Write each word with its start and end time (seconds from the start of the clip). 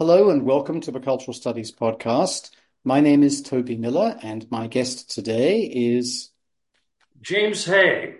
Hello 0.00 0.30
and 0.30 0.44
welcome 0.44 0.80
to 0.82 0.92
the 0.92 1.00
Cultural 1.00 1.34
Studies 1.34 1.72
Podcast. 1.72 2.52
My 2.84 3.00
name 3.00 3.24
is 3.24 3.42
Toby 3.42 3.76
Miller, 3.76 4.16
and 4.22 4.48
my 4.48 4.68
guest 4.68 5.10
today 5.10 5.62
is 5.62 6.30
James 7.20 7.64
Hay. 7.64 8.14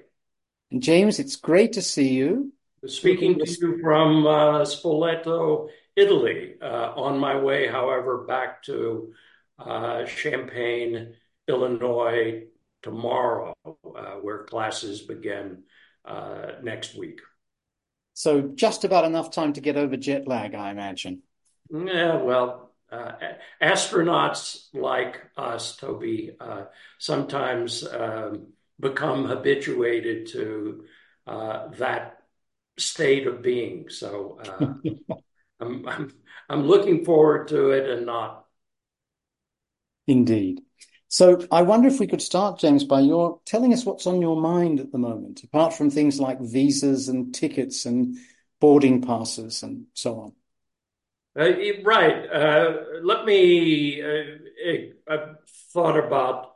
And 0.72 0.82
James, 0.82 1.20
it's 1.20 1.36
great 1.36 1.74
to 1.74 1.82
see 1.82 2.08
you. 2.08 2.52
Speaking 2.84 3.38
to 3.38 3.46
you 3.48 3.78
from 3.80 4.26
uh, 4.26 4.62
Spoleto, 4.62 5.68
Italy, 5.94 6.54
uh, 6.60 6.94
on 6.96 7.16
my 7.16 7.38
way, 7.38 7.68
however, 7.68 8.24
back 8.26 8.64
to 8.64 9.12
uh, 9.60 10.04
Champaign, 10.04 11.14
Illinois 11.46 12.42
tomorrow, 12.82 13.54
uh, 13.64 14.14
where 14.20 14.42
classes 14.46 15.02
begin 15.02 15.62
uh, 16.04 16.54
next 16.60 16.96
week. 16.96 17.20
So, 18.14 18.42
just 18.42 18.82
about 18.82 19.04
enough 19.04 19.30
time 19.30 19.52
to 19.52 19.60
get 19.60 19.76
over 19.76 19.96
jet 19.96 20.26
lag, 20.26 20.56
I 20.56 20.72
imagine. 20.72 21.22
Yeah, 21.70 22.22
well, 22.22 22.70
uh, 22.90 23.12
astronauts 23.62 24.68
like 24.72 25.20
us, 25.36 25.76
Toby, 25.76 26.36
uh, 26.40 26.64
sometimes 26.98 27.86
um, 27.86 28.48
become 28.80 29.26
habituated 29.26 30.28
to 30.28 30.84
uh, 31.26 31.68
that 31.78 32.22
state 32.78 33.26
of 33.26 33.42
being. 33.42 33.88
So 33.90 34.38
uh, 34.42 34.74
I'm, 35.60 35.86
I'm, 35.86 36.12
I'm 36.48 36.66
looking 36.66 37.04
forward 37.04 37.48
to 37.48 37.70
it 37.70 37.88
and 37.88 38.06
not. 38.06 38.46
Indeed. 40.06 40.62
So 41.08 41.46
I 41.50 41.62
wonder 41.62 41.88
if 41.88 42.00
we 42.00 42.06
could 42.06 42.22
start, 42.22 42.58
James, 42.58 42.84
by 42.84 43.00
your 43.00 43.40
telling 43.44 43.72
us 43.72 43.84
what's 43.84 44.06
on 44.06 44.20
your 44.20 44.40
mind 44.40 44.78
at 44.80 44.92
the 44.92 44.98
moment, 44.98 45.42
apart 45.42 45.74
from 45.74 45.90
things 45.90 46.20
like 46.20 46.40
visas 46.40 47.08
and 47.08 47.34
tickets 47.34 47.86
and 47.86 48.16
boarding 48.60 49.02
passes 49.02 49.62
and 49.62 49.86
so 49.94 50.20
on. 50.20 50.32
Uh, 51.38 51.52
right. 51.84 52.26
Uh, 52.28 52.76
let 53.02 53.24
me. 53.24 54.02
Uh, 54.02 54.72
I've 55.08 55.36
thought 55.72 55.96
about 55.96 56.54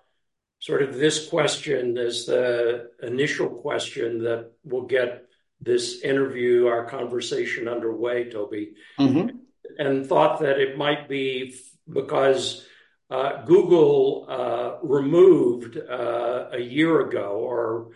sort 0.58 0.82
of 0.82 0.96
this 0.96 1.28
question 1.28 1.96
as 1.96 2.26
the 2.26 2.90
initial 3.02 3.48
question 3.48 4.24
that 4.24 4.50
will 4.64 4.86
get 4.86 5.26
this 5.60 6.02
interview, 6.02 6.66
our 6.66 6.84
conversation 6.86 7.68
underway, 7.68 8.28
Toby, 8.28 8.72
mm-hmm. 8.98 9.36
and 9.78 10.06
thought 10.06 10.40
that 10.40 10.58
it 10.58 10.76
might 10.76 11.08
be 11.08 11.54
because 11.90 12.66
uh, 13.08 13.44
Google 13.44 14.26
uh, 14.28 14.84
removed 14.84 15.78
uh, 15.78 16.48
a 16.52 16.60
year 16.60 17.08
ago, 17.08 17.38
or 17.38 17.90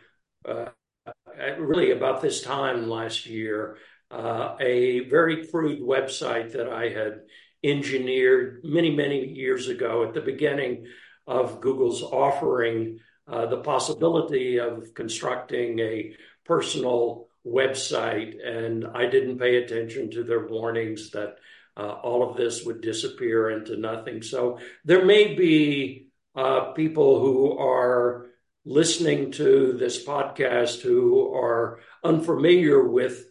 really 1.59 1.91
about 1.91 2.23
this 2.23 2.43
time 2.43 2.89
last 2.89 3.27
year, 3.27 3.77
uh, 4.11 4.57
a 4.61 5.01
very 5.09 5.47
crude 5.47 5.81
website 5.81 6.53
that 6.53 6.69
I 6.69 6.89
had 6.89 7.23
engineered 7.65 8.61
many, 8.65 8.95
many 8.95 9.27
years 9.27 9.69
ago 9.69 10.05
at 10.05 10.15
the 10.15 10.21
beginning 10.21 10.87
of 11.27 11.61
Google's 11.61 12.03
offering 12.03 13.01
uh, 13.27 13.47
the 13.47 13.59
possibility 13.59 14.59
of 14.61 14.95
constructing 14.95 15.79
a 15.81 16.15
personal 16.45 17.27
website. 17.45 18.37
And 18.47 18.87
I 18.87 19.07
didn't 19.07 19.39
pay 19.39 19.57
attention 19.57 20.11
to 20.13 20.23
their 20.23 20.47
warnings 20.47 21.11
that 21.11 21.37
uh, 21.77 21.93
all 22.03 22.29
of 22.29 22.37
this 22.37 22.65
would 22.65 22.81
disappear 22.81 23.51
into 23.51 23.77
nothing. 23.77 24.23
So 24.23 24.59
there 24.85 25.05
may 25.05 25.35
be 25.35 26.09
uh, 26.35 26.73
people 26.73 27.21
who 27.21 27.59
are 27.59 28.27
listening 28.65 29.31
to 29.33 29.73
this 29.73 30.05
podcast 30.05 30.81
who 30.81 31.35
are 31.35 31.81
unfamiliar 32.05 32.87
with 32.87 33.27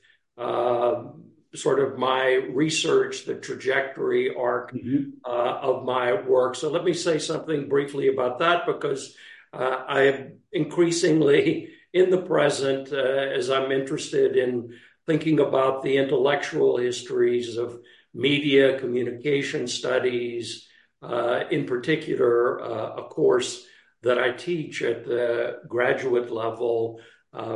sort 1.55 1.79
of 1.79 1.97
my 1.97 2.33
research, 2.49 3.25
the 3.25 3.35
trajectory 3.35 4.35
arc 4.35 4.73
mm-hmm. 4.73 5.11
uh, 5.23 5.59
of 5.61 5.85
my 5.85 6.21
work. 6.21 6.55
So 6.55 6.69
let 6.69 6.83
me 6.83 6.93
say 6.93 7.19
something 7.19 7.69
briefly 7.69 8.09
about 8.09 8.39
that 8.39 8.65
because 8.65 9.15
uh, 9.53 9.83
I 9.87 10.01
am 10.03 10.39
increasingly 10.51 11.69
in 11.93 12.09
the 12.09 12.21
present 12.21 12.91
uh, 12.91 12.95
as 12.95 13.49
I'm 13.49 13.71
interested 13.71 14.35
in 14.35 14.73
thinking 15.05 15.39
about 15.39 15.81
the 15.81 15.97
intellectual 15.97 16.77
histories 16.77 17.57
of 17.57 17.79
media 18.13 18.79
communication 18.79 19.67
studies, 19.67 20.67
uh, 21.01 21.43
in 21.51 21.65
particular, 21.65 22.61
uh, 22.61 22.95
a 22.95 23.03
course 23.03 23.65
that 24.01 24.17
I 24.17 24.31
teach 24.31 24.81
at 24.81 25.05
the 25.05 25.59
graduate 25.67 26.31
level 26.31 26.99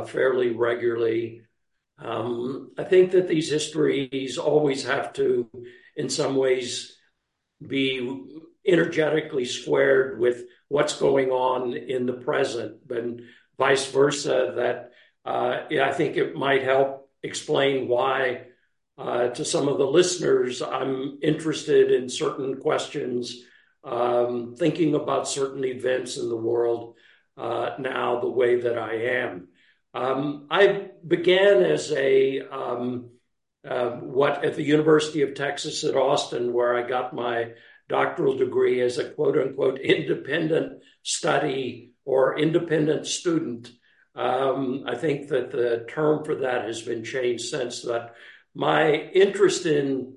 fairly 0.06 0.50
regularly. 0.50 1.42
Um, 2.02 2.70
I 2.78 2.84
think 2.84 3.10
that 3.12 3.28
these 3.28 3.50
histories 3.50 4.38
always 4.38 4.84
have 4.84 5.12
to, 5.14 5.48
in 5.96 6.08
some 6.08 6.34
ways, 6.36 6.96
be 7.66 8.24
energetically 8.66 9.44
squared 9.44 10.18
with 10.18 10.44
what's 10.68 10.98
going 10.98 11.30
on 11.30 11.74
in 11.74 12.06
the 12.06 12.14
present, 12.14 12.78
and 12.88 13.22
vice 13.58 13.90
versa. 13.90 14.54
That 14.56 14.92
uh, 15.24 15.64
I 15.82 15.92
think 15.92 16.16
it 16.16 16.34
might 16.34 16.62
help 16.62 17.10
explain 17.22 17.86
why, 17.86 18.46
uh, 18.96 19.28
to 19.28 19.44
some 19.44 19.68
of 19.68 19.78
the 19.78 19.86
listeners, 19.86 20.62
I'm 20.62 21.18
interested 21.22 21.90
in 21.90 22.08
certain 22.08 22.56
questions, 22.60 23.44
um, 23.84 24.54
thinking 24.58 24.94
about 24.94 25.28
certain 25.28 25.64
events 25.64 26.16
in 26.16 26.28
the 26.28 26.36
world 26.36 26.94
uh, 27.36 27.70
now 27.78 28.20
the 28.20 28.30
way 28.30 28.60
that 28.60 28.78
I 28.78 28.94
am. 29.22 29.48
Um, 29.92 30.46
I 30.50 30.90
began 31.06 31.62
as 31.62 31.90
a 31.92 32.40
um, 32.40 33.10
uh, 33.68 33.90
what 33.90 34.44
at 34.44 34.54
the 34.54 34.62
University 34.62 35.22
of 35.22 35.34
Texas 35.34 35.84
at 35.84 35.96
Austin, 35.96 36.52
where 36.52 36.76
I 36.76 36.88
got 36.88 37.14
my 37.14 37.52
doctoral 37.88 38.36
degree 38.36 38.80
as 38.80 38.98
a 38.98 39.10
quote 39.10 39.36
unquote 39.36 39.80
independent 39.80 40.82
study 41.02 41.92
or 42.04 42.38
independent 42.38 43.06
student. 43.06 43.70
Um, 44.14 44.84
I 44.86 44.96
think 44.96 45.28
that 45.28 45.50
the 45.50 45.86
term 45.88 46.24
for 46.24 46.36
that 46.36 46.64
has 46.64 46.82
been 46.82 47.04
changed 47.04 47.44
since 47.44 47.82
that. 47.82 48.14
My 48.54 48.92
interest 48.92 49.66
in 49.66 50.16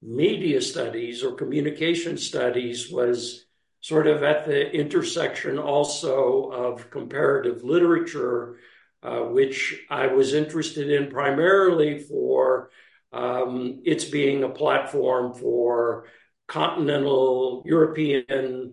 media 0.00 0.60
studies 0.60 1.22
or 1.22 1.34
communication 1.34 2.16
studies 2.16 2.90
was 2.90 3.44
sort 3.80 4.06
of 4.06 4.22
at 4.22 4.46
the 4.46 4.70
intersection 4.70 5.58
also 5.58 6.50
of 6.50 6.90
comparative 6.90 7.64
literature 7.64 8.56
which 9.04 9.84
I 9.90 10.06
was 10.08 10.34
interested 10.34 10.90
in 10.90 11.10
primarily 11.10 11.98
for 11.98 12.70
um, 13.12 13.82
its 13.84 14.04
being 14.04 14.42
a 14.42 14.48
platform 14.48 15.34
for 15.34 16.06
continental 16.48 17.62
European 17.64 18.72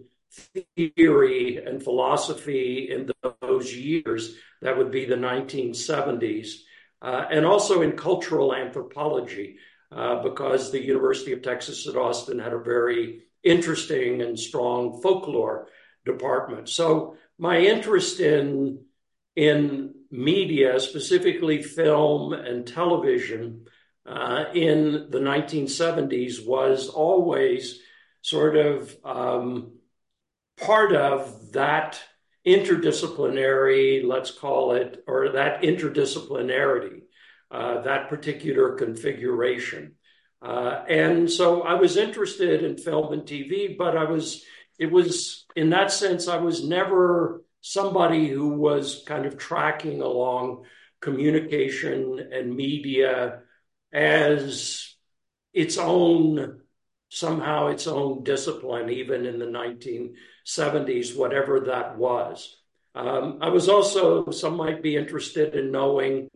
theory 0.76 1.58
and 1.58 1.84
philosophy 1.84 2.90
in 2.92 3.10
those 3.42 3.76
years. 3.76 4.36
That 4.62 4.78
would 4.78 4.92
be 4.92 5.06
the 5.06 5.16
1970s. 5.16 6.60
Uh, 7.02 7.26
and 7.32 7.46
also 7.46 7.82
in 7.82 7.94
cultural 7.94 8.54
anthropology, 8.54 9.58
uh, 9.92 10.22
because 10.22 10.72
the 10.72 10.84
University 10.84 11.34
of 11.34 11.42
Texas 11.42 11.88
at 11.88 11.96
Austin 11.96 12.40
had 12.40 12.54
a 12.54 12.60
very 12.60 13.24
interesting 13.44 14.22
and 14.22 14.40
strong 14.40 15.02
folklore 15.02 15.68
department. 16.06 16.70
So 16.70 17.18
my 17.38 17.60
interest 17.60 18.20
in 18.20 18.86
in 19.36 19.94
media, 20.12 20.80
specifically 20.80 21.64
film 21.64 22.34
and 22.34 22.68
television, 22.68 23.66
uh, 24.06 24.46
in 24.54 25.08
the 25.10 25.20
1970s 25.20 26.46
was 26.46 26.90
always 26.90 27.80
sort 28.22 28.56
of 28.56 28.96
um, 29.04 29.74
part 30.60 30.94
of 30.94 31.52
that 31.54 32.02
interdisciplinary, 32.46 34.04
let's 34.06 34.32
call 34.32 34.74
it, 34.74 35.04
or 35.08 35.30
that 35.30 35.62
interdisciplinarity, 35.62 37.02
uh, 37.52 37.82
that 37.82 38.10
particular 38.10 38.74
configuration. 38.74 39.96
Uh, 40.42 40.84
and 40.90 41.30
so 41.30 41.62
I 41.62 41.76
was 41.76 41.98
interested 41.98 42.64
in 42.64 42.78
film 42.78 43.14
and 43.14 43.24
TV, 43.24 43.78
but 43.78 43.96
I 43.96 44.06
was, 44.06 44.44
it 44.80 44.92
was, 44.92 45.46
in 45.56 45.70
that 45.70 45.92
sense, 45.92 46.28
I 46.28 46.38
was 46.38 46.68
never 46.68 47.44
somebody 47.62 48.28
who 48.28 48.50
was 48.50 49.04
kind 49.06 49.26
of 49.26 49.38
tracking 49.38 50.02
along 50.02 50.66
communication 51.00 52.20
and 52.32 52.56
media 52.56 53.42
as 53.94 54.96
its 55.54 55.78
own 55.78 56.62
somehow 57.12 57.68
its 57.68 57.88
own 57.88 58.24
discipline, 58.24 58.90
even 58.90 59.26
in 59.26 59.38
the 59.38 59.46
1970s, 59.46 61.16
whatever 61.16 61.60
that 61.60 61.98
was. 61.98 62.56
Um, 62.96 63.40
I 63.42 63.50
was 63.50 63.68
also, 63.68 64.32
some 64.32 64.56
might 64.56 64.82
be 64.82 64.96
interested 64.96 65.54
in 65.56 65.72
knowing, 65.72 66.30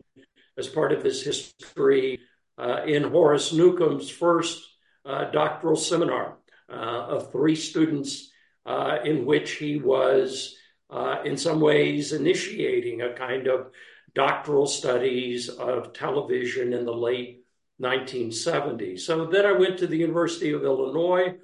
as 0.58 0.68
part 0.68 0.92
of 0.92 1.02
this 1.02 1.22
history, 1.24 2.20
uh, 2.58 2.82
in 2.86 3.04
Horace 3.04 3.54
Newcomb's 3.54 4.10
first 4.10 4.62
uh, 5.06 5.30
doctoral 5.30 5.76
seminar 5.76 6.36
uh, 6.70 6.74
of 6.74 7.32
three 7.32 7.56
students, 7.56 8.30
uh, 8.66 8.98
in 9.02 9.24
which 9.24 9.52
he 9.52 9.78
was 9.78 10.56
uh, 10.90 11.16
in 11.24 11.36
some 11.36 11.60
ways 11.60 12.12
initiating 12.12 13.02
a 13.02 13.14
kind 13.14 13.46
of 13.46 13.70
doctoral 14.14 14.66
studies 14.66 15.48
of 15.48 15.92
television 15.92 16.72
in 16.72 16.84
the 16.84 16.94
late 16.94 17.44
1970s. 17.80 19.00
So 19.00 19.26
then 19.26 19.44
I 19.44 19.52
went 19.52 19.78
to 19.78 19.86
the 19.86 19.98
University 19.98 20.52
of 20.52 20.64
Illinois 20.64 21.34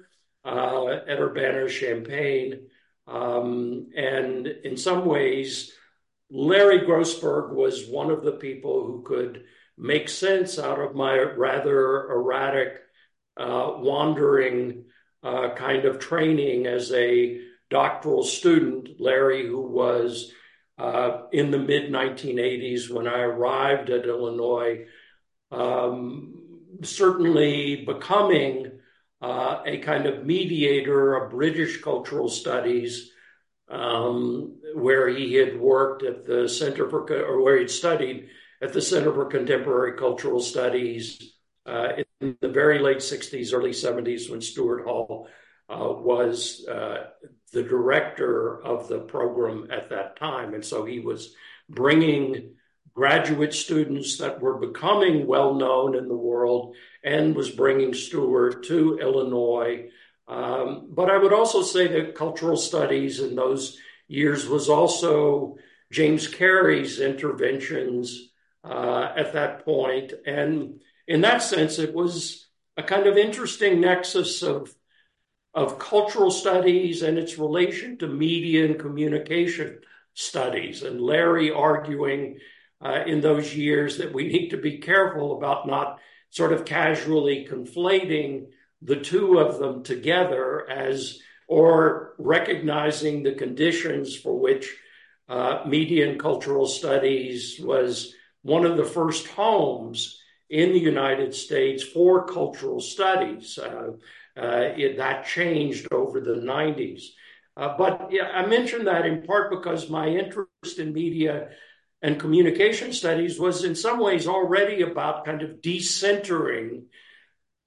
uh, 0.43 0.87
at 1.07 1.19
Urbana 1.19 1.69
Champaign. 1.69 2.67
Um, 3.07 3.89
and 3.95 4.47
in 4.47 4.77
some 4.77 5.05
ways, 5.05 5.71
Larry 6.31 6.79
Grossberg 6.79 7.53
was 7.53 7.87
one 7.87 8.09
of 8.09 8.23
the 8.23 8.31
people 8.31 8.85
who 8.85 9.03
could 9.03 9.43
make 9.77 10.09
sense 10.09 10.57
out 10.57 10.79
of 10.79 10.95
my 10.95 11.17
rather 11.19 12.09
erratic, 12.09 12.79
uh, 13.37 13.73
wandering 13.77 14.85
uh, 15.21 15.53
kind 15.55 15.85
of 15.85 15.99
training 15.99 16.65
as 16.65 16.91
a 16.91 17.39
doctoral 17.73 18.23
student. 18.23 19.01
Larry, 19.01 19.47
who 19.47 19.61
was 19.61 20.31
uh, 20.77 21.23
in 21.31 21.51
the 21.51 21.57
mid 21.57 21.91
1980s 21.91 22.89
when 22.89 23.07
I 23.07 23.21
arrived 23.21 23.89
at 23.89 24.05
Illinois, 24.05 24.85
um, 25.51 26.35
certainly 26.83 27.83
becoming 27.83 28.79
uh, 29.21 29.61
a 29.65 29.79
kind 29.79 30.05
of 30.05 30.25
mediator 30.25 31.15
of 31.15 31.31
British 31.31 31.81
cultural 31.81 32.29
studies, 32.29 33.11
um, 33.69 34.57
where 34.75 35.09
he 35.09 35.33
had 35.33 35.59
worked 35.59 36.03
at 36.03 36.25
the 36.25 36.47
Center 36.47 36.87
for, 36.89 37.01
or 37.11 37.41
where 37.41 37.57
he'd 37.57 37.71
studied 37.71 38.27
at 38.61 38.71
the 38.71 38.81
Center 38.81 39.11
for 39.11 39.25
Contemporary 39.25 39.97
Cultural 39.97 40.39
Studies 40.39 41.33
uh, 41.65 41.89
in 42.21 42.37
the 42.39 42.49
very 42.49 42.79
late 42.79 42.97
60s, 42.97 43.51
early 43.51 43.71
70s, 43.71 44.29
when 44.29 44.41
Stuart 44.41 44.83
Hall 44.83 45.27
was 45.69 46.65
uh, 46.67 47.07
the 47.51 47.63
director 47.63 48.61
of 48.63 48.87
the 48.87 48.99
program 48.99 49.67
at 49.71 49.89
that 49.89 50.17
time. 50.17 50.53
And 50.53 50.63
so 50.63 50.85
he 50.85 50.99
was 50.99 51.35
bringing 51.69 52.55
graduate 52.93 53.53
students 53.53 54.17
that 54.17 54.39
were 54.41 54.57
becoming 54.57 55.25
well 55.25 55.55
known 55.55 55.95
in 55.95 56.07
the 56.07 56.15
world 56.15 56.75
and 57.03 57.35
was 57.35 57.49
bringing 57.49 57.93
Stuart 57.93 58.63
to 58.65 58.99
Illinois. 58.99 59.89
Um, 60.27 60.89
but 60.89 61.09
I 61.09 61.17
would 61.17 61.33
also 61.33 61.63
say 61.63 61.87
that 61.87 62.15
cultural 62.15 62.57
studies 62.57 63.19
in 63.19 63.35
those 63.35 63.77
years 64.07 64.47
was 64.47 64.69
also 64.69 65.57
James 65.91 66.27
Carey's 66.27 66.99
interventions 66.99 68.29
uh, 68.63 69.11
at 69.15 69.33
that 69.33 69.65
point. 69.65 70.13
And 70.25 70.81
in 71.07 71.21
that 71.21 71.41
sense, 71.41 71.79
it 71.79 71.93
was 71.93 72.47
a 72.77 72.83
kind 72.83 73.07
of 73.07 73.17
interesting 73.17 73.81
nexus 73.81 74.41
of, 74.43 74.73
of 75.53 75.79
cultural 75.79 76.31
studies 76.31 77.03
and 77.03 77.17
its 77.17 77.37
relation 77.37 77.97
to 77.97 78.07
media 78.07 78.65
and 78.65 78.79
communication 78.79 79.79
studies. 80.13 80.83
And 80.83 80.99
Larry 80.99 81.51
arguing 81.51 82.39
uh, 82.81 83.03
in 83.05 83.21
those 83.21 83.55
years 83.55 83.97
that 83.97 84.13
we 84.13 84.27
need 84.27 84.49
to 84.49 84.57
be 84.57 84.79
careful 84.79 85.37
about 85.37 85.67
not 85.67 85.99
sort 86.29 86.53
of 86.53 86.65
casually 86.65 87.47
conflating 87.49 88.47
the 88.81 88.99
two 88.99 89.39
of 89.39 89.59
them 89.59 89.83
together 89.83 90.69
as 90.69 91.19
or 91.47 92.15
recognizing 92.17 93.21
the 93.21 93.33
conditions 93.33 94.15
for 94.15 94.37
which 94.37 94.75
uh, 95.29 95.63
media 95.67 96.09
and 96.09 96.19
cultural 96.19 96.65
studies 96.65 97.59
was 97.59 98.13
one 98.41 98.65
of 98.65 98.75
the 98.75 98.83
first 98.83 99.27
homes 99.27 100.19
in 100.49 100.73
the 100.73 100.79
United 100.79 101.33
States 101.33 101.83
for 101.83 102.25
cultural 102.25 102.79
studies. 102.79 103.57
Uh, 103.57 103.91
it, 104.77 104.97
that 104.97 105.25
changed 105.25 105.87
over 105.91 106.19
the 106.19 106.35
90s. 106.35 107.03
Uh, 107.55 107.75
but 107.77 108.07
yeah, 108.11 108.29
I 108.33 108.45
mentioned 108.45 108.87
that 108.87 109.05
in 109.05 109.23
part 109.23 109.51
because 109.51 109.89
my 109.89 110.07
interest 110.07 110.79
in 110.79 110.93
media 110.93 111.49
and 112.01 112.19
communication 112.19 112.93
studies 112.93 113.39
was 113.39 113.63
in 113.63 113.75
some 113.75 113.99
ways 113.99 114.27
already 114.27 114.81
about 114.81 115.25
kind 115.25 115.41
of 115.41 115.61
decentering 115.61 116.85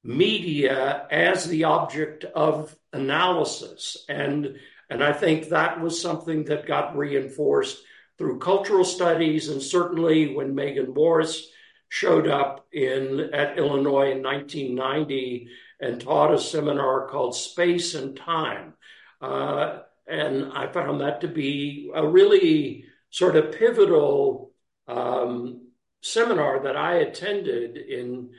media 0.02 1.06
as 1.10 1.46
the 1.46 1.64
object 1.64 2.24
of 2.24 2.76
analysis. 2.92 4.04
And, 4.08 4.56
and 4.90 5.02
I 5.02 5.12
think 5.12 5.48
that 5.48 5.80
was 5.80 6.00
something 6.00 6.44
that 6.44 6.66
got 6.66 6.96
reinforced 6.96 7.78
through 8.18 8.38
cultural 8.38 8.84
studies. 8.84 9.48
And 9.48 9.62
certainly 9.62 10.34
when 10.34 10.54
Meaghan 10.54 10.94
Morris 10.94 11.48
showed 11.88 12.26
up 12.26 12.66
in, 12.72 13.30
at 13.32 13.58
Illinois 13.58 14.12
in 14.12 14.22
1990 14.22 15.48
and 15.80 16.00
taught 16.00 16.34
a 16.34 16.38
seminar 16.38 17.08
called 17.08 17.36
Space 17.36 17.94
and 17.94 18.16
Time. 18.16 18.74
Uh, 19.20 19.80
and 20.06 20.52
I 20.52 20.68
found 20.68 21.00
that 21.00 21.20
to 21.22 21.28
be 21.28 21.90
a 21.94 22.06
really 22.06 22.84
sort 23.10 23.36
of 23.36 23.52
pivotal 23.52 24.52
um, 24.88 25.68
seminar 26.02 26.62
that 26.64 26.76
I 26.76 26.96
attended 26.96 27.76
in 27.76 28.30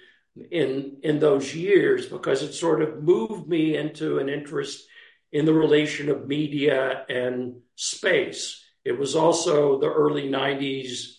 in 0.51 0.98
in 1.01 1.19
those 1.19 1.56
years 1.56 2.06
because 2.06 2.44
it 2.44 2.54
sort 2.54 2.81
of 2.81 3.04
moved 3.04 3.48
me 3.48 3.75
into 3.75 4.19
an 4.19 4.30
interest 4.30 4.88
in 5.31 5.45
the 5.45 5.54
relation 5.54 6.10
of 6.10 6.28
media 6.28 7.06
and 7.10 7.57
space. 7.75 8.63
It 8.86 8.98
was 8.98 9.16
also 9.16 9.80
the 9.80 9.92
early 9.92 10.30
90s 10.30 11.18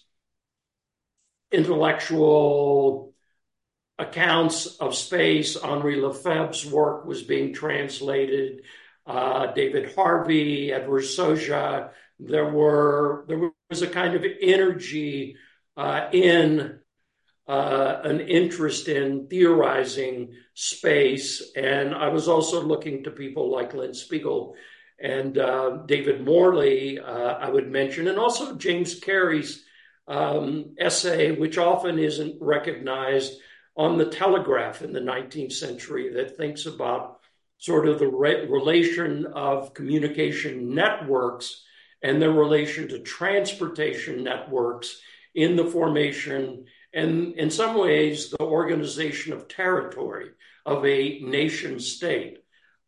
intellectual 1.50 3.15
accounts 3.99 4.67
of 4.77 4.95
space. 4.95 5.56
Henri 5.56 6.00
Lefebvre's 6.00 6.65
work 6.67 7.05
was 7.05 7.23
being 7.23 7.53
translated. 7.53 8.62
Uh, 9.06 9.53
David 9.53 9.95
Harvey, 9.95 10.73
Edward 10.73 11.03
Soja, 11.03 11.91
there 12.21 12.49
were 12.49 13.25
there 13.29 13.50
was 13.71 13.83
a 13.83 13.87
kind 13.87 14.15
of 14.15 14.25
energy 14.41 15.37
uh, 15.77 16.09
in 16.12 16.81
uh, 17.47 18.00
an 18.05 18.21
interest 18.21 18.89
in 18.89 19.27
theorizing 19.29 20.35
space, 20.55 21.53
and 21.56 21.94
I 21.94 22.09
was 22.09 22.29
also 22.29 22.62
looking 22.62 23.05
to 23.05 23.11
people 23.11 23.51
like 23.51 23.73
Lynn 23.73 23.93
Spigel 23.93 24.55
and 25.01 25.39
uh, 25.39 25.79
David 25.87 26.25
Morley. 26.25 26.99
Uh, 26.99 27.35
I 27.35 27.49
would 27.49 27.71
mention, 27.71 28.09
and 28.09 28.19
also 28.19 28.56
James 28.56 28.99
Carey's 29.01 29.65
um, 30.06 30.75
essay, 30.79 31.33
which 31.33 31.56
often 31.56 31.99
isn't 31.99 32.37
recognized 32.41 33.41
on 33.79 33.97
the 33.97 34.07
Telegraph 34.07 34.83
in 34.83 34.93
the 34.93 35.01
19th 35.01 35.53
century, 35.53 36.13
that 36.15 36.37
thinks 36.37 36.67
about 36.67 37.21
sort 37.59 37.89
of 37.89 37.99
the 37.99 38.09
re- 38.09 38.47
relation 38.47 39.25
of 39.27 39.73
communication 39.73 40.75
networks 40.75 41.63
and 42.03 42.21
their 42.21 42.33
relation 42.33 42.89
to 42.89 42.99
transportation 42.99 44.23
networks 44.23 45.01
in 45.35 45.57
the 45.57 45.65
formation 45.65 46.67
and, 46.93 47.35
in 47.35 47.51
some 47.51 47.79
ways, 47.79 48.31
the 48.31 48.41
organization 48.41 49.33
of 49.33 49.49
territory 49.49 50.31
of 50.67 50.85
a 50.85 51.21
nation 51.21 51.79
state. 51.81 52.39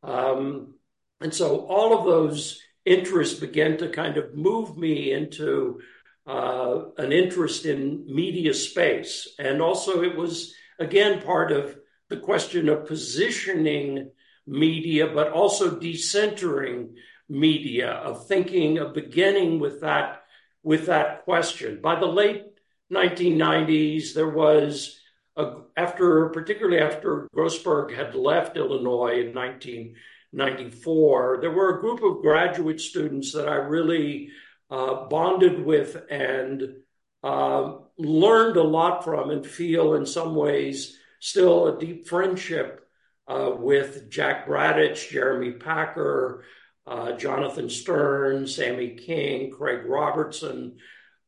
Um, 0.03 0.75
and 1.21 1.35
so 1.35 1.67
all 1.67 1.97
of 1.97 2.05
those 2.05 2.61
interests 2.85 3.39
began 3.39 3.77
to 3.79 3.89
kind 3.89 4.17
of 4.17 4.35
move 4.35 4.77
me 4.77 5.13
into 5.13 5.81
uh, 6.27 6.83
an 6.97 7.13
interest 7.13 7.67
in 7.67 8.05
media 8.07 8.55
space. 8.55 9.29
And 9.39 9.61
also, 9.61 10.03
it 10.03 10.17
was, 10.17 10.55
again, 10.81 11.23
part 11.23 11.53
of 11.53 11.79
the 12.09 12.17
question 12.17 12.69
of 12.69 12.87
positioning 12.87 14.11
media, 14.47 15.07
but 15.07 15.31
also 15.31 15.79
decentering 15.79 16.95
media, 17.29 17.91
of 17.91 18.27
thinking, 18.27 18.79
of 18.79 18.95
beginning 18.95 19.61
with 19.61 19.83
that, 19.83 20.25
with 20.65 20.87
that 20.87 21.23
question. 21.25 21.81
By 21.81 22.01
the 22.01 22.07
late 22.07 22.47
1990s, 22.93 24.15
there 24.15 24.29
was 24.29 24.99
a, 25.37 25.59
after, 25.77 26.31
particularly 26.31 26.81
after 26.81 27.29
Grossberg 27.35 27.95
had 27.95 28.17
left 28.17 28.57
Illinois 28.57 29.21
in 29.21 29.33
1994, 29.35 31.39
there 31.41 31.53
were 31.53 31.77
a 31.77 31.81
group 31.81 32.03
of 32.03 32.23
graduate 32.23 32.81
students 32.81 33.33
that 33.33 33.49
I 33.49 33.57
really 33.57 34.31
uh, 34.71 35.07
bonded 35.07 35.65
with 35.65 35.97
and 36.11 36.77
uh, 37.23 37.75
learned 38.05 38.57
a 38.57 38.63
lot 38.63 39.05
from, 39.05 39.31
and 39.31 39.47
feel 39.47 39.95
in 39.95 40.07
some 40.07 40.35
ways 40.35 40.99
still 41.21 41.69
a 41.69 41.79
deep 41.79 42.09
friendship 42.09 42.89
uh, 43.29 43.53
with 43.57 44.11
Jack 44.11 44.47
Bratich, 44.47 45.11
Jeremy 45.11 45.53
Packer, 45.53 46.45
uh, 46.87 47.13
Jonathan 47.13 47.69
Sterne, 47.69 48.47
Sammy 48.47 48.97
King, 48.97 49.51
Craig 49.51 49.85
Robertson, 49.87 50.77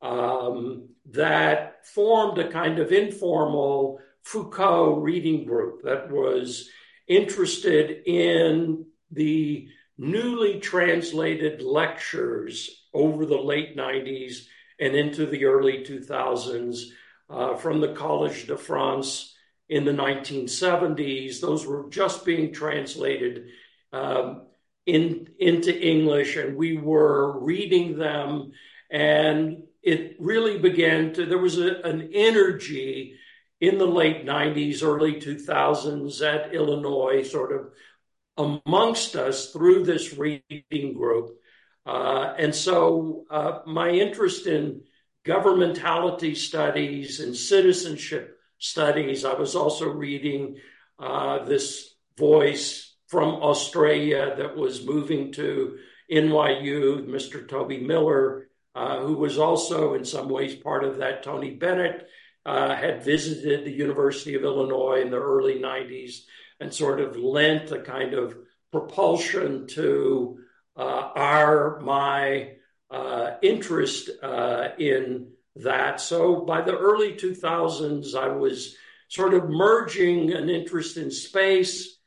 um, 0.01 0.89
that 1.11 1.87
formed 1.87 2.39
a 2.39 2.51
kind 2.51 2.79
of 2.79 2.91
informal 2.91 4.01
Foucault 4.25 5.01
reading 5.01 5.45
group 5.45 5.83
that 5.83 6.11
was 6.11 6.69
interested 7.07 8.03
in 8.07 8.87
the 9.11 9.69
newly 9.99 10.59
translated 10.59 11.63
lectures 11.63 12.89
over 12.95 13.27
the 13.27 13.37
late 13.37 13.77
90s 13.77 14.47
and 14.83 14.97
into 14.97 15.27
the 15.27 15.45
early 15.45 15.85
2000s 15.85 16.87
uh, 17.31 17.55
from 17.55 17.81
the 17.81 17.95
Collège 17.95 18.49
de 18.49 18.57
France 18.57 19.33
in 19.69 19.85
the 19.85 19.93
1970s. 19.93 21.41
Those 21.41 21.65
were 21.65 21.89
just 21.89 22.25
being 22.25 22.53
translated 22.53 23.47
um, 23.93 24.47
in, 24.85 25.29
into 25.39 25.73
English, 25.73 26.37
and 26.37 26.57
we 26.57 26.77
were 26.77 27.39
reading 27.39 27.97
them. 27.97 28.51
And 28.91 29.63
it 29.85 30.17
really 30.19 30.59
began 30.59 31.13
to, 31.15 31.27
there 31.27 31.39
was 31.39 31.59
a, 31.59 31.81
an 31.83 32.11
energy 32.13 33.15
in 33.61 33.79
the 33.79 33.87
late 33.87 34.27
90s, 34.27 34.83
early 34.83 35.21
2000s 35.21 36.21
at 36.23 36.53
Illinois, 36.53 37.23
sort 37.23 37.53
of 37.53 38.61
amongst 38.67 39.15
us 39.15 39.53
through 39.53 39.85
this 39.85 40.19
reading 40.19 40.95
group. 40.95 41.39
Uh, 41.85 42.35
and 42.39 42.55
so 42.55 43.25
uh, 43.31 43.61
my 43.67 43.91
interest 43.91 44.47
in 44.47 44.83
governmentality 45.25 46.37
studies 46.37 47.21
and 47.21 47.37
citizenship 47.37 48.39
studies, 48.59 49.25
I 49.25 49.35
was 49.35 49.57
also 49.57 49.89
reading 49.89 50.59
uh, 50.99 51.45
this 51.45 51.95
voice 52.17 52.95
from 53.09 53.35
Australia 53.35 54.35
that 54.37 54.57
was 54.57 54.87
moving 54.87 55.33
to 55.33 55.79
NYU, 56.11 57.07
Mr. 57.07 57.47
Toby 57.49 57.79
Miller, 57.79 58.49
who 58.75 59.15
was 59.15 59.39
also 59.39 59.95
in 59.95 60.05
some 60.05 60.29
ways 60.29 60.55
part 60.55 60.85
of 60.85 60.99
that. 60.99 61.23
Tony 61.23 61.51
Bennett 61.51 62.09
had 62.47 63.05
visited 63.05 63.65
the 63.65 63.73
University 63.73 64.35
of 64.35 64.45
Illinois 64.45 65.03
in 65.03 65.11
the 65.11 65.21
early 65.21 65.57
90s 65.57 66.21
and 66.61 66.73
sort 66.73 67.01
of 67.01 67.17
lent 67.17 67.71
a 67.71 67.81
kind 67.81 68.15
of 68.15 68.37
propulsion 68.71 69.67
to 69.67 70.39
uh, 70.77 71.11
our, 71.15 71.81
my 71.81 72.53
uh, 72.91 73.37
interest 73.43 74.11
uh, 74.23 74.69
in 74.79 75.29
that. 75.57 76.01
So 76.01 76.41
by 76.41 76.63
the 76.63 76.77
early 76.77 77.15
2000s, 77.15 78.15
I 78.15 78.29
was 78.29 78.77
sort 79.09 79.35
of 79.35 79.51
merging 79.51 80.33
an 80.33 80.49
interest 80.49 80.97
in 80.97 81.11
space, 81.11 81.99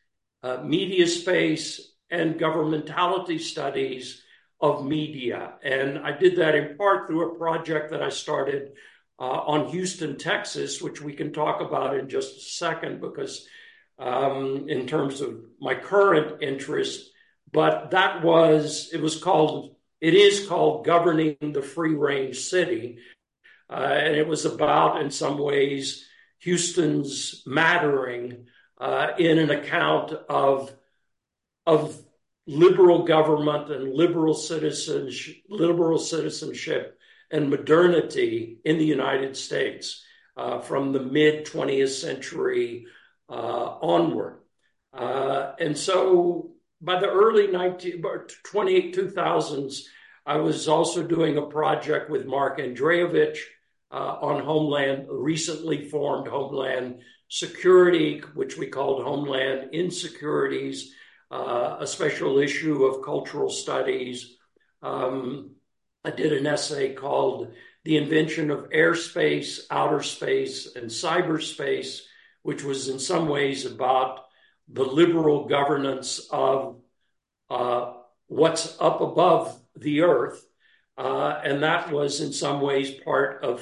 uh, 0.43 0.57
media 0.63 1.07
space, 1.07 1.91
and 2.09 2.39
governmentality 2.39 3.39
studies 3.39 4.21
of 4.59 4.85
media. 4.85 5.53
And 5.63 5.99
I 5.99 6.17
did 6.17 6.37
that 6.37 6.55
in 6.55 6.77
part 6.77 7.07
through 7.07 7.31
a 7.31 7.37
project 7.37 7.91
that 7.91 8.01
I 8.01 8.09
started 8.09 8.71
uh, 9.19 9.23
on 9.23 9.67
Houston, 9.67 10.17
Texas, 10.17 10.81
which 10.81 11.01
we 11.01 11.13
can 11.13 11.31
talk 11.33 11.61
about 11.61 11.97
in 11.97 12.09
just 12.09 12.37
a 12.37 12.41
second 12.41 13.01
because, 13.01 13.47
um, 13.97 14.65
in 14.67 14.87
terms 14.87 15.21
of 15.21 15.45
my 15.59 15.75
current 15.75 16.41
interest, 16.41 17.11
but 17.55 17.91
that 17.91 18.21
was, 18.21 18.89
it 18.91 19.01
was 19.01 19.15
called, 19.17 19.77
it 20.01 20.13
is 20.13 20.45
called 20.45 20.85
Governing 20.85 21.37
the 21.39 21.61
Free 21.61 21.95
Range 21.95 22.37
City. 22.37 22.97
Uh, 23.69 23.75
and 23.75 24.17
it 24.17 24.27
was 24.27 24.43
about, 24.43 25.01
in 25.01 25.09
some 25.09 25.37
ways, 25.37 26.05
Houston's 26.39 27.43
mattering 27.45 28.47
uh, 28.77 29.11
in 29.17 29.39
an 29.39 29.51
account 29.51 30.11
of, 30.27 30.75
of 31.65 31.97
liberal 32.45 33.05
government 33.05 33.71
and 33.71 33.93
liberal 33.93 34.33
citizenship, 34.33 35.37
liberal 35.47 35.97
citizenship 35.97 36.99
and 37.31 37.49
modernity 37.49 38.59
in 38.65 38.77
the 38.77 38.85
United 38.85 39.37
States 39.37 40.03
uh, 40.35 40.59
from 40.59 40.91
the 40.91 40.99
mid 40.99 41.45
20th 41.45 42.01
century 42.01 42.85
uh, 43.29 43.77
onward. 43.81 44.39
Uh, 44.93 45.53
and 45.57 45.77
so 45.77 46.54
by 46.81 46.99
the 46.99 47.09
early 47.09 47.47
19, 47.47 48.03
28 48.43 48.95
2000s, 48.95 49.81
I 50.25 50.37
was 50.37 50.67
also 50.67 51.03
doing 51.03 51.37
a 51.37 51.43
project 51.43 52.09
with 52.09 52.25
Mark 52.25 52.59
Andrejevic 52.59 53.37
uh, 53.91 54.17
on 54.21 54.43
Homeland, 54.43 55.07
recently 55.09 55.87
formed 55.87 56.27
Homeland 56.27 57.01
Security, 57.27 58.21
which 58.33 58.57
we 58.57 58.67
called 58.67 59.03
Homeland 59.03 59.69
Insecurities 59.73 60.91
uh, 61.31 61.77
a 61.79 61.87
special 61.87 62.37
issue 62.39 62.85
of 62.85 63.03
cultural 63.03 63.49
studies. 63.49 64.37
Um, 64.81 65.51
I 66.03 66.11
did 66.11 66.33
an 66.33 66.45
essay 66.45 66.93
called 66.93 67.53
The 67.83 67.97
Invention 67.97 68.51
of 68.51 68.69
Airspace, 68.69 69.61
Outer 69.71 70.03
Space, 70.03 70.75
and 70.75 70.85
Cyberspace, 70.85 72.01
which 72.43 72.63
was 72.63 72.89
in 72.89 72.99
some 72.99 73.27
ways 73.27 73.65
about 73.65 74.24
the 74.67 74.83
liberal 74.83 75.45
governance 75.45 76.27
of 76.31 76.77
uh, 77.49 77.93
what's 78.27 78.77
up 78.79 79.01
above 79.01 79.59
the 79.75 80.01
earth. 80.01 80.43
Uh, 80.97 81.39
and 81.43 81.63
that 81.63 81.91
was 81.91 82.21
in 82.21 82.31
some 82.31 82.61
ways 82.61 82.91
part 83.03 83.43
of 83.43 83.61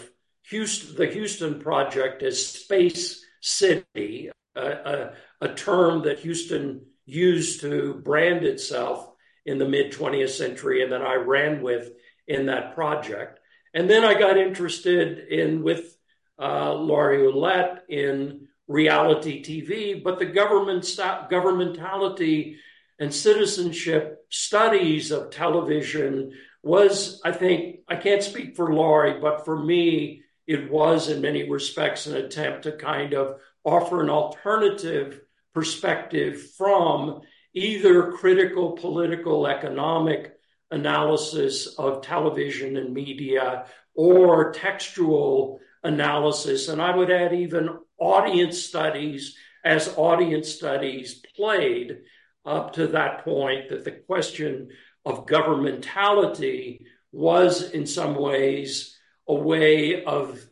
Houston, 0.49 0.95
the 0.95 1.07
Houston 1.07 1.59
Project 1.59 2.21
as 2.21 2.45
Space 2.45 3.25
City, 3.41 4.29
a, 4.55 5.13
a 5.41 5.53
term 5.53 6.03
that 6.03 6.19
Houston 6.19 6.85
used 7.05 7.61
to 7.61 7.95
brand 7.95 8.45
itself 8.45 9.09
in 9.45 9.57
the 9.57 9.67
mid 9.67 9.91
20th 9.91 10.29
century, 10.29 10.83
and 10.83 10.91
that 10.91 11.01
I 11.01 11.15
ran 11.15 11.61
with 11.61 11.91
in 12.27 12.45
that 12.45 12.75
project. 12.75 13.39
And 13.73 13.89
then 13.89 14.05
I 14.05 14.13
got 14.17 14.37
interested 14.37 15.27
in 15.27 15.63
with 15.63 15.97
uh, 16.39 16.73
Laurie 16.73 17.19
Ouellette 17.19 17.79
in 17.89 18.47
reality 18.67 19.43
TV, 19.43 20.03
but 20.03 20.19
the 20.19 20.25
government 20.25 20.83
governmentality 20.83 22.55
and 22.99 23.13
citizenship 23.13 24.25
studies 24.29 25.11
of 25.11 25.29
television 25.29 26.31
was, 26.61 27.21
I 27.25 27.31
think, 27.31 27.79
I 27.89 27.97
can't 27.97 28.23
speak 28.23 28.55
for 28.55 28.73
Laurie, 28.73 29.19
but 29.19 29.43
for 29.43 29.61
me, 29.61 30.21
it 30.47 30.71
was 30.71 31.09
in 31.09 31.21
many 31.21 31.49
respects 31.49 32.05
an 32.05 32.15
attempt 32.15 32.63
to 32.63 32.73
kind 32.73 33.13
of 33.13 33.37
offer 33.63 34.01
an 34.01 34.09
alternative 34.09 35.21
perspective 35.53 36.51
from 36.57 37.21
either 37.53 38.11
critical 38.11 38.71
political 38.71 39.47
economic 39.47 40.33
analysis 40.71 41.67
of 41.77 42.01
television 42.01 42.77
and 42.77 42.93
media 42.93 43.65
or 43.95 44.51
textual 44.51 45.59
analysis. 45.83 46.67
And 46.67 46.81
I 46.81 46.95
would 46.95 47.11
add 47.11 47.33
even 47.33 47.69
audience 47.99 48.63
studies 48.63 49.35
as 49.63 49.95
audience 49.97 50.49
studies 50.49 51.21
played 51.35 51.99
up 52.45 52.73
to 52.73 52.87
that 52.87 53.23
point 53.23 53.69
that 53.69 53.85
the 53.85 53.91
question 53.91 54.69
of 55.05 55.25
governmentality 55.25 56.81
was 57.11 57.71
in 57.71 57.85
some 57.85 58.15
ways 58.15 58.97
a 59.27 59.33
way 59.33 60.03
of 60.03 60.45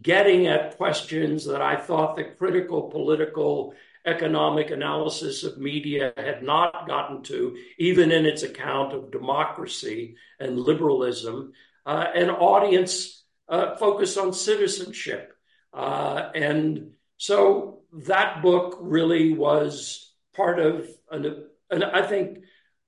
getting 0.00 0.46
at 0.46 0.76
questions 0.76 1.46
that 1.46 1.62
I 1.62 1.76
thought 1.76 2.16
the 2.16 2.24
critical 2.24 2.82
political 2.90 3.74
economic 4.06 4.70
analysis 4.70 5.44
of 5.44 5.58
media 5.58 6.12
had 6.16 6.42
not 6.42 6.86
gotten 6.86 7.22
to, 7.22 7.56
even 7.78 8.12
in 8.12 8.26
its 8.26 8.42
account 8.42 8.92
of 8.92 9.10
democracy 9.10 10.16
and 10.38 10.60
liberalism, 10.60 11.52
uh, 11.86 12.06
an 12.14 12.30
audience 12.30 13.24
uh, 13.48 13.76
focused 13.76 14.18
on 14.18 14.32
citizenship. 14.32 15.33
Uh, 15.74 16.30
and 16.34 16.92
so 17.16 17.82
that 18.06 18.42
book 18.42 18.78
really 18.80 19.32
was 19.32 20.12
part 20.34 20.58
of, 20.58 20.88
an, 21.10 21.46
an, 21.70 21.82
I 21.82 22.02
think, 22.02 22.38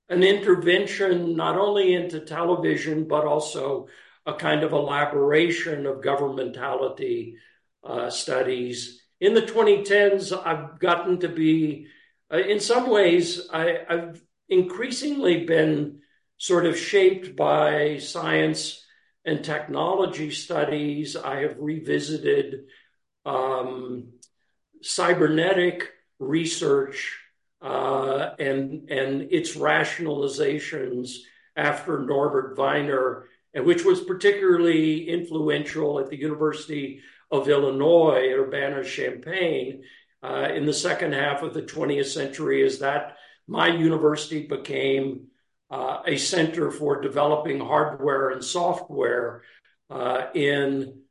an 0.09 0.23
intervention 0.23 1.35
not 1.35 1.57
only 1.57 1.93
into 1.93 2.21
television, 2.21 3.07
but 3.07 3.25
also 3.25 3.87
a 4.25 4.33
kind 4.33 4.63
of 4.63 4.71
elaboration 4.71 5.85
of 5.85 6.01
governmentality 6.01 7.33
uh, 7.83 8.09
studies 8.09 9.01
in 9.19 9.33
the 9.33 9.41
2010s, 9.41 10.31
I've 10.45 10.79
gotten 10.79 11.19
to 11.21 11.29
be, 11.29 11.87
uh, 12.31 12.37
in 12.37 12.59
some 12.59 12.89
ways, 12.89 13.47
I, 13.51 13.79
I've 13.89 14.21
increasingly 14.47 15.45
been 15.45 16.01
sort 16.37 16.65
of 16.65 16.77
shaped 16.77 17.35
by 17.35 17.97
science 17.97 18.85
and 19.25 19.43
technology 19.43 20.29
studies. 20.31 21.15
I 21.15 21.41
have 21.41 21.57
revisited 21.57 22.67
um, 23.27 24.13
cybernetic 24.81 25.91
research 26.19 27.19
uh, 27.61 28.31
and 28.39 28.89
and 28.89 29.31
its 29.31 29.55
rationalizations 29.55 31.17
after 31.55 31.99
Norbert 31.99 32.57
Wiener, 32.57 33.25
and 33.53 33.65
which 33.65 33.83
was 33.83 34.01
particularly 34.01 35.09
influential 35.09 35.99
at 35.99 36.09
the 36.09 36.17
University 36.17 37.01
of 37.29 37.49
Illinois, 37.49 38.29
at 38.31 38.39
Urbana-Champaign, 38.39 39.83
uh, 40.23 40.49
in 40.53 40.65
the 40.65 40.73
second 40.73 41.13
half 41.13 41.41
of 41.41 41.53
the 41.53 41.63
20th 41.63 42.05
century 42.05 42.61
is 42.61 42.79
that 42.79 43.17
my 43.47 43.67
university 43.67 44.47
became 44.47 45.27
uh, 45.69 46.01
a 46.05 46.15
center 46.17 46.71
for 46.71 47.01
developing 47.01 47.59
hardware 47.59 48.29
and 48.29 48.43
software 48.43 49.41
uh, 49.89 50.27
in 50.33 51.01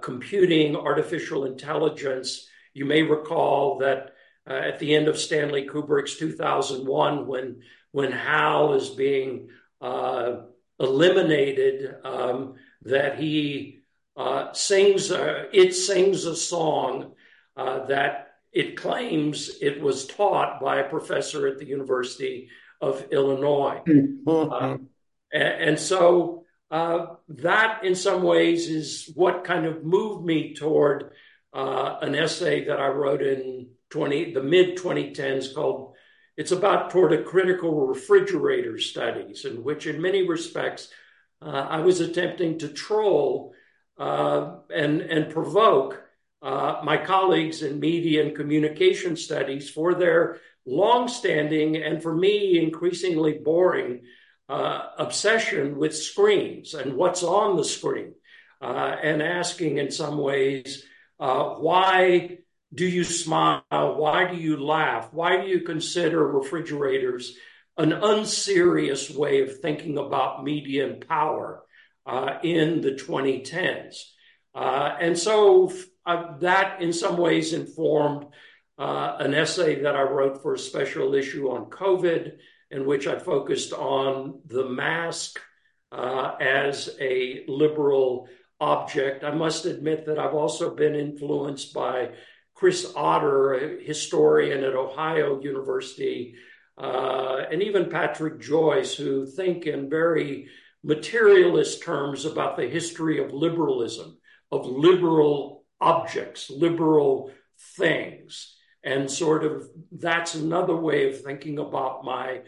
computing 0.00 0.76
artificial 0.76 1.44
intelligence. 1.44 2.48
You 2.74 2.84
may 2.84 3.02
recall 3.02 3.78
that 3.78 4.14
uh, 4.48 4.54
at 4.54 4.78
the 4.78 4.94
end 4.94 5.08
of 5.08 5.18
Stanley 5.18 5.66
Kubrick's 5.66 6.16
2001, 6.16 7.26
when 7.26 7.62
when 7.92 8.12
HAL 8.12 8.74
is 8.74 8.88
being 8.90 9.48
uh, 9.80 10.42
eliminated, 10.78 11.94
um, 12.04 12.54
that 12.82 13.18
he 13.18 13.80
uh, 14.16 14.52
sings, 14.52 15.10
uh, 15.10 15.44
it 15.52 15.72
sings 15.72 16.24
a 16.24 16.36
song 16.36 17.12
uh, 17.56 17.86
that 17.86 18.28
it 18.52 18.76
claims 18.76 19.50
it 19.60 19.80
was 19.80 20.06
taught 20.06 20.60
by 20.60 20.78
a 20.78 20.88
professor 20.88 21.46
at 21.46 21.58
the 21.58 21.66
University 21.66 22.48
of 22.80 23.06
Illinois. 23.12 23.82
Mm-hmm. 23.86 24.84
And, 25.32 25.68
and, 25.68 25.78
so 25.78 26.39
uh, 26.70 27.06
that, 27.28 27.84
in 27.84 27.94
some 27.94 28.22
ways, 28.22 28.68
is 28.68 29.10
what 29.14 29.44
kind 29.44 29.66
of 29.66 29.84
moved 29.84 30.24
me 30.24 30.54
toward 30.54 31.10
uh, 31.52 31.96
an 32.00 32.14
essay 32.14 32.64
that 32.66 32.78
I 32.80 32.88
wrote 32.88 33.22
in 33.22 33.70
20, 33.90 34.32
the 34.34 34.42
mid 34.42 34.76
2010s 34.76 35.54
called 35.54 35.94
It's 36.36 36.52
About 36.52 36.90
Toward 36.90 37.12
a 37.12 37.24
Critical 37.24 37.86
Refrigerator 37.86 38.78
Studies, 38.78 39.44
in 39.44 39.64
which, 39.64 39.86
in 39.86 40.00
many 40.00 40.28
respects, 40.28 40.88
uh, 41.42 41.66
I 41.68 41.80
was 41.80 42.00
attempting 42.00 42.58
to 42.58 42.68
troll 42.68 43.52
uh, 43.98 44.56
and, 44.72 45.00
and 45.00 45.32
provoke 45.32 46.02
uh, 46.42 46.80
my 46.84 46.96
colleagues 46.96 47.62
in 47.62 47.80
media 47.80 48.24
and 48.24 48.36
communication 48.36 49.16
studies 49.16 49.68
for 49.68 49.94
their 49.94 50.38
longstanding 50.66 51.76
and 51.76 52.02
for 52.02 52.14
me 52.14 52.62
increasingly 52.62 53.34
boring 53.34 54.02
obsession 54.50 55.76
with 55.76 55.96
screens 55.96 56.74
and 56.74 56.94
what's 56.94 57.22
on 57.22 57.56
the 57.56 57.64
screen, 57.64 58.14
uh, 58.60 58.96
and 59.02 59.22
asking 59.22 59.78
in 59.78 59.90
some 59.90 60.18
ways, 60.18 60.84
uh, 61.18 61.54
why 61.54 62.38
do 62.72 62.86
you 62.86 63.04
smile? 63.04 63.62
Why 63.70 64.30
do 64.30 64.36
you 64.36 64.56
laugh? 64.62 65.08
Why 65.12 65.40
do 65.40 65.48
you 65.48 65.60
consider 65.60 66.26
refrigerators 66.26 67.36
an 67.76 67.92
unserious 67.92 69.10
way 69.10 69.42
of 69.42 69.60
thinking 69.60 69.98
about 69.98 70.44
media 70.44 70.90
and 70.90 71.06
power 71.06 71.62
uh, 72.06 72.38
in 72.42 72.80
the 72.80 72.92
2010s? 72.92 73.96
Uh, 74.54 74.96
and 75.00 75.18
so 75.18 75.72
uh, 76.06 76.38
that 76.38 76.82
in 76.82 76.92
some 76.92 77.16
ways 77.16 77.52
informed 77.52 78.26
uh, 78.78 79.16
an 79.20 79.34
essay 79.34 79.82
that 79.82 79.96
I 79.96 80.02
wrote 80.02 80.42
for 80.42 80.54
a 80.54 80.58
special 80.58 81.14
issue 81.14 81.50
on 81.50 81.66
COVID, 81.66 82.38
in 82.70 82.86
which 82.86 83.06
I 83.06 83.18
focused 83.18 83.72
on 83.72 84.40
the 84.46 84.68
mask 84.68 85.40
uh, 85.92 86.36
as 86.40 86.96
a 87.00 87.44
liberal 87.48 88.28
object. 88.60 89.24
I 89.24 89.32
must 89.32 89.64
admit 89.64 90.06
that 90.06 90.18
I've 90.18 90.34
also 90.34 90.74
been 90.74 90.94
influenced 90.94 91.72
by 91.72 92.10
Chris 92.54 92.92
Otter, 92.94 93.54
a 93.54 93.82
historian 93.82 94.62
at 94.64 94.74
Ohio 94.74 95.40
University, 95.40 96.34
uh, 96.76 97.42
and 97.50 97.62
even 97.62 97.90
Patrick 97.90 98.40
Joyce, 98.40 98.94
who 98.94 99.26
think 99.26 99.66
in 99.66 99.90
very 99.90 100.48
materialist 100.84 101.82
terms 101.82 102.24
about 102.24 102.56
the 102.56 102.68
history 102.68 103.22
of 103.22 103.32
liberalism, 103.32 104.18
of 104.52 104.66
liberal 104.66 105.64
objects, 105.80 106.50
liberal 106.50 107.30
things. 107.76 108.56
And 108.82 109.10
sort 109.10 109.44
of 109.44 109.68
that's 109.92 110.34
another 110.34 110.76
way 110.76 111.10
of 111.10 111.22
thinking 111.22 111.58
about 111.58 112.04
my 112.04 112.40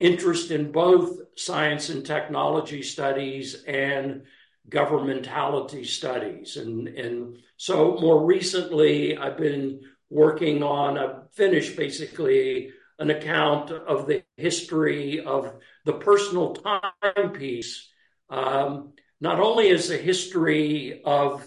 interest 0.00 0.50
in 0.50 0.72
both 0.72 1.18
science 1.36 1.90
and 1.90 2.06
technology 2.06 2.82
studies 2.82 3.64
and 3.66 4.22
governmentality 4.68 5.86
studies. 5.86 6.56
And, 6.56 6.88
and 6.88 7.38
so 7.56 7.98
more 8.00 8.24
recently, 8.24 9.16
I've 9.16 9.36
been 9.36 9.80
working 10.10 10.62
on, 10.62 10.98
I've 10.98 11.32
finished 11.32 11.76
basically 11.76 12.70
an 12.98 13.10
account 13.10 13.70
of 13.70 14.06
the 14.06 14.22
history 14.36 15.20
of 15.20 15.54
the 15.84 15.94
personal 15.94 16.56
timepiece, 17.04 17.88
um, 18.28 18.92
not 19.20 19.40
only 19.40 19.70
as 19.70 19.90
a 19.90 19.96
history 19.96 21.02
of 21.04 21.46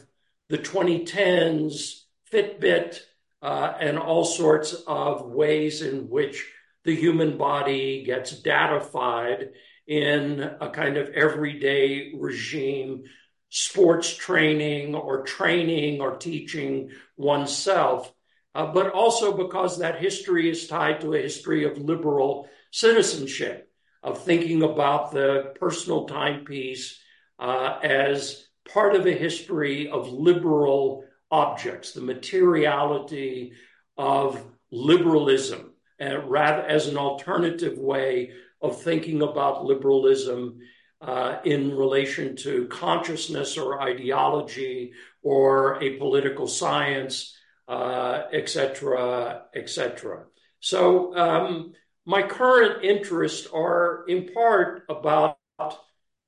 the 0.49 0.57
2010s 0.57 2.03
Fitbit 2.31 2.99
and 3.41 3.97
all 3.97 4.25
sorts 4.25 4.73
of 4.87 5.25
ways 5.25 5.81
in 5.81 6.09
which 6.09 6.45
the 6.83 6.95
human 6.95 7.37
body 7.37 8.03
gets 8.03 8.31
datified 8.41 9.49
in 9.87 10.41
a 10.61 10.69
kind 10.69 10.97
of 10.97 11.09
everyday 11.09 12.13
regime, 12.17 13.03
sports 13.49 14.15
training 14.15 14.95
or 14.95 15.23
training 15.23 16.01
or 16.01 16.15
teaching 16.17 16.89
oneself, 17.17 18.11
uh, 18.55 18.65
but 18.67 18.91
also 18.91 19.35
because 19.35 19.79
that 19.79 19.99
history 19.99 20.49
is 20.49 20.67
tied 20.67 21.01
to 21.01 21.13
a 21.13 21.21
history 21.21 21.65
of 21.65 21.77
liberal 21.77 22.47
citizenship, 22.71 23.69
of 24.03 24.23
thinking 24.23 24.63
about 24.63 25.11
the 25.11 25.53
personal 25.59 26.05
timepiece 26.05 26.99
uh, 27.39 27.79
as 27.83 28.47
part 28.71 28.95
of 28.95 29.05
a 29.05 29.11
history 29.11 29.89
of 29.89 30.11
liberal 30.11 31.03
objects, 31.31 31.93
the 31.93 32.01
materiality 32.01 33.53
of 33.97 34.43
liberalism, 34.71 35.73
and 35.99 36.29
rather 36.29 36.61
as 36.63 36.87
an 36.87 36.97
alternative 36.97 37.77
way 37.77 38.31
of 38.61 38.81
thinking 38.81 39.21
about 39.21 39.65
liberalism 39.65 40.59
uh, 41.01 41.37
in 41.45 41.75
relation 41.75 42.35
to 42.35 42.67
consciousness 42.67 43.57
or 43.57 43.81
ideology 43.81 44.91
or 45.23 45.81
a 45.83 45.97
political 45.97 46.47
science, 46.47 47.35
etc., 47.67 48.99
uh, 48.99 49.41
etc. 49.55 50.19
Et 50.19 50.25
so 50.59 51.15
um, 51.15 51.73
my 52.05 52.21
current 52.21 52.83
interests 52.83 53.47
are 53.53 54.05
in 54.07 54.29
part 54.33 54.83
about 54.89 55.37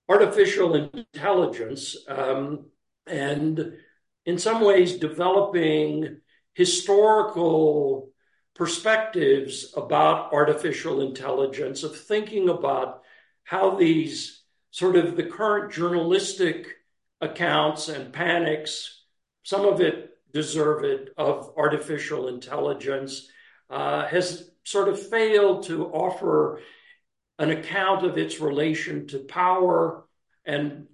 artificial 0.09 0.75
intelligence 0.75 1.97
um, 2.07 2.65
and 3.07 3.77
in 4.25 4.37
some 4.37 4.61
ways 4.61 4.97
developing 4.97 6.21
historical 6.53 8.11
perspectives 8.55 9.73
about 9.75 10.33
artificial 10.33 11.01
intelligence, 11.01 11.83
of 11.83 11.97
thinking 11.97 12.49
about 12.49 13.01
how 13.43 13.75
these 13.75 14.43
sort 14.71 14.95
of 14.95 15.15
the 15.15 15.23
current 15.23 15.71
journalistic 15.71 16.67
accounts 17.19 17.89
and 17.89 18.13
panics, 18.13 19.03
some 19.43 19.65
of 19.65 19.81
it 19.81 20.11
deserved 20.31 21.09
of 21.17 21.53
artificial 21.57 22.27
intelligence, 22.27 23.27
uh, 23.69 24.05
has 24.07 24.49
sort 24.63 24.87
of 24.87 25.09
failed 25.09 25.63
to 25.63 25.87
offer 25.87 26.61
an 27.39 27.49
account 27.49 28.05
of 28.05 28.17
its 28.17 28.39
relation 28.39 29.07
to 29.07 29.19
power 29.19 30.05
and 30.45 30.87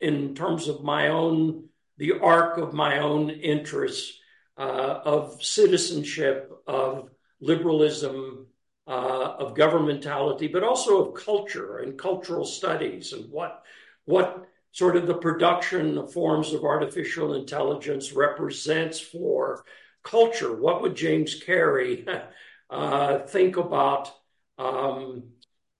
in 0.00 0.34
terms 0.34 0.68
of 0.68 0.82
my 0.82 1.08
own 1.08 1.69
the 2.00 2.18
arc 2.18 2.56
of 2.56 2.72
my 2.72 2.98
own 2.98 3.28
interests 3.28 4.18
uh, 4.56 5.00
of 5.04 5.44
citizenship, 5.44 6.50
of 6.66 7.10
liberalism, 7.42 8.46
uh, 8.86 9.34
of 9.38 9.54
governmentality, 9.54 10.50
but 10.50 10.64
also 10.64 11.04
of 11.04 11.22
culture 11.22 11.80
and 11.80 11.98
cultural 11.98 12.46
studies 12.46 13.12
and 13.12 13.30
what 13.30 13.62
what 14.06 14.48
sort 14.72 14.96
of 14.96 15.06
the 15.06 15.14
production 15.14 15.98
of 15.98 16.10
forms 16.12 16.54
of 16.54 16.64
artificial 16.64 17.34
intelligence 17.34 18.12
represents 18.12 18.98
for 18.98 19.64
culture. 20.02 20.56
What 20.56 20.80
would 20.80 20.96
James 20.96 21.34
Carey 21.34 22.06
uh, 22.70 23.18
think 23.18 23.58
about 23.58 24.10
um, 24.56 25.24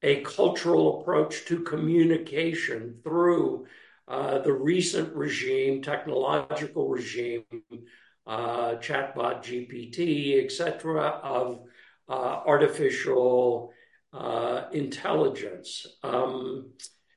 a 0.02 0.20
cultural 0.20 1.00
approach 1.00 1.46
to 1.46 1.60
communication 1.60 2.98
through 3.02 3.66
uh, 4.10 4.40
the 4.40 4.52
recent 4.52 5.14
regime, 5.14 5.82
technological 5.82 6.88
regime, 6.88 7.44
uh, 8.26 8.74
chatbot 8.74 9.40
GPT, 9.44 10.44
etc., 10.44 11.20
of 11.22 11.60
uh, 12.08 12.40
artificial 12.44 13.72
uh, 14.12 14.64
intelligence. 14.72 15.86
Um, 16.02 16.72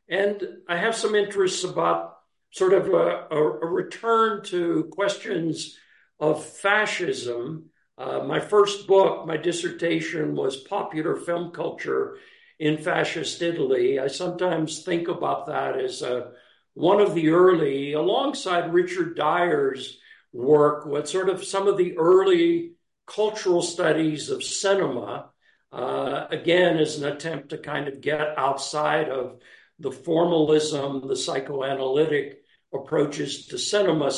and 0.07 0.43
I 0.69 0.77
have 0.77 0.95
some 0.95 1.15
interests 1.15 1.63
about 1.63 2.17
sort 2.51 2.73
of 2.73 2.87
a, 2.89 3.27
a, 3.31 3.41
return 3.41 4.43
to 4.43 4.83
questions 4.91 5.75
of 6.19 6.45
fascism. 6.45 7.71
Uh, 7.97 8.19
my 8.19 8.39
first 8.39 8.85
book, 8.85 9.25
my 9.25 9.37
dissertation 9.37 10.35
was 10.35 10.57
Popular 10.57 11.15
Film 11.15 11.49
Culture 11.49 12.17
in 12.59 12.77
Fascist 12.77 13.41
Italy. 13.41 13.99
I 13.99 14.05
sometimes 14.05 14.83
think 14.83 15.07
about 15.07 15.47
that 15.47 15.79
as 15.79 16.03
a 16.03 16.33
one 16.73 16.99
of 16.99 17.13
the 17.13 17.29
early, 17.29 17.93
alongside 17.93 18.73
Richard 18.73 19.15
Dyer's 19.15 19.97
work, 20.31 20.85
what 20.85 21.07
sort 21.07 21.29
of 21.29 21.43
some 21.43 21.67
of 21.67 21.77
the 21.77 21.97
early 21.97 22.73
cultural 23.05 23.61
studies 23.61 24.29
of 24.29 24.43
cinema, 24.43 25.29
uh, 25.71 26.25
again, 26.29 26.77
is 26.77 26.97
an 26.97 27.11
attempt 27.11 27.49
to 27.49 27.57
kind 27.57 27.87
of 27.87 28.01
get 28.01 28.37
outside 28.37 29.09
of 29.09 29.39
the 29.79 29.91
formalism, 29.91 31.07
the 31.07 31.15
psychoanalytic 31.15 32.43
approaches 32.73 33.47
to 33.47 33.57
cinema 33.57 34.11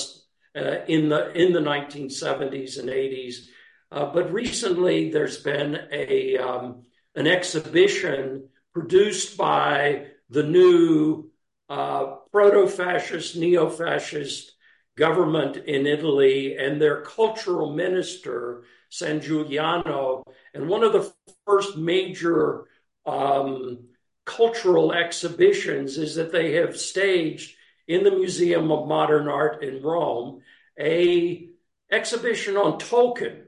uh, 0.55 0.77
in 0.87 1.09
the 1.09 1.31
in 1.33 1.51
the 1.51 1.59
1970s 1.59 2.79
and 2.79 2.89
80s. 2.89 3.47
Uh, 3.91 4.05
but 4.13 4.31
recently, 4.31 5.11
there's 5.11 5.37
been 5.37 5.77
a 5.91 6.37
um, 6.37 6.83
an 7.15 7.27
exhibition 7.27 8.49
produced 8.73 9.37
by 9.37 10.07
the 10.29 10.43
new 10.43 11.29
proto 11.67 12.67
fascist, 12.67 13.35
neo 13.35 13.69
fascist 13.69 14.53
government 14.95 15.57
in 15.57 15.85
Italy 15.85 16.57
and 16.57 16.81
their 16.81 17.01
cultural 17.01 17.73
minister, 17.73 18.63
Sangiuliano. 18.91 20.23
And 20.53 20.69
one 20.69 20.83
of 20.83 20.93
the 20.93 21.11
first 21.45 21.77
major 21.77 22.65
um, 23.05 23.87
cultural 24.25 24.93
exhibitions 24.93 25.97
is 25.97 26.15
that 26.15 26.31
they 26.31 26.53
have 26.53 26.77
staged 26.77 27.55
in 27.87 28.03
the 28.03 28.11
Museum 28.11 28.71
of 28.71 28.87
Modern 28.87 29.27
Art 29.27 29.63
in 29.63 29.81
Rome 29.81 30.41
a 30.79 31.49
exhibition 31.91 32.57
on 32.57 32.79
Tolkien 32.79 33.43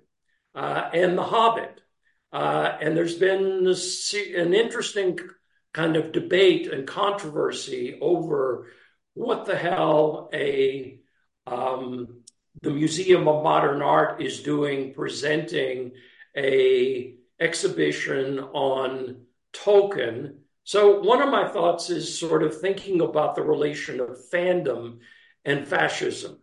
uh, 0.55 0.89
and 0.93 1.17
The 1.17 1.23
Hobbit. 1.23 1.81
Uh, 2.31 2.77
and 2.81 2.95
there's 2.95 3.15
been 3.15 3.63
this, 3.63 4.13
an 4.13 4.53
interesting 4.53 5.17
kind 5.77 5.95
of 5.95 6.11
debate 6.11 6.65
and 6.73 6.87
controversy 6.87 7.99
over 8.01 8.67
what 9.13 9.45
the 9.45 9.55
hell 9.55 10.27
a 10.33 10.99
um, 11.45 12.23
the 12.63 12.71
Museum 12.71 13.27
of 13.27 13.43
Modern 13.43 13.83
Art 13.83 14.19
is 14.19 14.41
doing, 14.41 14.95
presenting 14.95 15.91
a 16.35 17.13
exhibition 17.39 18.39
on 18.39 19.21
Tolkien. 19.53 20.37
So 20.63 20.99
one 21.01 21.21
of 21.21 21.29
my 21.29 21.47
thoughts 21.47 21.91
is 21.91 22.19
sort 22.19 22.41
of 22.41 22.59
thinking 22.59 22.99
about 23.01 23.35
the 23.35 23.43
relation 23.43 23.99
of 23.99 24.17
fandom 24.33 24.97
and 25.45 25.67
fascism, 25.67 26.39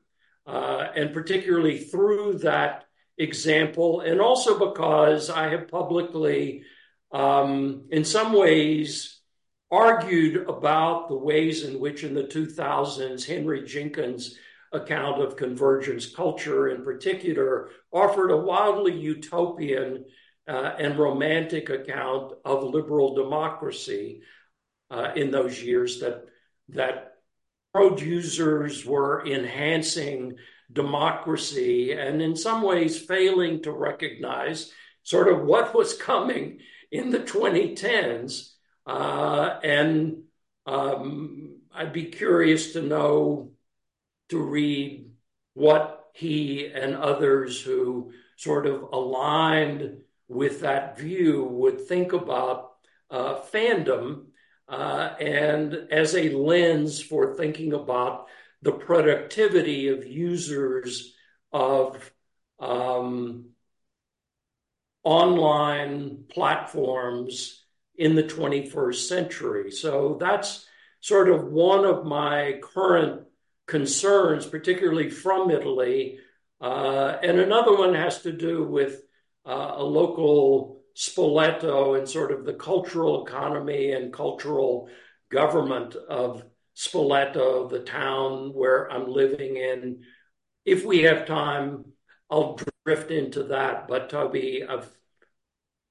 uh, 0.46 0.86
and 0.94 1.12
particularly 1.12 1.78
through 1.78 2.38
that 2.38 2.84
example, 3.18 4.00
and 4.00 4.20
also 4.20 4.70
because 4.70 5.28
I 5.28 5.48
have 5.48 5.66
publicly, 5.66 6.62
um, 7.10 7.88
in 7.90 8.04
some 8.04 8.32
ways, 8.32 9.13
argued 9.74 10.48
about 10.48 11.08
the 11.08 11.16
ways 11.16 11.64
in 11.64 11.80
which, 11.80 12.04
in 12.04 12.14
the 12.14 12.22
2000s, 12.22 13.26
Henry 13.26 13.64
Jenkins' 13.64 14.38
account 14.72 15.20
of 15.20 15.36
convergence 15.36 16.06
culture, 16.06 16.68
in 16.68 16.84
particular, 16.84 17.70
offered 17.92 18.30
a 18.30 18.36
wildly 18.36 18.96
utopian 18.96 20.04
uh, 20.46 20.74
and 20.78 20.96
romantic 20.96 21.70
account 21.70 22.34
of 22.44 22.62
liberal 22.62 23.16
democracy 23.16 24.22
uh, 24.90 25.10
in 25.16 25.30
those 25.30 25.60
years 25.60 26.00
that 26.00 26.24
that 26.68 27.14
producers 27.72 28.86
were 28.86 29.26
enhancing 29.26 30.36
democracy 30.72 31.92
and 31.92 32.22
in 32.22 32.36
some 32.36 32.62
ways 32.62 33.00
failing 33.00 33.60
to 33.62 33.72
recognize 33.72 34.72
sort 35.02 35.28
of 35.28 35.42
what 35.42 35.74
was 35.74 35.96
coming 35.96 36.60
in 36.92 37.10
the 37.10 37.18
2010s. 37.18 38.53
Uh, 38.86 39.58
and 39.62 40.24
um, 40.66 41.58
I'd 41.72 41.92
be 41.92 42.06
curious 42.06 42.72
to 42.72 42.82
know, 42.82 43.50
to 44.28 44.38
read 44.38 45.10
what 45.54 46.04
he 46.14 46.66
and 46.66 46.94
others 46.94 47.60
who 47.60 48.12
sort 48.36 48.66
of 48.66 48.82
aligned 48.82 49.98
with 50.28 50.60
that 50.60 50.98
view 50.98 51.44
would 51.44 51.86
think 51.86 52.12
about 52.12 52.72
uh, 53.10 53.40
fandom 53.52 54.26
uh, 54.68 55.14
and 55.20 55.74
as 55.90 56.14
a 56.14 56.30
lens 56.30 57.02
for 57.02 57.34
thinking 57.34 57.72
about 57.72 58.26
the 58.62 58.72
productivity 58.72 59.88
of 59.88 60.06
users 60.06 61.14
of 61.52 62.10
um, 62.58 63.46
online 65.04 66.24
platforms 66.30 67.63
in 67.96 68.14
the 68.14 68.22
21st 68.22 69.08
century. 69.08 69.70
So 69.70 70.16
that's 70.20 70.66
sort 71.00 71.28
of 71.28 71.44
one 71.44 71.84
of 71.84 72.04
my 72.04 72.60
current 72.62 73.22
concerns, 73.66 74.46
particularly 74.46 75.10
from 75.10 75.50
Italy. 75.50 76.18
Uh, 76.60 77.18
and 77.22 77.38
another 77.38 77.76
one 77.76 77.94
has 77.94 78.22
to 78.22 78.32
do 78.32 78.64
with 78.64 79.02
uh, 79.46 79.72
a 79.76 79.82
local 79.82 80.82
Spoleto 80.96 81.98
and 81.98 82.08
sort 82.08 82.30
of 82.30 82.44
the 82.44 82.54
cultural 82.54 83.26
economy 83.26 83.92
and 83.92 84.12
cultural 84.12 84.88
government 85.30 85.96
of 85.96 86.44
Spoleto, 86.76 87.68
the 87.68 87.80
town 87.80 88.52
where 88.52 88.90
I'm 88.90 89.08
living 89.08 89.56
in. 89.56 90.02
If 90.64 90.84
we 90.84 91.02
have 91.02 91.26
time, 91.26 91.84
I'll 92.30 92.58
drift 92.84 93.10
into 93.10 93.44
that. 93.44 93.88
But 93.88 94.08
Toby, 94.08 94.64
I've 94.68 94.88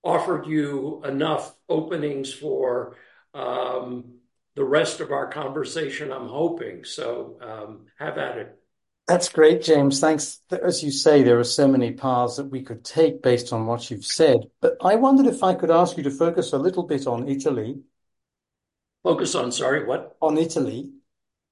offered 0.03 0.45
you 0.45 1.01
enough 1.05 1.55
openings 1.69 2.33
for 2.33 2.97
um, 3.33 4.15
the 4.55 4.63
rest 4.63 4.99
of 4.99 5.11
our 5.11 5.27
conversation, 5.27 6.11
I'm 6.11 6.27
hoping. 6.27 6.83
So 6.83 7.37
um, 7.41 7.85
have 7.97 8.17
at 8.17 8.37
it. 8.37 8.59
That's 9.07 9.27
great, 9.29 9.61
James. 9.61 9.99
Thanks. 9.99 10.39
As 10.49 10.81
you 10.81 10.91
say, 10.91 11.23
there 11.23 11.39
are 11.39 11.43
so 11.43 11.67
many 11.67 11.91
paths 11.91 12.37
that 12.37 12.45
we 12.49 12.61
could 12.61 12.85
take 12.85 13.21
based 13.21 13.51
on 13.51 13.65
what 13.65 13.91
you've 13.91 14.05
said. 14.05 14.37
But 14.61 14.77
I 14.81 14.95
wondered 14.95 15.25
if 15.25 15.43
I 15.43 15.55
could 15.55 15.71
ask 15.71 15.97
you 15.97 16.03
to 16.03 16.11
focus 16.11 16.53
a 16.53 16.57
little 16.57 16.83
bit 16.83 17.05
on 17.05 17.27
Italy. 17.27 17.81
Focus 19.03 19.35
on, 19.35 19.51
sorry, 19.51 19.85
what? 19.85 20.15
On 20.21 20.37
Italy. 20.37 20.91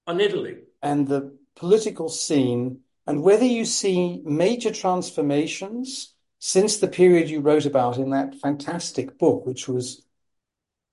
On 0.07 0.21
Italy. 0.21 0.59
And 0.81 1.05
the 1.07 1.37
political 1.57 2.07
scene, 2.07 2.79
and 3.05 3.21
whether 3.21 3.43
you 3.45 3.65
see 3.65 4.21
major 4.23 4.71
transformations 4.71 6.10
since 6.43 6.77
the 6.77 6.87
period 6.87 7.29
you 7.29 7.39
wrote 7.39 7.67
about 7.67 7.97
in 7.97 8.09
that 8.09 8.33
fantastic 8.41 9.19
book, 9.19 9.45
which 9.45 9.67
was 9.67 10.03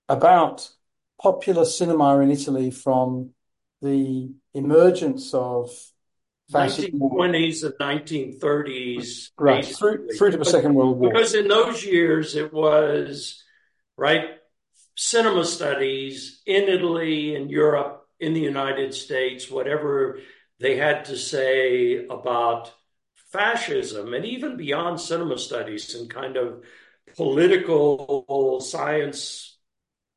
about 0.06 0.68
popular 1.20 1.64
cinema 1.64 2.18
in 2.20 2.30
Italy 2.30 2.70
from 2.70 3.30
the 3.80 4.30
emergence 4.52 5.32
of 5.32 5.70
1920s 6.52 7.64
and 7.64 7.74
1930s. 7.80 9.30
Right, 9.38 9.64
through, 9.64 10.08
through 10.18 10.32
to 10.32 10.36
the 10.36 10.44
Second 10.44 10.74
World 10.74 10.98
War. 10.98 11.10
Because 11.10 11.34
in 11.34 11.48
those 11.48 11.82
years 11.82 12.36
it 12.36 12.52
was, 12.52 13.42
right, 13.96 14.26
cinema 14.96 15.46
studies 15.46 16.42
in 16.44 16.64
Italy, 16.64 17.34
in 17.34 17.48
Europe, 17.48 18.06
in 18.20 18.34
the 18.34 18.40
United 18.40 18.92
States, 18.92 19.50
whatever 19.50 20.18
they 20.60 20.76
had 20.76 21.06
to 21.06 21.16
say 21.16 22.04
about 22.04 22.70
fascism, 23.30 24.14
and 24.14 24.24
even 24.24 24.56
beyond 24.56 25.00
cinema 25.00 25.38
studies 25.38 25.94
and 25.94 26.10
kind 26.10 26.36
of 26.36 26.64
political 27.16 28.60
science 28.60 29.58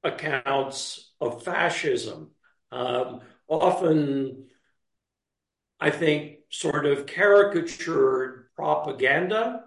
accounts 0.03 1.11
of 1.19 1.43
fascism. 1.43 2.31
Um, 2.71 3.21
often 3.47 4.45
I 5.81 5.89
think, 5.89 6.37
sort 6.51 6.85
of 6.85 7.07
caricatured 7.07 8.45
propaganda, 8.55 9.63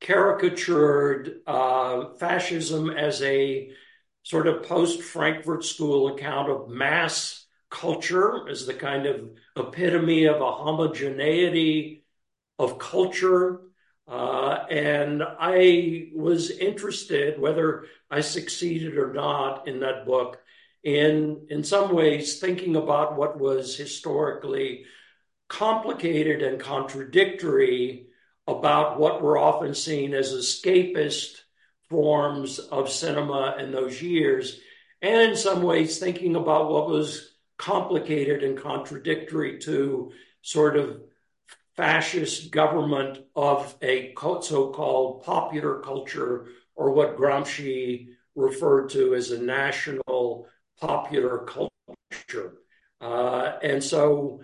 caricatured 0.00 1.40
uh, 1.48 2.14
fascism 2.20 2.90
as 2.90 3.20
a 3.22 3.70
sort 4.22 4.46
of 4.46 4.62
post 4.62 5.02
Frankfurt 5.02 5.64
School 5.64 6.14
account 6.14 6.48
of 6.48 6.68
mass 6.68 7.44
culture 7.70 8.48
as 8.48 8.66
the 8.66 8.74
kind 8.74 9.06
of 9.06 9.30
epitome 9.56 10.26
of 10.26 10.40
a 10.40 10.52
homogeneity 10.52 12.04
of 12.58 12.78
culture. 12.78 13.60
Uh, 14.06 14.64
and 14.70 15.22
I 15.22 16.08
was 16.14 16.50
interested, 16.50 17.38
whether 17.38 17.84
I 18.10 18.20
succeeded 18.22 18.96
or 18.96 19.12
not 19.12 19.68
in 19.68 19.80
that 19.80 20.06
book, 20.06 20.40
in 20.82 21.46
in 21.50 21.62
some 21.64 21.94
ways 21.94 22.38
thinking 22.40 22.76
about 22.76 23.16
what 23.16 23.38
was 23.38 23.76
historically 23.76 24.84
complicated 25.48 26.42
and 26.42 26.60
contradictory 26.60 28.06
about 28.46 28.98
what 28.98 29.20
were 29.20 29.36
often 29.36 29.74
seen 29.74 30.14
as 30.14 30.32
escapist 30.32 31.40
forms 31.90 32.58
of 32.58 32.90
cinema 32.90 33.56
in 33.58 33.72
those 33.72 34.00
years, 34.00 34.60
and 35.02 35.30
in 35.30 35.36
some 35.36 35.62
ways 35.62 35.98
thinking 35.98 36.36
about 36.36 36.70
what 36.70 36.88
was 36.88 37.34
complicated 37.58 38.42
and 38.42 38.58
contradictory 38.58 39.58
to 39.58 40.12
sort 40.42 40.76
of 40.76 41.00
fascist 41.78 42.50
government 42.50 43.20
of 43.36 43.76
a 43.82 44.12
so 44.40 44.72
called 44.72 45.22
popular 45.22 45.78
culture, 45.78 46.48
or 46.74 46.90
what 46.90 47.16
Gramsci 47.16 48.08
referred 48.34 48.88
to 48.90 49.14
as 49.14 49.30
a 49.30 49.40
national 49.40 50.48
popular 50.80 51.46
culture. 51.46 52.54
Uh, 53.00 53.52
and 53.62 53.82
so 53.82 54.40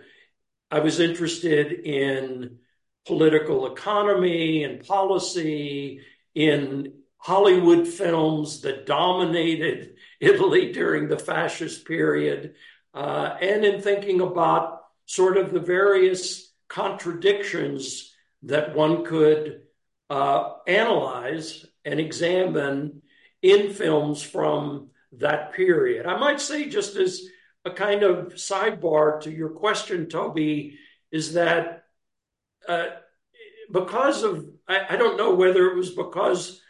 I 0.70 0.78
was 0.78 1.00
interested 1.00 1.72
in 1.72 2.58
political 3.04 3.66
economy 3.66 4.62
and 4.62 4.86
policy, 4.86 6.02
in 6.36 6.92
Hollywood 7.18 7.88
films 7.88 8.60
that 8.60 8.86
dominated 8.86 9.96
Italy 10.20 10.70
during 10.70 11.08
the 11.08 11.18
fascist 11.18 11.84
period, 11.84 12.54
uh, 12.94 13.36
and 13.40 13.64
in 13.64 13.80
thinking 13.80 14.20
about 14.20 14.82
sort 15.06 15.36
of 15.36 15.52
the 15.52 15.58
various 15.58 16.43
contradictions 16.74 18.12
that 18.42 18.74
one 18.74 19.04
could 19.04 19.62
uh, 20.10 20.54
analyze 20.66 21.64
and 21.84 22.00
examine 22.00 23.00
in 23.42 23.72
films 23.72 24.24
from 24.24 24.88
that 25.12 25.52
period. 25.52 26.04
I 26.04 26.18
might 26.18 26.40
say, 26.40 26.68
just 26.68 26.96
as 26.96 27.22
a 27.64 27.70
kind 27.70 28.02
of 28.02 28.34
sidebar 28.34 29.20
to 29.20 29.30
your 29.30 29.50
question, 29.50 30.08
Toby, 30.08 30.76
is 31.12 31.34
that 31.34 31.84
uh, 32.68 32.86
because 33.70 34.24
of, 34.24 34.44
I, 34.66 34.80
I, 34.90 34.96
don't 34.96 35.16
know 35.16 35.34
whether 35.34 35.66
it 35.66 35.76
was 35.76 35.90
because 35.90 36.60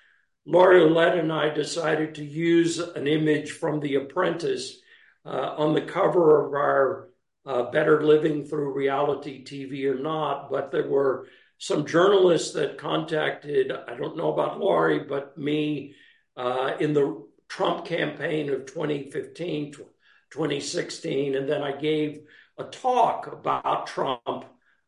Laurie 0.44 0.80
Ouellette 0.80 1.18
and 1.18 1.32
I 1.32 1.48
decided 1.48 2.16
to 2.16 2.24
use 2.24 2.78
an 2.78 3.06
image 3.06 3.52
from 3.52 3.80
The 3.80 3.94
Apprentice 3.94 4.76
uh, 5.24 5.54
on 5.56 5.72
the 5.72 5.82
cover 5.82 6.46
of 6.46 6.52
our 6.52 7.08
uh, 7.46 7.70
Better 7.70 8.02
Living 8.02 8.44
Through 8.44 8.72
Reality 8.72 9.44
TV 9.44 9.84
or 9.84 10.00
not, 10.00 10.50
but 10.50 10.70
there 10.70 10.88
were 10.88 11.28
some 11.58 11.86
journalists 11.86 12.52
that 12.54 12.78
contacted, 12.78 13.72
I 13.72 13.94
don't 13.94 14.16
know 14.16 14.32
about 14.32 14.60
Laurie, 14.60 15.04
but 15.04 15.36
me 15.38 15.94
uh, 16.36 16.72
in 16.80 16.92
the 16.92 17.24
Trump 17.48 17.84
campaign 17.84 18.50
of 18.50 18.66
2015, 18.66 19.72
2016. 19.72 21.34
And 21.34 21.48
then 21.48 21.62
I 21.62 21.72
gave 21.72 22.20
a 22.58 22.64
talk 22.64 23.26
about 23.32 23.86
Trump 23.86 24.44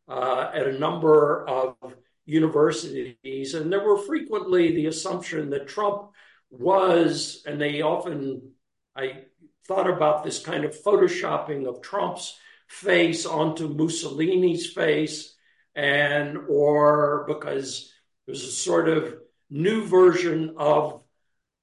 uh, 0.08 0.50
at 0.52 0.66
a 0.66 0.78
number 0.78 1.48
of 1.48 1.76
universities. 2.24 3.54
And 3.54 3.72
there 3.72 3.84
were 3.84 3.98
frequently 3.98 4.74
the 4.74 4.86
assumption 4.86 5.50
that 5.50 5.68
Trump 5.68 6.10
was, 6.50 7.42
and 7.46 7.60
they 7.60 7.82
often, 7.82 8.52
I 8.94 9.24
thought 9.66 9.88
about 9.88 10.24
this 10.24 10.38
kind 10.38 10.64
of 10.64 10.80
photoshopping 10.82 11.66
of 11.66 11.82
Trump's 11.82 12.38
face 12.66 13.26
onto 13.26 13.68
Mussolini's 13.68 14.72
face, 14.72 15.34
and 15.74 16.38
or 16.48 17.24
because 17.28 17.92
there's 18.26 18.44
a 18.44 18.50
sort 18.50 18.88
of 18.88 19.14
new 19.50 19.86
version 19.86 20.54
of 20.56 21.02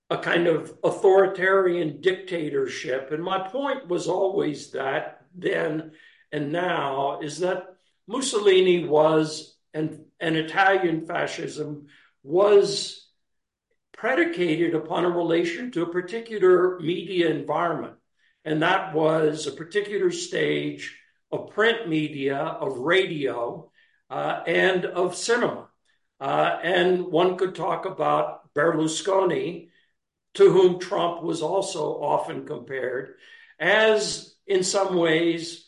a 0.10 0.18
kind 0.18 0.48
of 0.48 0.78
authoritarian 0.84 2.00
dictatorship. 2.02 3.12
And 3.12 3.24
my 3.24 3.48
point 3.48 3.88
was 3.88 4.08
always 4.08 4.72
that 4.72 5.26
then 5.36 5.92
and 6.32 6.52
now 6.52 7.20
is 7.22 7.40
that 7.40 7.66
Mussolini 8.08 8.86
was 8.86 9.56
and, 9.74 10.02
and 10.20 10.36
Italian 10.36 11.06
fascism 11.06 11.88
was 12.22 13.08
predicated 13.92 14.76
upon 14.76 15.06
a 15.06 15.10
relation 15.10 15.72
to 15.72 15.84
a 15.84 15.92
particular 15.92 16.80
media 16.80 17.30
environment. 17.30 17.94
And 18.46 18.62
that 18.62 18.94
was 18.94 19.48
a 19.48 19.52
particular 19.52 20.12
stage 20.12 20.98
of 21.32 21.52
print 21.52 21.88
media, 21.88 22.38
of 22.38 22.78
radio, 22.78 23.72
uh, 24.10 24.44
and 24.46 24.86
of 24.86 25.16
cinema. 25.16 25.70
Uh, 26.20 26.60
and 26.62 27.08
one 27.08 27.38
could 27.38 27.56
talk 27.56 27.86
about 27.86 28.54
Berlusconi, 28.54 29.70
to 30.36 30.52
whom 30.52 30.80
Trump 30.80 31.22
was 31.22 31.42
also 31.42 32.02
often 32.02 32.46
compared, 32.46 33.16
as 33.60 34.36
in 34.48 34.64
some 34.64 34.96
ways 34.96 35.68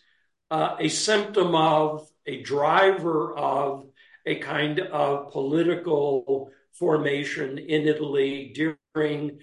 uh, 0.52 0.76
a 0.80 0.90
symptom 0.90 1.56
of, 1.56 2.10
a 2.26 2.42
driver 2.42 3.38
of 3.38 3.86
a 4.26 4.36
kind 4.36 4.80
of 4.80 5.32
political 5.32 6.50
formation 6.74 7.58
in 7.58 7.88
Italy 7.88 8.54
during 8.94 9.40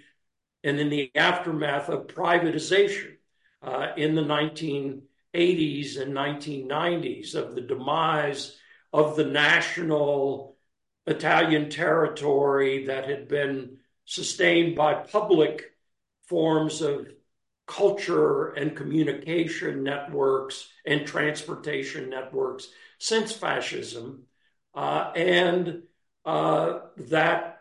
and 0.64 0.78
in 0.80 0.90
the 0.90 1.10
aftermath 1.14 1.88
of 1.88 2.08
privatization 2.08 3.16
in 3.96 4.14
the 4.14 4.22
1980s 4.22 6.00
and 6.00 6.12
1990s, 6.12 7.34
of 7.34 7.54
the 7.54 7.60
demise 7.60 8.56
of 8.92 9.16
the 9.16 9.24
national 9.24 10.56
Italian 11.06 11.70
territory 11.70 12.86
that 12.86 13.08
had 13.08 13.28
been 13.28 13.78
sustained 14.04 14.76
by 14.76 14.94
public 14.94 15.72
forms 16.28 16.82
of 16.82 17.08
culture 17.66 18.50
and 18.50 18.76
communication 18.76 19.82
networks 19.82 20.68
and 20.84 21.06
transportation 21.06 22.10
networks 22.10 22.68
since 22.98 23.32
fascism. 23.32 24.24
Uh, 24.74 25.12
and 25.16 25.82
uh, 26.24 26.80
that 26.96 27.60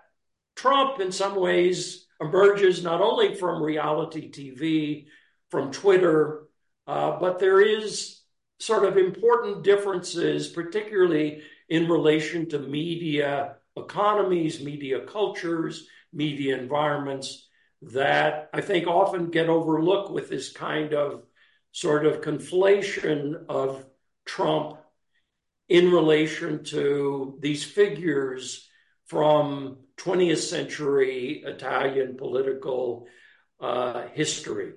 Trump, 0.56 1.00
in 1.00 1.12
some 1.12 1.36
ways, 1.36 2.06
emerges 2.20 2.84
not 2.84 3.02
only 3.02 3.36
from 3.36 3.64
reality 3.64 4.30
TV, 4.32 5.08
from 5.52 5.72
Twitter, 5.72 6.48
uh, 6.88 7.20
but 7.20 7.38
there 7.38 7.62
is 7.62 8.22
sort 8.60 8.86
of 8.86 8.98
important 8.98 9.64
differences, 9.64 10.48
particularly 10.48 11.44
in 11.70 11.88
relation 11.88 12.50
to 12.50 12.60
media 12.60 13.56
economies, 13.78 14.64
media 14.64 15.02
cultures, 15.06 15.88
media 16.14 16.58
environments 16.58 17.48
that 17.82 18.50
I 18.54 18.62
think 18.62 18.88
often 18.88 19.32
get 19.32 19.50
overlooked 19.50 20.12
with 20.12 20.30
this 20.30 20.52
kind 20.52 20.94
of 20.94 21.24
sort 21.72 22.06
of 22.06 22.22
conflation 22.22 23.46
of 23.50 23.86
Trump 24.26 24.78
in 25.70 25.92
relation 25.92 26.64
to 26.66 27.38
these 27.40 27.64
figures 27.64 28.70
from 29.06 29.78
20th 29.98 30.38
century 30.38 31.44
Italian 31.46 32.18
political 32.18 33.08
uh, 33.60 34.08
history. 34.14 34.74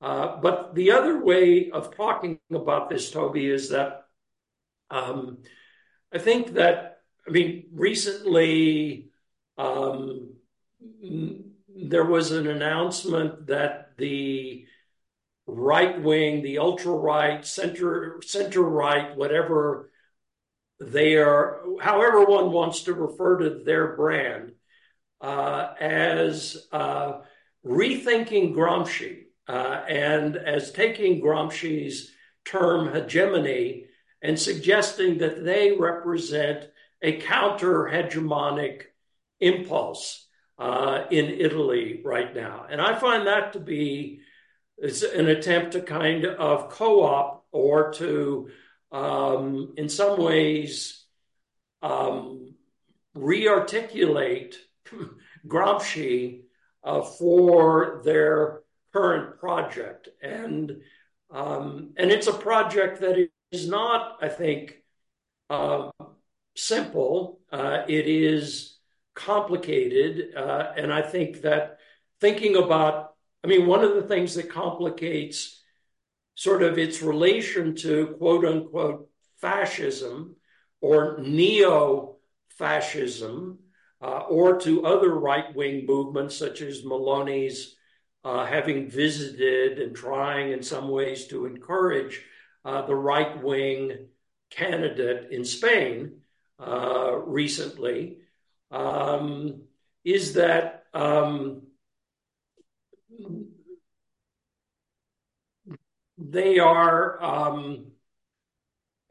Uh, 0.00 0.36
but 0.40 0.74
the 0.74 0.92
other 0.92 1.22
way 1.24 1.70
of 1.70 1.96
talking 1.96 2.38
about 2.52 2.88
this, 2.88 3.10
Toby, 3.10 3.50
is 3.50 3.70
that 3.70 4.04
um, 4.90 5.38
I 6.12 6.18
think 6.18 6.54
that, 6.54 7.00
I 7.26 7.30
mean, 7.30 7.64
recently 7.72 9.10
um, 9.56 10.34
there 11.68 12.04
was 12.04 12.30
an 12.30 12.46
announcement 12.46 13.48
that 13.48 13.96
the 13.98 14.66
right 15.46 16.00
wing, 16.00 16.42
the 16.42 16.58
ultra 16.58 16.92
right, 16.92 17.44
center 17.44 18.20
center 18.24 18.62
right, 18.62 19.16
whatever 19.16 19.90
they 20.80 21.16
are, 21.16 21.62
however 21.80 22.24
one 22.24 22.52
wants 22.52 22.82
to 22.82 22.94
refer 22.94 23.38
to 23.38 23.64
their 23.64 23.96
brand, 23.96 24.52
uh, 25.20 25.74
as 25.80 26.68
uh, 26.70 27.20
rethinking 27.66 28.54
Gramsci 28.54 29.24
and 29.48 30.36
as 30.36 30.72
taking 30.72 31.22
Gramsci's 31.22 32.12
term 32.44 32.92
hegemony 32.92 33.86
and 34.22 34.38
suggesting 34.38 35.18
that 35.18 35.44
they 35.44 35.72
represent 35.72 36.68
a 37.02 37.20
counter 37.20 37.84
hegemonic 37.84 38.82
impulse 39.40 40.26
uh, 40.58 41.04
in 41.10 41.26
Italy 41.26 42.00
right 42.04 42.34
now. 42.34 42.66
And 42.68 42.80
I 42.80 42.98
find 42.98 43.26
that 43.26 43.52
to 43.52 43.60
be 43.60 44.20
an 44.80 45.28
attempt 45.28 45.72
to 45.72 45.80
kind 45.80 46.24
of 46.24 46.70
co 46.70 47.02
op 47.04 47.46
or 47.52 47.92
to, 47.94 48.50
um, 48.92 49.74
in 49.76 49.88
some 49.88 50.20
ways, 50.20 51.04
um, 51.82 52.54
re 53.14 53.48
articulate 53.48 54.56
Gramsci 55.46 56.42
uh, 56.82 57.02
for 57.02 58.02
their 58.04 58.62
current 58.92 59.38
project. 59.38 60.08
And, 60.22 60.72
um, 61.30 61.92
and 61.96 62.10
it's 62.10 62.26
a 62.26 62.32
project 62.32 63.00
that 63.00 63.28
is 63.52 63.68
not, 63.68 64.18
I 64.22 64.28
think, 64.28 64.74
uh, 65.50 65.90
simple. 66.56 67.40
Uh, 67.52 67.82
it 67.88 68.06
is 68.08 68.78
complicated. 69.14 70.34
Uh, 70.36 70.72
and 70.76 70.92
I 70.92 71.02
think 71.02 71.42
that 71.42 71.78
thinking 72.20 72.56
about, 72.56 73.14
I 73.44 73.46
mean, 73.46 73.66
one 73.66 73.84
of 73.84 73.94
the 73.94 74.02
things 74.02 74.34
that 74.34 74.50
complicates 74.50 75.62
sort 76.34 76.62
of 76.62 76.78
its 76.78 77.02
relation 77.02 77.74
to 77.74 78.14
quote 78.18 78.44
unquote 78.44 79.08
fascism 79.40 80.36
or 80.80 81.18
neo 81.20 82.16
fascism 82.50 83.58
uh, 84.00 84.20
or 84.28 84.58
to 84.60 84.86
other 84.86 85.14
right 85.14 85.54
wing 85.54 85.84
movements 85.86 86.36
such 86.36 86.60
as 86.62 86.84
uh, 86.84 87.77
having 88.24 88.90
visited 88.90 89.78
and 89.78 89.96
trying 89.96 90.52
in 90.52 90.62
some 90.62 90.88
ways 90.88 91.26
to 91.28 91.46
encourage 91.46 92.22
uh, 92.64 92.82
the 92.82 92.94
right 92.94 93.42
wing 93.42 94.08
candidate 94.50 95.30
in 95.30 95.44
Spain 95.44 96.20
uh, 96.60 97.16
recently 97.24 98.18
um, 98.70 99.62
is 100.04 100.34
that 100.34 100.84
um, 100.92 101.62
they 106.18 106.58
are. 106.58 107.22
Um, 107.22 107.92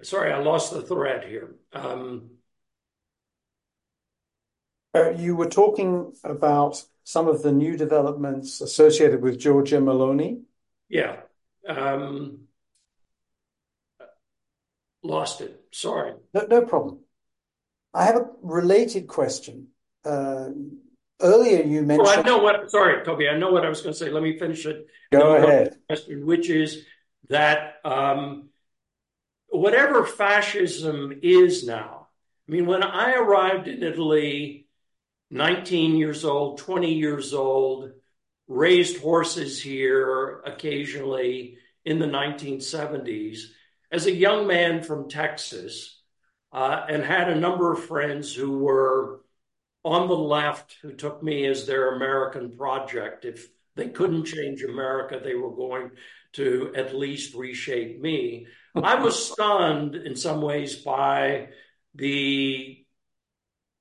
sorry, 0.02 0.32
I 0.32 0.40
lost 0.40 0.74
the 0.74 0.82
thread 0.82 1.24
here. 1.28 1.56
Um, 1.74 2.32
uh, 4.94 5.12
you 5.12 5.36
were 5.36 5.50
talking 5.50 6.14
about 6.24 6.84
some 7.08 7.30
of 7.30 7.42
the 7.42 7.54
new 7.54 7.78
developments 7.78 8.60
associated 8.60 9.22
with 9.22 9.40
Giorgia 9.40 9.82
Meloni. 9.82 10.42
Yeah. 10.90 11.22
Um, 11.66 12.48
lost 15.04 15.40
it. 15.40 15.58
Sorry. 15.72 16.16
No, 16.34 16.46
no 16.50 16.62
problem. 16.64 17.00
I 17.94 18.04
have 18.04 18.18
a 18.18 18.26
related 18.42 19.08
question. 19.08 19.68
Uh, 20.04 20.50
earlier 21.22 21.64
you 21.64 21.82
mentioned. 21.84 22.08
Well, 22.08 22.20
I 22.20 22.24
know 22.24 22.40
what. 22.40 22.70
Sorry, 22.70 23.02
Toby. 23.06 23.30
I 23.30 23.38
know 23.38 23.54
what 23.54 23.66
I 23.66 23.70
was 23.70 23.80
going 23.80 23.94
to 23.94 23.98
say. 23.98 24.10
Let 24.10 24.22
me 24.22 24.38
finish 24.38 24.66
it. 24.66 24.86
Go 25.14 25.38
ahead. 25.38 25.78
Question, 25.88 26.26
which 26.26 26.50
is 26.50 26.84
that 27.30 27.76
um, 27.86 28.50
whatever 29.48 30.04
fascism 30.06 31.18
is 31.24 31.66
now. 31.66 32.10
I 32.50 32.52
mean, 32.52 32.66
when 32.66 32.84
I 32.84 33.14
arrived 33.14 33.70
in 33.70 33.82
Italy, 33.82 34.67
19 35.30 35.96
years 35.98 36.24
old, 36.24 36.60
20 36.60 36.94
years 36.94 37.34
old, 37.34 37.92
raised 38.48 39.02
horses 39.02 39.62
here 39.62 40.42
occasionally 40.46 41.58
in 41.86 42.00
the 42.00 42.06
1970s. 42.06 43.42
As 43.92 44.06
a 44.06 44.14
young 44.14 44.48
man 44.48 44.84
from 44.84 45.10
Texas, 45.10 45.98
uh, 46.52 46.86
and 46.90 47.04
had 47.04 47.30
a 47.30 47.40
number 47.40 47.72
of 47.72 47.86
friends 47.86 48.34
who 48.34 48.58
were 48.60 49.22
on 49.84 50.08
the 50.08 50.18
left 50.18 50.76
who 50.82 50.94
took 50.94 51.22
me 51.24 51.46
as 51.46 51.66
their 51.66 51.96
American 51.96 52.56
project. 52.58 53.26
If 53.26 53.48
they 53.76 53.90
couldn't 53.90 54.26
change 54.26 54.64
America, 54.64 55.20
they 55.24 55.36
were 55.36 55.56
going 55.56 55.92
to 56.34 56.74
at 56.76 56.96
least 56.96 57.36
reshape 57.36 58.02
me. 58.02 58.48
I 58.76 58.96
was 58.96 59.32
stunned 59.32 59.96
in 59.96 60.16
some 60.16 60.42
ways 60.42 60.76
by 60.76 61.50
the 61.96 62.86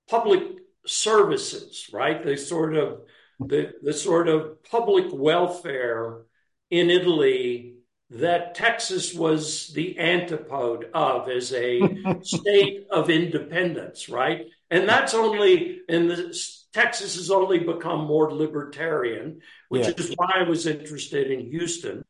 public 0.09 0.43
services, 0.87 1.88
right? 1.92 2.22
The 2.22 2.37
sort 2.37 2.77
of 2.77 3.01
the, 3.40 3.72
the 3.83 3.92
sort 3.92 4.29
of 4.29 4.62
public 4.64 5.07
welfare 5.12 6.22
in 6.70 6.90
Italy 6.90 7.75
that 8.11 8.55
Texas 8.55 9.12
was 9.12 9.72
the 9.75 9.99
antipode 9.99 10.87
of 10.94 11.29
as 11.29 11.53
a 11.53 11.81
state 12.22 12.87
of 12.90 13.11
independence, 13.11 14.09
right? 14.09 14.46
And 14.70 14.88
that's 14.88 15.14
only, 15.14 15.81
in 15.88 16.09
the, 16.09 16.38
Texas 16.72 17.16
has 17.16 17.31
only 17.31 17.59
become 17.59 18.07
more 18.07 18.33
libertarian, 18.33 19.40
which 19.68 19.87
yeah. 19.87 19.94
is 19.96 20.12
why 20.16 20.33
I 20.37 20.49
was 20.49 20.66
interested 20.66 21.31
in 21.31 21.51
Houston. 21.51 22.05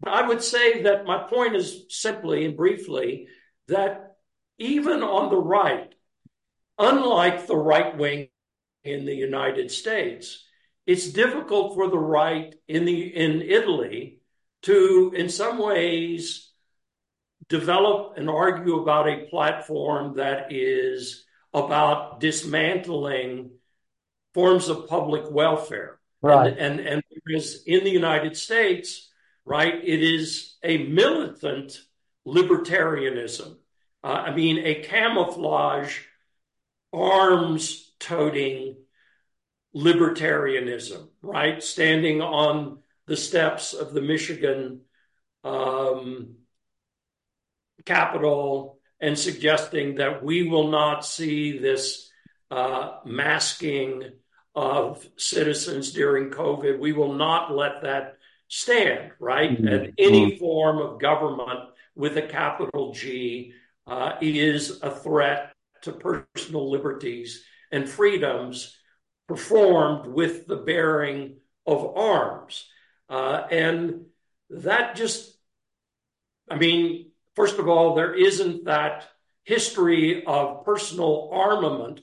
But 0.00 0.12
I 0.12 0.26
would 0.26 0.42
say 0.42 0.82
that 0.82 1.06
my 1.06 1.24
point 1.28 1.56
is 1.56 1.86
simply 1.88 2.44
and 2.44 2.56
briefly 2.56 3.28
that 3.68 4.16
even 4.58 5.02
on 5.02 5.30
the 5.30 5.38
right, 5.38 5.93
unlike 6.78 7.46
the 7.46 7.56
right 7.56 7.96
wing 7.96 8.28
in 8.82 9.04
the 9.04 9.14
United 9.14 9.70
States, 9.70 10.44
it's 10.86 11.12
difficult 11.12 11.74
for 11.74 11.88
the 11.88 11.98
right 11.98 12.54
in 12.68 12.84
the 12.84 13.02
in 13.02 13.42
Italy 13.42 14.20
to, 14.62 15.12
in 15.14 15.28
some 15.28 15.58
ways, 15.58 16.50
develop 17.48 18.16
and 18.16 18.28
argue 18.28 18.80
about 18.80 19.08
a 19.08 19.26
platform 19.26 20.16
that 20.16 20.52
is 20.52 21.24
about 21.52 22.20
dismantling 22.20 23.50
forms 24.32 24.68
of 24.68 24.88
public 24.88 25.30
welfare. 25.30 25.98
Right. 26.20 26.48
And, 26.48 26.80
and, 26.80 26.80
and 26.80 27.02
because 27.14 27.62
in 27.64 27.84
the 27.84 27.90
United 27.90 28.36
States, 28.36 29.10
right, 29.44 29.74
it 29.74 30.02
is 30.02 30.56
a 30.62 30.78
militant 30.78 31.78
libertarianism. 32.26 33.56
Uh, 34.02 34.06
I 34.06 34.34
mean, 34.34 34.58
a 34.58 34.76
camouflage, 34.76 35.98
arms 36.94 37.92
toting 37.98 38.76
libertarianism, 39.74 41.08
right? 41.22 41.62
Standing 41.62 42.20
on 42.20 42.78
the 43.06 43.16
steps 43.16 43.74
of 43.74 43.92
the 43.92 44.00
Michigan 44.00 44.82
um, 45.42 46.36
Capitol 47.84 48.78
and 49.00 49.18
suggesting 49.18 49.96
that 49.96 50.24
we 50.24 50.48
will 50.48 50.68
not 50.68 51.04
see 51.04 51.58
this 51.58 52.10
uh, 52.50 52.98
masking 53.04 54.12
of 54.54 55.06
citizens 55.16 55.92
during 55.92 56.30
COVID. 56.30 56.78
We 56.78 56.92
will 56.92 57.14
not 57.14 57.54
let 57.54 57.82
that 57.82 58.18
stand, 58.48 59.10
right? 59.18 59.50
Mm-hmm. 59.50 59.66
And 59.66 59.92
any 59.98 60.38
form 60.38 60.78
of 60.78 61.00
government 61.00 61.70
with 61.96 62.16
a 62.16 62.22
capital 62.22 62.92
G 62.92 63.52
uh, 63.86 64.12
is 64.20 64.80
a 64.82 64.90
threat 64.90 65.53
to 65.84 65.92
personal 65.92 66.70
liberties 66.70 67.44
and 67.70 67.88
freedoms 67.88 68.76
performed 69.28 70.06
with 70.06 70.46
the 70.46 70.56
bearing 70.56 71.36
of 71.66 71.96
arms. 71.96 72.66
Uh, 73.08 73.46
and 73.50 74.06
that 74.50 74.96
just, 74.96 75.36
I 76.50 76.56
mean, 76.56 77.10
first 77.34 77.58
of 77.58 77.68
all, 77.68 77.94
there 77.94 78.14
isn't 78.14 78.64
that 78.64 79.08
history 79.44 80.24
of 80.24 80.64
personal 80.64 81.30
armament 81.32 82.00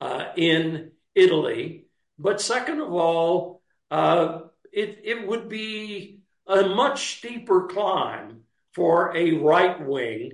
uh, 0.00 0.26
in 0.36 0.92
Italy. 1.14 1.86
But 2.18 2.40
second 2.40 2.80
of 2.80 2.92
all, 2.92 3.62
uh, 3.90 4.40
it, 4.72 5.00
it 5.04 5.26
would 5.26 5.48
be 5.48 6.20
a 6.46 6.62
much 6.62 7.18
steeper 7.18 7.66
climb 7.66 8.40
for 8.72 9.16
a 9.16 9.32
right 9.32 9.84
wing 9.86 10.32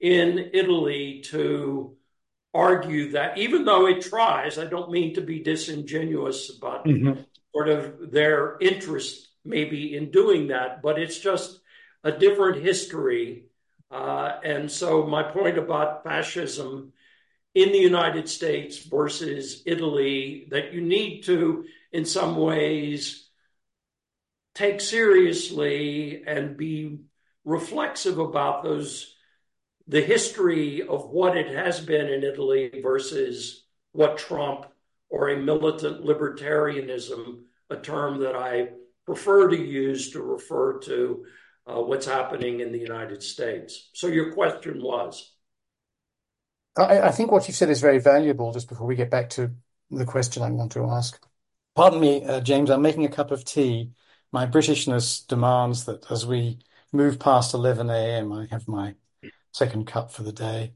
in 0.00 0.50
Italy 0.54 1.22
to 1.26 1.96
argue 2.52 3.12
that, 3.12 3.38
even 3.38 3.64
though 3.64 3.86
it 3.86 4.02
tries, 4.02 4.58
I 4.58 4.66
don't 4.66 4.90
mean 4.90 5.14
to 5.14 5.20
be 5.20 5.40
disingenuous 5.40 6.56
about 6.56 6.84
mm-hmm. 6.84 7.20
sort 7.52 7.68
of 7.68 8.10
their 8.10 8.56
interest 8.60 9.28
maybe 9.44 9.96
in 9.96 10.10
doing 10.10 10.48
that, 10.48 10.82
but 10.82 10.98
it's 10.98 11.18
just 11.18 11.60
a 12.04 12.12
different 12.12 12.62
history. 12.62 13.44
Uh, 13.90 14.38
and 14.44 14.70
so, 14.70 15.06
my 15.06 15.22
point 15.22 15.58
about 15.58 16.04
fascism 16.04 16.92
in 17.54 17.72
the 17.72 17.78
United 17.78 18.28
States 18.28 18.78
versus 18.78 19.62
Italy 19.66 20.46
that 20.50 20.72
you 20.72 20.80
need 20.80 21.22
to, 21.22 21.64
in 21.92 22.04
some 22.04 22.36
ways, 22.36 23.28
take 24.54 24.80
seriously 24.80 26.22
and 26.26 26.56
be 26.56 27.00
reflexive 27.44 28.18
about 28.18 28.62
those 28.62 29.16
the 29.90 30.00
history 30.00 30.82
of 30.86 31.10
what 31.10 31.36
it 31.36 31.52
has 31.52 31.80
been 31.80 32.06
in 32.06 32.22
Italy 32.22 32.70
versus 32.80 33.64
what 33.90 34.18
Trump 34.18 34.66
or 35.08 35.30
a 35.30 35.36
militant 35.36 36.04
libertarianism, 36.04 37.40
a 37.70 37.76
term 37.76 38.20
that 38.20 38.36
I 38.36 38.68
prefer 39.04 39.48
to 39.48 39.56
use 39.56 40.12
to 40.12 40.22
refer 40.22 40.78
to 40.78 41.24
uh, 41.66 41.80
what's 41.80 42.06
happening 42.06 42.60
in 42.60 42.70
the 42.70 42.78
United 42.78 43.20
States. 43.20 43.90
So 43.92 44.06
your 44.06 44.32
question 44.32 44.80
was? 44.80 45.32
I, 46.76 47.00
I 47.00 47.10
think 47.10 47.32
what 47.32 47.48
you've 47.48 47.56
said 47.56 47.70
is 47.70 47.80
very 47.80 47.98
valuable. 47.98 48.52
Just 48.52 48.68
before 48.68 48.86
we 48.86 48.94
get 48.94 49.10
back 49.10 49.28
to 49.30 49.50
the 49.90 50.06
question 50.06 50.44
I 50.44 50.50
want 50.50 50.70
to 50.72 50.86
ask, 50.86 51.20
pardon 51.74 51.98
me, 51.98 52.24
uh, 52.24 52.40
James. 52.40 52.70
I'm 52.70 52.80
making 52.80 53.06
a 53.06 53.08
cup 53.08 53.32
of 53.32 53.44
tea. 53.44 53.90
My 54.30 54.46
Britishness 54.46 55.26
demands 55.26 55.86
that 55.86 56.08
as 56.12 56.24
we 56.24 56.60
move 56.92 57.18
past 57.18 57.54
11 57.54 57.90
a.m., 57.90 58.32
I 58.32 58.46
have 58.52 58.68
my 58.68 58.94
second 59.52 59.86
cup 59.86 60.12
for 60.12 60.22
the 60.22 60.32
day. 60.32 60.74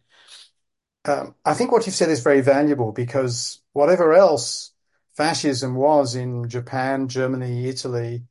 Um, 1.07 1.35
I 1.45 1.55
think 1.55 1.71
what 1.71 1.87
you've 1.87 1.95
said 1.95 2.11
is 2.11 2.23
very 2.23 2.41
valuable 2.41 2.93
because 2.93 3.61
whatever 3.73 4.15
else 4.15 4.73
fascism 5.17 5.75
was 5.75 6.15
in 6.15 6.49
Japan, 6.49 7.09
Germany, 7.09 7.69
Italy 7.69 8.25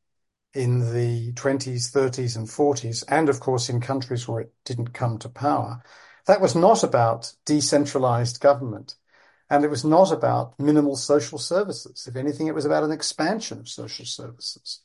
in 0.53 0.79
the 0.93 1.33
20s, 1.33 1.91
30s, 1.91 2.35
and 2.35 2.47
40s, 2.47 3.03
and 3.07 3.29
of 3.29 3.39
course 3.39 3.69
in 3.69 3.81
countries 3.81 4.27
where 4.27 4.41
it 4.41 4.53
didn't 4.65 4.93
come 4.93 5.17
to 5.19 5.29
power, 5.29 5.81
that 6.25 6.41
was 6.41 6.55
not 6.55 6.83
about 6.83 7.33
decentralized 7.45 8.39
government. 8.39 8.95
And 9.49 9.63
it 9.63 9.69
was 9.69 9.83
not 9.83 10.11
about 10.11 10.57
minimal 10.59 10.95
social 10.95 11.37
services. 11.37 12.07
If 12.07 12.15
anything, 12.15 12.47
it 12.47 12.55
was 12.55 12.65
about 12.65 12.83
an 12.83 12.91
expansion 12.91 13.59
of 13.59 13.67
social 13.67 14.05
services. 14.05 14.81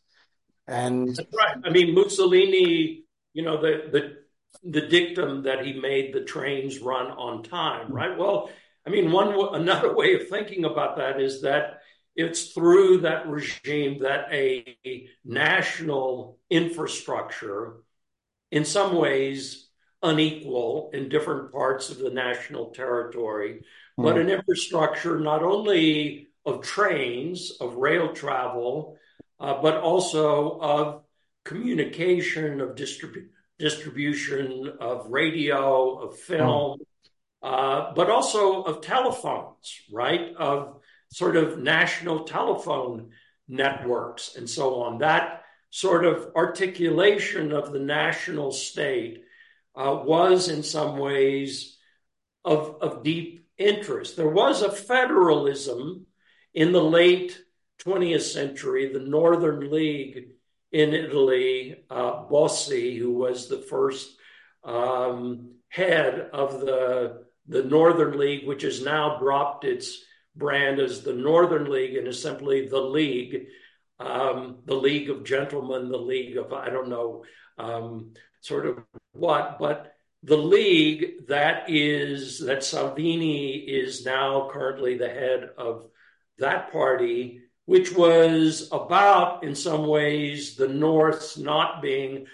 And 0.66 1.08
That's 1.08 1.34
right. 1.34 1.56
I 1.64 1.70
mean, 1.70 1.94
Mussolini, 1.94 3.04
you 3.32 3.42
know, 3.42 3.60
the, 3.60 3.88
the 3.90 4.16
the 4.62 4.82
dictum 4.82 5.42
that 5.44 5.64
he 5.64 5.72
made 5.74 6.12
the 6.12 6.24
trains 6.24 6.78
run 6.80 7.06
on 7.06 7.42
time, 7.42 7.92
right? 7.92 8.16
Well, 8.16 8.50
I 8.86 8.90
mean, 8.90 9.12
one 9.12 9.34
another 9.54 9.94
way 9.94 10.14
of 10.14 10.28
thinking 10.28 10.64
about 10.64 10.96
that 10.96 11.20
is 11.20 11.42
that 11.42 11.80
it's 12.16 12.52
through 12.52 12.98
that 13.02 13.28
regime 13.28 14.00
that 14.00 14.26
a 14.32 15.08
national 15.24 16.38
infrastructure, 16.50 17.76
in 18.50 18.64
some 18.64 18.96
ways 18.96 19.68
unequal 20.02 20.90
in 20.92 21.08
different 21.08 21.52
parts 21.52 21.90
of 21.90 21.98
the 21.98 22.10
national 22.10 22.70
territory, 22.70 23.62
mm. 23.98 24.04
but 24.04 24.18
an 24.18 24.28
infrastructure 24.28 25.20
not 25.20 25.42
only 25.42 26.28
of 26.46 26.62
trains, 26.62 27.52
of 27.60 27.74
rail 27.74 28.12
travel, 28.12 28.96
uh, 29.38 29.60
but 29.60 29.76
also 29.76 30.58
of 30.60 31.02
communication, 31.44 32.60
of 32.60 32.74
distribution 32.74 33.30
distribution 33.58 34.72
of 34.80 35.06
radio, 35.08 35.98
of 35.98 36.18
film, 36.18 36.78
uh, 37.42 37.92
but 37.94 38.10
also 38.10 38.62
of 38.62 38.80
telephones, 38.80 39.80
right? 39.92 40.34
Of 40.36 40.80
sort 41.12 41.36
of 41.36 41.58
national 41.58 42.24
telephone 42.24 43.10
networks 43.48 44.36
and 44.36 44.48
so 44.48 44.82
on. 44.82 44.98
That 44.98 45.42
sort 45.70 46.04
of 46.04 46.32
articulation 46.34 47.52
of 47.52 47.72
the 47.72 47.80
national 47.80 48.52
state 48.52 49.24
uh, 49.74 50.02
was 50.04 50.48
in 50.48 50.62
some 50.62 50.98
ways 50.98 51.76
of, 52.44 52.76
of 52.80 53.02
deep 53.02 53.46
interest. 53.56 54.16
There 54.16 54.28
was 54.28 54.62
a 54.62 54.72
federalism 54.72 56.06
in 56.54 56.72
the 56.72 56.82
late 56.82 57.38
20th 57.84 58.22
century, 58.22 58.92
the 58.92 59.00
Northern 59.00 59.70
League 59.70 60.30
in 60.72 60.92
Italy, 60.94 61.84
uh, 61.90 62.24
Bossi, 62.24 62.98
who 62.98 63.12
was 63.12 63.48
the 63.48 63.58
first 63.58 64.16
um, 64.64 65.54
head 65.68 66.28
of 66.32 66.60
the 66.60 67.26
the 67.50 67.62
Northern 67.62 68.18
League, 68.18 68.46
which 68.46 68.62
has 68.62 68.82
now 68.84 69.18
dropped 69.18 69.64
its 69.64 70.04
brand 70.36 70.78
as 70.78 71.02
the 71.02 71.14
Northern 71.14 71.70
League 71.70 71.96
and 71.96 72.06
is 72.06 72.20
simply 72.20 72.68
the 72.68 72.80
League, 72.80 73.46
um, 73.98 74.58
the 74.66 74.74
League 74.74 75.08
of 75.08 75.24
Gentlemen, 75.24 75.88
the 75.88 75.96
League 75.96 76.36
of 76.36 76.52
I 76.52 76.68
don't 76.68 76.88
know, 76.90 77.24
um, 77.58 78.12
sort 78.40 78.66
of 78.66 78.78
what, 79.12 79.58
but 79.58 79.94
the 80.22 80.36
League 80.36 81.26
that 81.28 81.64
is 81.68 82.40
that 82.40 82.64
Salvini 82.64 83.56
is 83.56 84.04
now 84.04 84.48
currently 84.52 84.98
the 84.98 85.08
head 85.08 85.50
of 85.56 85.86
that 86.38 86.70
party, 86.70 87.40
which 87.68 87.94
was 87.94 88.66
about, 88.72 89.44
in 89.44 89.54
some 89.54 89.86
ways, 89.86 90.56
the 90.56 90.68
North's 90.68 91.36
not 91.36 91.82
being 91.82 92.26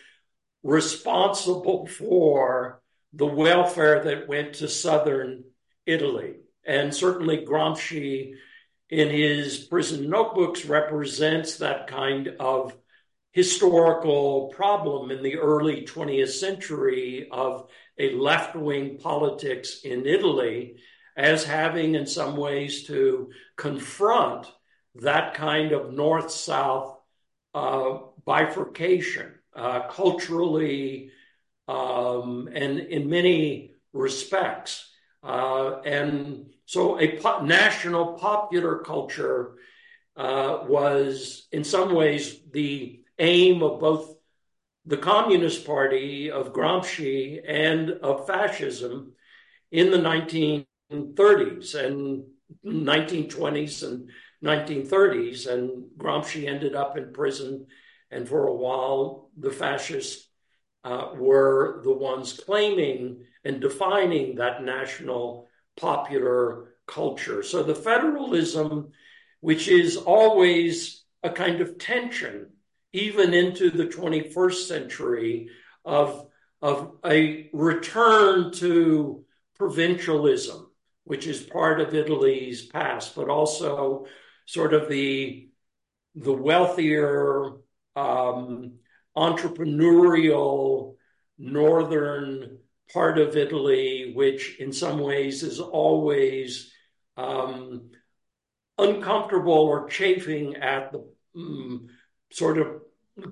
responsible 0.62 1.88
for 1.88 2.80
the 3.12 3.26
welfare 3.26 4.04
that 4.04 4.28
went 4.28 4.52
to 4.54 4.68
southern 4.68 5.42
Italy. 5.86 6.34
And 6.64 6.94
certainly 6.94 7.44
Gramsci, 7.44 8.34
in 8.88 9.10
his 9.10 9.58
prison 9.58 10.08
notebooks, 10.08 10.66
represents 10.66 11.56
that 11.56 11.88
kind 11.88 12.28
of 12.38 12.72
historical 13.32 14.52
problem 14.54 15.10
in 15.10 15.20
the 15.20 15.38
early 15.38 15.82
20th 15.82 16.28
century 16.28 17.26
of 17.32 17.68
a 17.98 18.14
left 18.14 18.54
wing 18.54 18.98
politics 18.98 19.80
in 19.82 20.06
Italy 20.06 20.76
as 21.16 21.42
having, 21.42 21.96
in 21.96 22.06
some 22.06 22.36
ways, 22.36 22.84
to 22.84 23.30
confront 23.56 24.46
that 24.96 25.34
kind 25.34 25.72
of 25.72 25.92
north 25.92 26.30
south 26.30 26.98
uh, 27.54 27.98
bifurcation 28.24 29.34
uh, 29.54 29.88
culturally 29.88 31.10
um, 31.68 32.48
and 32.52 32.78
in 32.78 33.08
many 33.08 33.72
respects. 33.92 34.90
Uh, 35.22 35.80
and 35.80 36.50
so 36.66 37.00
a 37.00 37.18
po- 37.18 37.44
national 37.44 38.14
popular 38.14 38.78
culture 38.78 39.54
uh, 40.16 40.64
was, 40.66 41.46
in 41.50 41.64
some 41.64 41.94
ways, 41.94 42.36
the 42.52 43.00
aim 43.18 43.62
of 43.62 43.80
both 43.80 44.14
the 44.86 44.96
Communist 44.96 45.64
Party 45.66 46.30
of 46.30 46.52
Gramsci 46.52 47.40
and 47.46 47.90
of 47.90 48.26
fascism 48.26 49.12
in 49.72 49.90
the 49.90 49.98
1930s 49.98 51.74
and 51.74 52.24
1920s 52.64 53.82
and 53.82 54.10
1930s. 54.42 55.46
And 55.46 55.84
Gramsci 55.96 56.46
ended 56.46 56.74
up 56.74 56.96
in 56.96 57.12
prison. 57.12 57.66
And 58.10 58.28
for 58.28 58.46
a 58.46 58.54
while, 58.54 59.30
the 59.36 59.50
fascists 59.50 60.28
uh, 60.84 61.08
were 61.16 61.80
the 61.84 61.92
ones 61.92 62.32
claiming 62.32 63.24
and 63.44 63.60
defining 63.60 64.36
that 64.36 64.62
national 64.62 65.48
popular 65.76 66.74
culture. 66.86 67.42
So 67.42 67.62
the 67.62 67.74
federalism, 67.74 68.92
which 69.40 69.68
is 69.68 69.96
always 69.96 71.02
a 71.22 71.30
kind 71.30 71.60
of 71.60 71.78
tension 71.78 72.50
even 72.92 73.34
into 73.34 73.70
the 73.70 73.86
21st 73.86 74.68
century 74.68 75.48
of, 75.84 76.26
of 76.62 76.92
a 77.04 77.50
return 77.52 78.52
to 78.52 79.24
provincialism, 79.58 80.70
which 81.04 81.26
is 81.26 81.42
part 81.42 81.80
of 81.80 81.94
Italy's 81.94 82.66
past, 82.66 83.16
but 83.16 83.28
also 83.28 84.06
sort 84.46 84.74
of 84.74 84.88
the, 84.88 85.48
the 86.14 86.32
wealthier, 86.32 87.52
um, 87.96 88.74
entrepreneurial 89.16 90.96
northern 91.38 92.58
part 92.92 93.18
of 93.18 93.36
Italy, 93.36 94.12
which 94.14 94.58
in 94.58 94.72
some 94.72 94.98
ways 94.98 95.42
is 95.42 95.60
always 95.60 96.72
um, 97.16 97.90
uncomfortable 98.78 99.52
or 99.52 99.88
chafing 99.88 100.56
at 100.56 100.92
the 100.92 101.04
um, 101.36 101.88
sort 102.30 102.58
of 102.58 102.82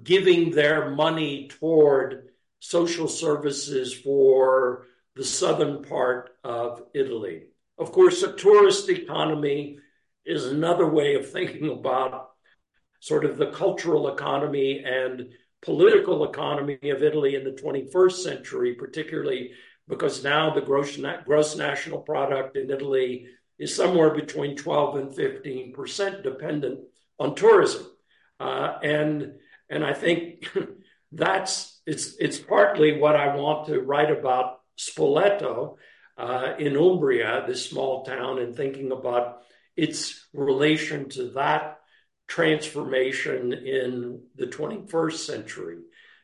giving 0.02 0.50
their 0.50 0.90
money 0.90 1.48
toward 1.48 2.28
social 2.60 3.08
services 3.08 3.92
for 3.92 4.86
the 5.16 5.24
southern 5.24 5.82
part 5.82 6.30
of 6.44 6.84
Italy. 6.94 7.44
Of 7.78 7.90
course, 7.90 8.22
a 8.22 8.32
tourist 8.32 8.88
economy 8.88 9.78
is 10.24 10.46
another 10.46 10.86
way 10.86 11.14
of 11.14 11.30
thinking 11.30 11.68
about 11.70 12.30
sort 13.00 13.24
of 13.24 13.36
the 13.36 13.50
cultural 13.50 14.12
economy 14.12 14.82
and 14.84 15.30
political 15.60 16.24
economy 16.24 16.78
of 16.84 17.02
Italy 17.02 17.34
in 17.34 17.44
the 17.44 17.50
21st 17.50 18.12
century, 18.12 18.74
particularly 18.74 19.52
because 19.88 20.22
now 20.22 20.54
the 20.54 20.60
gross, 20.60 20.98
gross 21.24 21.56
national 21.56 22.00
product 22.00 22.56
in 22.56 22.70
Italy 22.70 23.26
is 23.58 23.74
somewhere 23.74 24.10
between 24.10 24.56
12 24.56 24.96
and 24.96 25.14
15 25.14 25.72
percent 25.72 26.22
dependent 26.22 26.80
on 27.18 27.34
tourism. 27.34 27.86
Uh, 28.40 28.78
and 28.82 29.34
and 29.68 29.84
I 29.84 29.94
think 29.94 30.50
that's 31.12 31.80
it's 31.86 32.16
it's 32.18 32.38
partly 32.38 32.98
what 32.98 33.16
I 33.16 33.36
want 33.36 33.66
to 33.66 33.80
write 33.80 34.10
about 34.10 34.60
Spoleto 34.78 35.76
uh, 36.18 36.54
in 36.58 36.76
Umbria, 36.76 37.44
this 37.46 37.68
small 37.68 38.04
town, 38.04 38.38
and 38.38 38.54
thinking 38.54 38.92
about 38.92 39.42
its 39.76 40.26
relation 40.32 41.08
to 41.10 41.30
that 41.30 41.78
transformation 42.26 43.52
in 43.52 44.22
the 44.36 44.46
21st 44.46 45.18
century. 45.18 45.78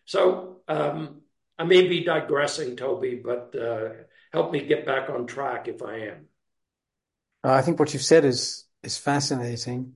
So 0.05 0.61
um, 0.69 1.23
I 1.59 1.65
may 1.65 1.87
be 1.87 2.05
digressing, 2.05 2.77
Toby, 2.77 3.21
but 3.23 3.55
uh, 3.59 3.91
help 4.33 4.53
me 4.53 4.65
get 4.65 4.87
back 4.87 5.11
on 5.11 5.27
track 5.27 5.69
if 5.69 5.83
I 5.83 5.97
am. 6.09 6.27
I 7.45 7.63
think 7.63 7.79
what 7.79 7.93
you've 7.93 8.03
said 8.03 8.25
is 8.25 8.65
is 8.83 8.97
fascinating, 8.97 9.95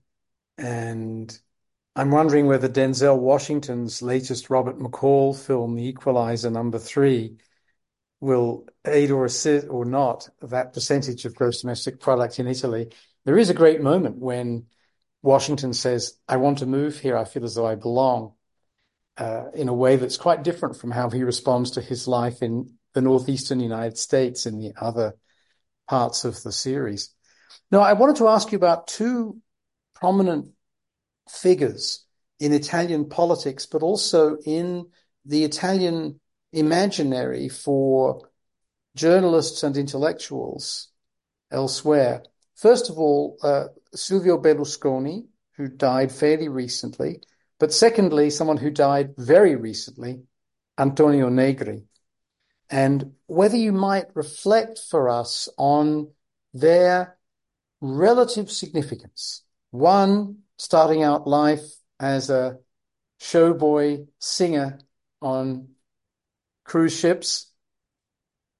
and 0.59 1.37
I'm 1.95 2.11
wondering 2.11 2.47
whether 2.47 2.69
Denzel 2.69 3.19
Washington's 3.19 4.03
latest 4.03 4.51
Robert 4.51 4.79
McCall 4.79 5.37
film, 5.37 5.77
The 5.77 5.89
Equalizer 5.89 6.51
number 6.51 6.79
three, 6.79 7.39
will 8.21 8.67
aid 8.87 9.11
or 9.11 9.25
assist 9.25 9.67
or 9.69 9.85
not 9.85 10.29
that 10.41 10.73
percentage 10.73 11.25
of 11.25 11.35
gross 11.35 11.63
domestic 11.63 12.01
product 12.01 12.39
in 12.39 12.47
Italy. 12.47 12.91
There 13.25 13.39
is 13.39 13.51
a 13.51 13.55
great 13.55 13.81
moment 13.81 14.19
when 14.19 14.67
Washington 15.23 15.73
says, 15.73 16.19
I 16.29 16.37
want 16.37 16.59
to 16.59 16.67
move 16.67 16.99
here. 16.99 17.17
I 17.17 17.25
feel 17.25 17.45
as 17.45 17.55
though 17.55 17.67
I 17.67 17.77
belong 17.77 18.33
uh, 19.17 19.51
in 19.55 19.69
a 19.69 19.75
way 19.75 19.97
that's 19.97 20.17
quite 20.17 20.43
different 20.43 20.77
from 20.77 20.91
how 20.91 21.11
he 21.11 21.23
responds 21.23 21.73
to 21.73 21.81
his 21.81 22.09
life 22.09 22.43
in 22.43 22.75
the 22.95 23.03
Northeastern 23.03 23.61
United 23.61 23.97
States 23.99 24.47
in 24.47 24.59
the 24.59 24.73
other 24.81 25.15
parts 25.89 26.25
of 26.25 26.43
the 26.43 26.53
series. 26.53 27.15
Now, 27.71 27.81
I 27.81 27.93
wanted 27.93 28.17
to 28.17 28.29
ask 28.29 28.51
you 28.51 28.57
about 28.57 28.87
two 28.87 29.39
prominent 29.95 30.49
figures 31.31 32.05
in 32.41 32.53
Italian 32.53 33.09
politics, 33.09 33.67
but 33.67 33.83
also 33.83 34.37
in 34.45 34.87
the 35.25 35.45
Italian 35.45 36.19
imaginary 36.53 37.49
for 37.49 38.29
journalists 38.97 39.63
and 39.63 39.77
intellectuals 39.77 40.89
elsewhere. 41.51 42.25
First 42.63 42.91
of 42.91 42.97
all, 42.97 43.39
uh, 43.43 43.65
Silvio 43.93 44.39
Berlusconi, 44.41 45.27
who 45.57 45.67
died 45.67 46.13
fairly 46.13 46.49
recently, 46.49 47.21
but 47.59 47.73
secondly, 47.73 48.31
someone 48.31 48.57
who 48.57 48.71
died 48.71 49.15
very 49.19 49.57
recently, 49.57 50.23
Antonio 50.79 51.29
Negri. 51.29 51.83
And 52.71 53.15
whether 53.27 53.57
you 53.57 53.73
might 53.73 54.15
reflect 54.15 54.79
for 54.79 55.09
us 55.09 55.49
on 55.59 56.13
their 56.55 57.19
relative 57.81 58.49
significance. 58.49 59.43
One, 59.73 60.43
starting 60.57 61.03
out 61.03 61.27
life 61.27 61.65
as 61.99 62.31
a 62.31 62.59
showboy 63.21 64.07
singer 64.21 64.79
on 65.21 65.71
cruise 66.63 66.97
ships. 66.97 67.51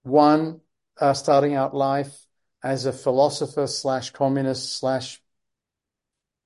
One, 0.03 0.61
uh, 1.01 1.15
starting 1.15 1.55
out 1.55 1.73
life 1.73 2.22
as 2.63 2.87
a 2.87 2.93
philosopher 2.93 3.67
slash 3.67 4.11
communist 4.11 4.79
slash 4.79 5.21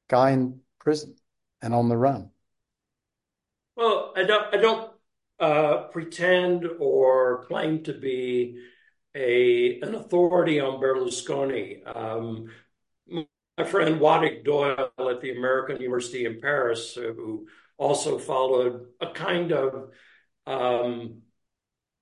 guy 0.09 0.31
in 0.31 0.61
prison 0.79 1.17
and 1.61 1.75
on 1.75 1.89
the 1.89 1.97
run. 1.97 2.31
Well, 3.77 4.13
I 4.17 4.25
don't, 4.25 4.55
I 4.55 4.57
don't 4.59 4.93
uh, 5.39 5.77
pretend 5.89 6.67
or 6.79 7.45
claim 7.47 7.83
to 7.85 7.93
be 7.93 8.63
a 9.15 9.81
an 9.81 9.95
authority 9.95 10.61
on 10.61 10.81
Berlusconi. 10.81 11.81
Um, 11.97 12.51
my 13.09 13.65
friend 13.65 14.01
Waddick 14.01 14.45
Doyle 14.45 14.91
at 14.99 15.21
the 15.21 15.37
American 15.37 15.81
University 15.81 16.27
in 16.27 16.41
Paris, 16.41 16.95
who 16.95 17.47
also 17.79 18.19
followed 18.19 18.87
a 19.01 19.11
kind 19.11 19.53
of 19.53 19.91
um, 20.47 21.23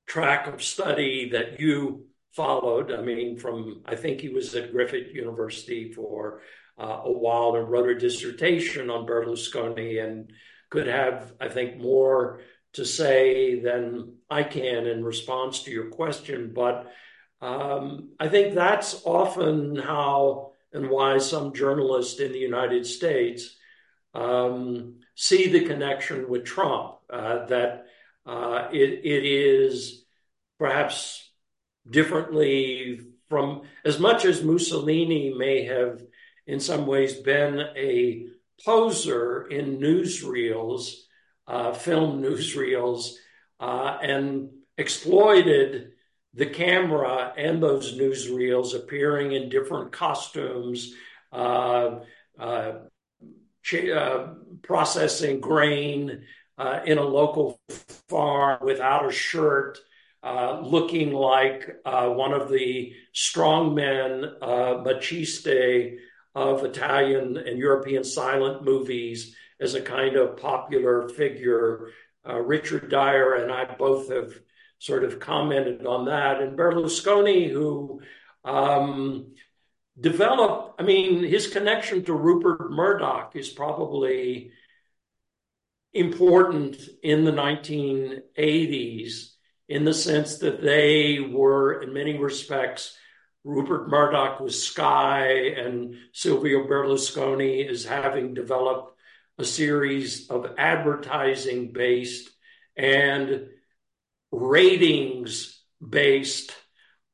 track 0.07 0.47
of 0.49 0.63
study 0.63 1.31
that 1.31 1.61
you 1.61 2.07
followed. 2.35 2.93
I 2.93 3.01
mean, 3.01 3.39
from 3.39 3.83
I 3.87 3.95
think 3.97 4.21
he 4.21 4.29
was 4.29 4.55
at 4.55 4.73
Griffith 4.73 5.15
University 5.15 5.93
for 5.93 6.41
uh, 6.79 7.01
a 7.05 7.13
while 7.13 7.57
and 7.57 7.71
wrote 7.71 7.89
a 7.89 7.99
dissertation 7.99 8.91
on 8.91 9.07
Berlusconi 9.07 10.05
and 10.05 10.33
could 10.71 10.87
have, 10.87 11.33
I 11.41 11.49
think, 11.49 11.79
more 11.79 12.41
to 12.73 12.85
say 12.85 13.61
than 13.61 14.17
I 14.29 14.43
can 14.43 14.87
in 14.87 15.05
response 15.05 15.63
to 15.63 15.71
your 15.71 15.91
question. 15.91 16.53
But 16.53 16.93
um, 17.41 18.11
I 18.19 18.29
think 18.29 18.55
that's 18.55 19.03
often 19.05 19.77
how 19.77 20.53
and 20.73 20.91
why 20.91 21.19
some 21.19 21.55
journalists 21.55 22.19
in 22.19 22.33
the 22.33 22.39
United 22.39 22.85
States 22.85 23.57
um, 24.13 24.97
see 25.15 25.49
the 25.49 25.65
connection 25.65 26.29
with 26.29 26.45
Trump, 26.45 26.97
uh, 27.09 27.47
that 27.47 27.87
uh, 28.27 28.69
it, 28.73 29.05
it 29.05 29.25
is 29.25 30.05
perhaps 30.59 31.24
differently 31.89 33.01
from 33.29 33.63
as 33.85 33.99
much 33.99 34.25
as 34.25 34.43
Mussolini 34.43 35.35
may 35.35 35.65
have, 35.65 36.03
in 36.47 36.61
some 36.61 36.87
ways, 36.87 37.15
been 37.15 37.61
a 37.77 38.27
poser 38.65 39.47
in 39.49 39.79
newsreels, 39.79 40.95
uh, 41.47 41.73
film 41.73 42.23
newsreels, 42.23 43.15
uh, 43.61 43.99
and 44.03 44.51
exploited 44.79 45.93
the 46.35 46.47
camera 46.47 47.33
and 47.37 47.63
those 47.63 47.97
newsreels 47.97 48.75
appearing 48.75 49.33
in 49.33 49.49
different 49.49 49.93
costumes, 49.93 50.95
uh, 51.33 52.01
uh, 52.39 52.73
uh 53.93 54.27
processing 54.63 55.41
grain 55.41 56.25
uh, 56.59 56.81
in 56.85 56.99
a 56.99 57.03
local 57.03 57.59
farm 58.09 58.59
without 58.63 59.09
a 59.09 59.13
shirt, 59.13 59.79
uh, 60.25 60.61
looking 60.63 61.13
like 61.13 61.77
one 61.85 62.33
of 62.33 62.49
the 62.49 62.95
strongmen, 63.15 64.41
maciste 64.41 65.99
of 66.35 66.65
Italian 66.65 67.37
and 67.37 67.59
European 67.59 68.03
silent 68.03 68.65
movies 68.65 69.37
as 69.61 69.75
a 69.75 69.83
kind 69.83 70.17
of 70.17 70.39
popular 70.39 71.11
figure. 71.11 71.91
Richard 72.25 72.91
Dyer 72.91 73.35
and 73.35 73.53
I 73.53 73.67
both 73.75 74.09
have 74.09 74.33
sort 74.79 75.05
of 75.05 75.21
commented 75.21 75.87
on 75.87 76.07
that. 76.07 76.41
And 76.41 76.59
Berlusconi, 76.59 77.51
who 77.51 78.01
um, 78.45 79.35
developed, 79.99 80.81
I 80.81 80.85
mean, 80.85 81.23
his 81.23 81.47
connection 81.47 82.05
to 82.05 82.13
Rupert 82.13 82.71
Murdoch 82.71 83.33
is 83.35 83.49
probably 83.49 84.51
important 85.93 86.77
in 87.03 87.25
the 87.25 87.33
1980s 87.33 89.34
in 89.69 89.85
the 89.85 89.95
sense 89.95 90.39
that 90.39 90.63
they 90.63 91.21
were, 91.21 91.83
in 91.83 91.93
many 91.93 92.19
respects, 92.19 92.97
Rupert 93.45 93.89
Murdoch 93.89 94.41
was 94.41 94.63
Sky 94.63 95.27
and 95.57 95.97
Silvio 96.13 96.67
Berlusconi 96.67 97.69
is 97.69 97.85
having 97.85 98.35
developed 98.35 98.99
a 99.39 99.45
series 99.45 100.31
of 100.31 100.55
advertising 100.57 101.73
based 101.73 102.31
and 102.77 103.49
ratings 104.33 105.63
based 105.87 106.53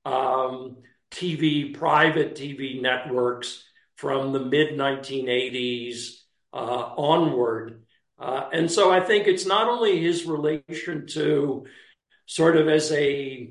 um, 0.04 0.76
TV, 1.10 1.76
private 1.76 2.36
TV 2.36 2.80
networks 2.80 3.64
from 3.96 4.32
the 4.32 4.40
mid 4.40 4.74
1980s 4.74 6.20
uh, 6.52 6.56
onward. 6.96 7.82
Uh, 8.18 8.48
and 8.52 8.70
so 8.70 8.92
I 8.92 9.00
think 9.00 9.26
it's 9.26 9.46
not 9.46 9.68
only 9.68 10.00
his 10.00 10.26
relation 10.26 11.06
to 11.08 11.64
sort 12.30 12.56
of 12.56 12.68
as 12.68 12.92
a, 12.92 13.50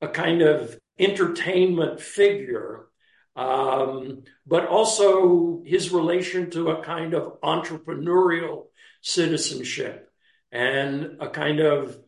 a 0.00 0.06
kind 0.06 0.40
of 0.40 0.78
entertainment 1.00 2.00
figure, 2.00 2.86
um, 3.34 4.22
but 4.46 4.68
also 4.68 5.64
his 5.66 5.90
relation 5.90 6.48
to 6.48 6.70
a 6.70 6.80
kind 6.84 7.12
of 7.12 7.40
entrepreneurial 7.40 8.66
citizenship 9.02 10.12
and 10.52 11.16
a 11.18 11.28
kind 11.28 11.58
of 11.58 11.98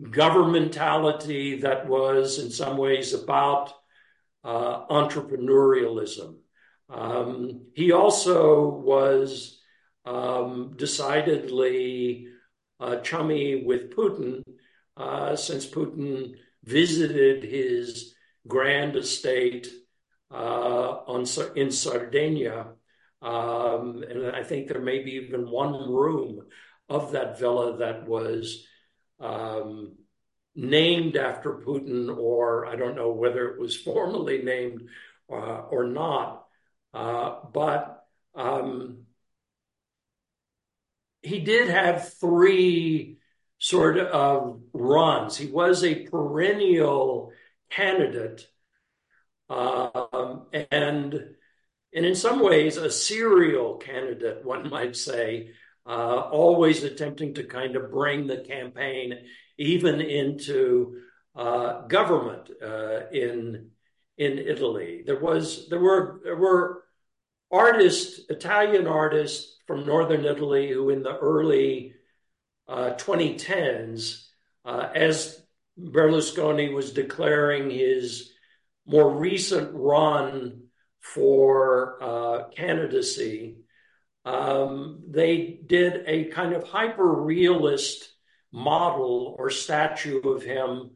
governmentality 0.00 1.60
that 1.60 1.86
was 1.86 2.40
in 2.40 2.50
some 2.50 2.76
ways 2.76 3.14
about 3.14 3.72
uh, 4.42 4.84
entrepreneurialism. 4.88 6.38
Um, 6.90 7.66
he 7.74 7.92
also 7.92 8.68
was 8.68 9.60
um, 10.04 10.74
decidedly 10.74 12.26
uh, 12.80 12.96
chummy 12.96 13.62
with 13.64 13.94
Putin 13.94 14.42
uh, 14.96 15.36
since 15.36 15.66
Putin 15.66 16.34
visited 16.64 17.44
his 17.44 18.14
grand 18.46 18.96
estate 18.96 19.68
uh, 20.30 21.02
on, 21.06 21.24
in 21.56 21.70
Sardinia. 21.70 22.68
Um, 23.20 24.02
and 24.08 24.34
I 24.34 24.42
think 24.42 24.68
there 24.68 24.80
may 24.80 25.02
be 25.02 25.12
even 25.12 25.50
one 25.50 25.74
room 25.90 26.46
of 26.88 27.12
that 27.12 27.38
villa 27.38 27.78
that 27.78 28.06
was 28.06 28.66
um, 29.20 29.94
named 30.54 31.16
after 31.16 31.54
Putin, 31.54 32.14
or 32.16 32.66
I 32.66 32.76
don't 32.76 32.96
know 32.96 33.12
whether 33.12 33.48
it 33.48 33.60
was 33.60 33.76
formally 33.80 34.42
named 34.42 34.88
uh, 35.30 35.62
or 35.70 35.84
not. 35.84 36.46
Uh, 36.92 37.36
but 37.52 38.04
um, 38.34 39.04
he 41.22 41.40
did 41.40 41.68
have 41.68 42.12
three 42.14 43.18
sort 43.62 43.96
of 43.96 44.60
runs. 44.72 45.36
He 45.36 45.46
was 45.46 45.84
a 45.84 45.94
perennial 46.06 47.30
candidate, 47.70 48.48
um, 49.48 50.46
and 50.52 51.14
and 51.94 52.06
in 52.06 52.16
some 52.16 52.42
ways 52.42 52.76
a 52.76 52.90
serial 52.90 53.76
candidate, 53.76 54.44
one 54.44 54.68
might 54.68 54.96
say 54.96 55.50
uh, 55.86 56.28
always 56.32 56.82
attempting 56.82 57.34
to 57.34 57.44
kind 57.44 57.76
of 57.76 57.92
bring 57.92 58.26
the 58.26 58.38
campaign 58.38 59.14
even 59.58 60.00
into 60.00 61.00
uh, 61.36 61.82
government 61.82 62.50
uh, 62.60 63.10
in 63.12 63.70
in 64.18 64.38
Italy. 64.38 65.04
There 65.06 65.20
was 65.20 65.68
there 65.68 65.78
were 65.78 66.20
there 66.24 66.36
were 66.36 66.82
artists, 67.52 68.22
Italian 68.28 68.88
artists 68.88 69.58
from 69.68 69.86
northern 69.86 70.24
Italy, 70.24 70.72
who 70.72 70.90
in 70.90 71.04
the 71.04 71.16
early 71.16 71.91
2010s, 72.72 74.26
uh, 74.64 74.68
uh, 74.68 74.90
as 74.94 75.40
Berlusconi 75.78 76.72
was 76.72 76.92
declaring 76.92 77.70
his 77.70 78.32
more 78.86 79.10
recent 79.10 79.70
run 79.74 80.64
for 81.00 82.02
uh, 82.02 82.48
candidacy, 82.50 83.56
um, 84.24 85.02
they 85.08 85.58
did 85.66 86.04
a 86.06 86.26
kind 86.26 86.54
of 86.54 86.64
hyper 86.64 87.12
realist 87.12 88.08
model 88.52 89.34
or 89.38 89.50
statue 89.50 90.20
of 90.20 90.42
him 90.42 90.90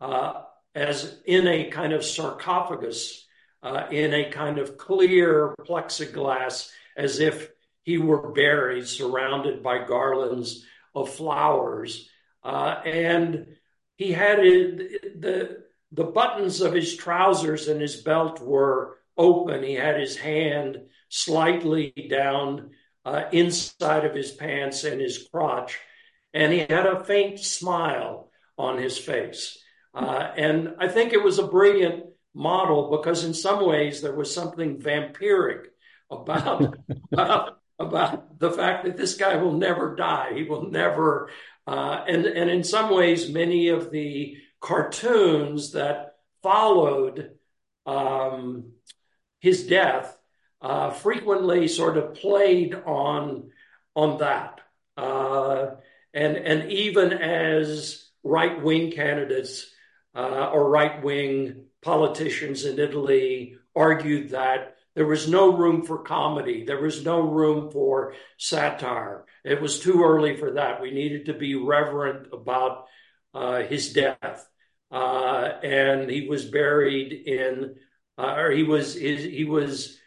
uh, 0.00 0.42
as 0.74 1.20
in 1.24 1.46
a 1.48 1.70
kind 1.70 1.94
of 1.94 2.04
sarcophagus, 2.04 3.26
uh, 3.62 3.84
in 3.90 4.12
a 4.12 4.30
kind 4.30 4.58
of 4.58 4.76
clear 4.76 5.54
plexiglass, 5.66 6.70
as 6.96 7.18
if 7.18 7.50
he 7.82 7.96
were 7.96 8.32
buried, 8.32 8.86
surrounded 8.86 9.62
by 9.62 9.82
garlands 9.84 10.64
of 10.96 11.10
flowers. 11.10 12.08
Uh, 12.42 12.80
and 12.84 13.46
he 13.96 14.12
had 14.12 14.40
it, 14.40 15.20
the 15.20 15.64
the 15.92 16.04
buttons 16.04 16.60
of 16.60 16.72
his 16.72 16.96
trousers 16.96 17.68
and 17.68 17.80
his 17.80 17.96
belt 17.96 18.40
were 18.40 18.98
open. 19.16 19.62
He 19.62 19.74
had 19.74 19.98
his 20.00 20.16
hand 20.16 20.78
slightly 21.08 21.92
down 22.10 22.70
uh, 23.04 23.24
inside 23.32 24.04
of 24.04 24.14
his 24.14 24.32
pants 24.32 24.84
and 24.84 25.00
his 25.00 25.28
crotch, 25.30 25.78
and 26.34 26.52
he 26.52 26.58
had 26.58 26.86
a 26.86 27.04
faint 27.04 27.38
smile 27.38 28.30
on 28.58 28.78
his 28.78 28.98
face. 28.98 29.58
Uh, 29.94 30.30
and 30.36 30.74
I 30.78 30.88
think 30.88 31.12
it 31.12 31.22
was 31.22 31.38
a 31.38 31.46
brilliant 31.46 32.04
model 32.34 32.90
because, 32.90 33.24
in 33.24 33.32
some 33.32 33.64
ways, 33.64 34.02
there 34.02 34.14
was 34.14 34.34
something 34.34 34.78
vampiric 34.78 35.66
about 36.10 36.76
about, 37.12 37.60
about 37.78 38.38
the 38.38 38.50
fact 38.50 38.84
that 38.84 38.96
this 38.96 39.16
guy 39.16 39.36
will 39.36 39.52
never 39.52 39.94
die. 39.94 40.32
He 40.34 40.44
will 40.44 40.70
never. 40.70 41.30
Uh, 41.66 42.04
and 42.06 42.26
and 42.26 42.50
in 42.50 42.64
some 42.64 42.90
ways, 42.90 43.28
many 43.28 43.68
of 43.68 43.90
the 43.90 44.36
cartoons 44.60 45.72
that 45.72 46.16
followed 46.42 47.32
um, 47.84 48.72
his 49.40 49.66
death 49.66 50.16
uh, 50.60 50.90
frequently 50.90 51.68
sort 51.68 51.96
of 51.96 52.14
played 52.14 52.74
on 52.74 53.50
on 53.94 54.18
that, 54.18 54.60
uh, 54.96 55.72
and 56.14 56.36
and 56.36 56.70
even 56.70 57.12
as 57.12 58.08
right 58.22 58.62
wing 58.62 58.90
candidates 58.90 59.66
uh, 60.14 60.50
or 60.50 60.68
right 60.68 61.02
wing 61.02 61.66
politicians 61.82 62.64
in 62.64 62.78
Italy 62.78 63.56
argued 63.74 64.30
that 64.30 64.75
there 64.96 65.06
was 65.06 65.28
no 65.28 65.56
room 65.56 65.82
for 65.82 65.98
comedy, 65.98 66.64
there 66.64 66.80
was 66.80 67.04
no 67.04 67.20
room 67.20 67.70
for 67.70 68.14
satire. 68.38 69.26
It 69.44 69.60
was 69.60 69.78
too 69.78 70.02
early 70.02 70.36
for 70.36 70.52
that. 70.52 70.80
We 70.80 70.90
needed 70.90 71.26
to 71.26 71.34
be 71.34 71.54
reverent 71.54 72.28
about 72.32 72.86
uh, 73.34 73.62
his 73.62 73.92
death, 73.92 74.48
uh, 74.90 75.50
and 75.62 76.10
he 76.10 76.26
was 76.26 76.46
buried 76.46 77.12
in, 77.12 77.76
uh, 78.16 78.34
or 78.36 78.50
he 78.50 78.62
was 78.62 78.94
his, 78.94 79.22
he 79.22 79.44
was 79.44 79.98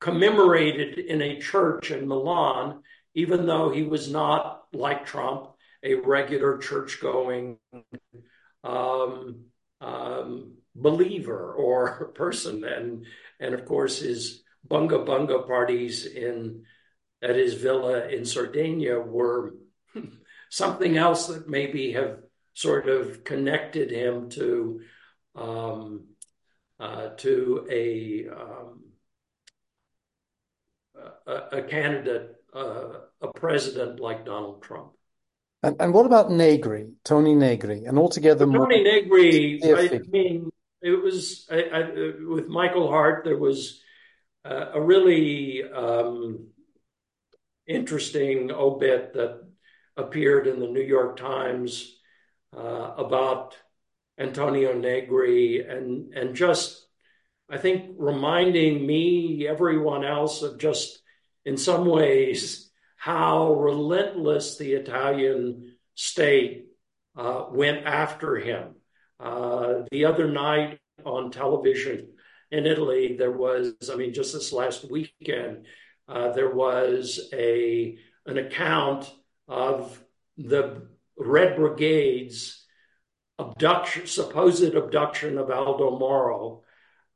commemorated 0.00 0.98
in 0.98 1.20
a 1.20 1.38
church 1.38 1.90
in 1.90 2.08
Milan, 2.08 2.82
even 3.14 3.46
though 3.46 3.70
he 3.70 3.82
was 3.82 4.10
not, 4.10 4.62
like 4.72 5.06
Trump, 5.06 5.50
a 5.82 5.94
regular 5.94 6.58
church 6.58 7.00
going 7.00 7.58
um, 8.64 9.44
believer 10.86 11.52
or 11.52 12.06
person. 12.14 12.64
And, 12.64 13.06
and 13.40 13.54
of 13.54 13.64
course, 13.64 13.98
his 13.98 14.42
bunga 14.66 15.04
bunga 15.04 15.46
parties 15.46 16.06
in 16.06 16.64
at 17.22 17.34
his 17.34 17.54
villa 17.54 18.06
in 18.08 18.24
Sardinia 18.24 19.00
were 19.00 19.54
something 20.50 20.96
else 20.96 21.26
that 21.28 21.48
maybe 21.48 21.92
have 21.92 22.18
sort 22.54 22.88
of 22.88 23.24
connected 23.24 23.90
him 23.90 24.28
to 24.30 24.80
um, 25.34 26.04
uh, 26.78 27.08
to 27.16 27.66
a, 27.70 28.26
um, 28.28 28.84
a, 31.26 31.58
a 31.58 31.62
candidate, 31.62 32.36
uh, 32.54 33.00
a 33.22 33.32
president 33.34 33.98
like 33.98 34.26
Donald 34.26 34.62
Trump. 34.62 34.92
And, 35.62 35.76
and 35.80 35.92
what 35.92 36.06
about 36.06 36.30
Negri, 36.30 36.90
Tony 37.02 37.34
Negri, 37.34 37.86
and 37.86 37.98
altogether 37.98 38.46
Tony 38.46 38.82
Negri? 38.82 39.60
I 39.64 40.00
mean, 40.10 40.50
it 40.82 41.02
was 41.02 41.46
I, 41.50 41.62
I, 41.62 41.82
with 42.26 42.48
Michael 42.48 42.88
Hardt. 42.88 43.24
There 43.24 43.38
was 43.38 43.80
uh, 44.44 44.70
a 44.74 44.80
really 44.80 45.62
um, 45.64 46.48
interesting 47.66 48.50
obit 48.52 49.12
that 49.14 49.42
appeared 49.96 50.46
in 50.46 50.60
the 50.60 50.68
New 50.68 50.82
York 50.82 51.16
Times 51.16 51.96
uh, 52.56 52.94
about 52.96 53.56
Antonio 54.18 54.72
Negri 54.72 55.66
and 55.66 56.14
and 56.14 56.34
just 56.34 56.86
I 57.48 57.58
think 57.58 57.94
reminding 57.98 58.84
me, 58.84 59.46
everyone 59.46 60.04
else, 60.04 60.42
of 60.42 60.58
just 60.58 61.00
in 61.44 61.56
some 61.56 61.86
ways 61.86 62.70
how 62.96 63.54
relentless 63.54 64.56
the 64.56 64.72
Italian 64.72 65.76
state 65.94 66.66
uh, 67.16 67.44
went 67.50 67.86
after 67.86 68.36
him. 68.36 68.75
Uh, 69.18 69.82
the 69.90 70.04
other 70.04 70.30
night 70.30 70.78
on 71.04 71.30
television 71.30 72.08
in 72.50 72.66
Italy, 72.66 73.16
there 73.18 73.32
was, 73.32 73.74
I 73.92 73.96
mean, 73.96 74.12
just 74.12 74.32
this 74.32 74.52
last 74.52 74.90
weekend, 74.90 75.66
uh, 76.08 76.32
there 76.32 76.54
was 76.54 77.28
a 77.32 77.98
an 78.26 78.38
account 78.38 79.10
of 79.48 80.02
the 80.36 80.88
Red 81.16 81.56
Brigade's 81.56 82.64
abduction, 83.38 84.06
supposed 84.06 84.74
abduction 84.74 85.38
of 85.38 85.50
Aldo 85.50 85.98
Moro 85.98 86.62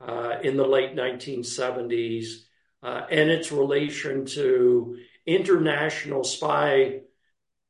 uh, 0.01 0.38
in 0.42 0.57
the 0.57 0.66
late 0.66 0.94
1970s, 0.94 2.44
uh, 2.82 3.03
and 3.11 3.30
its 3.30 3.53
relation 3.53 4.24
to 4.24 4.96
international 5.26 6.24
spy 6.24 7.01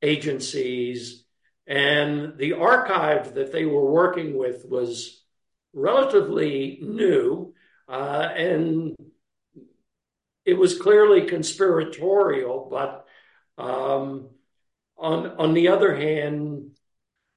agencies. 0.03 1.25
And 1.67 2.37
the 2.37 2.55
archive 2.55 3.35
that 3.35 3.53
they 3.53 3.65
were 3.65 3.91
working 3.91 4.37
with 4.37 4.67
was 4.69 5.23
relatively 5.73 6.79
new, 6.83 7.55
uh, 7.89 8.29
and 8.35 8.97
it 10.45 10.55
was 10.55 10.79
clearly 10.79 11.27
conspiratorial, 11.27 12.69
but 12.71 13.07
um, 13.63 14.31
on 14.97 15.27
on 15.27 15.55
the 15.55 15.69
other 15.69 15.95
hand, 15.95 16.73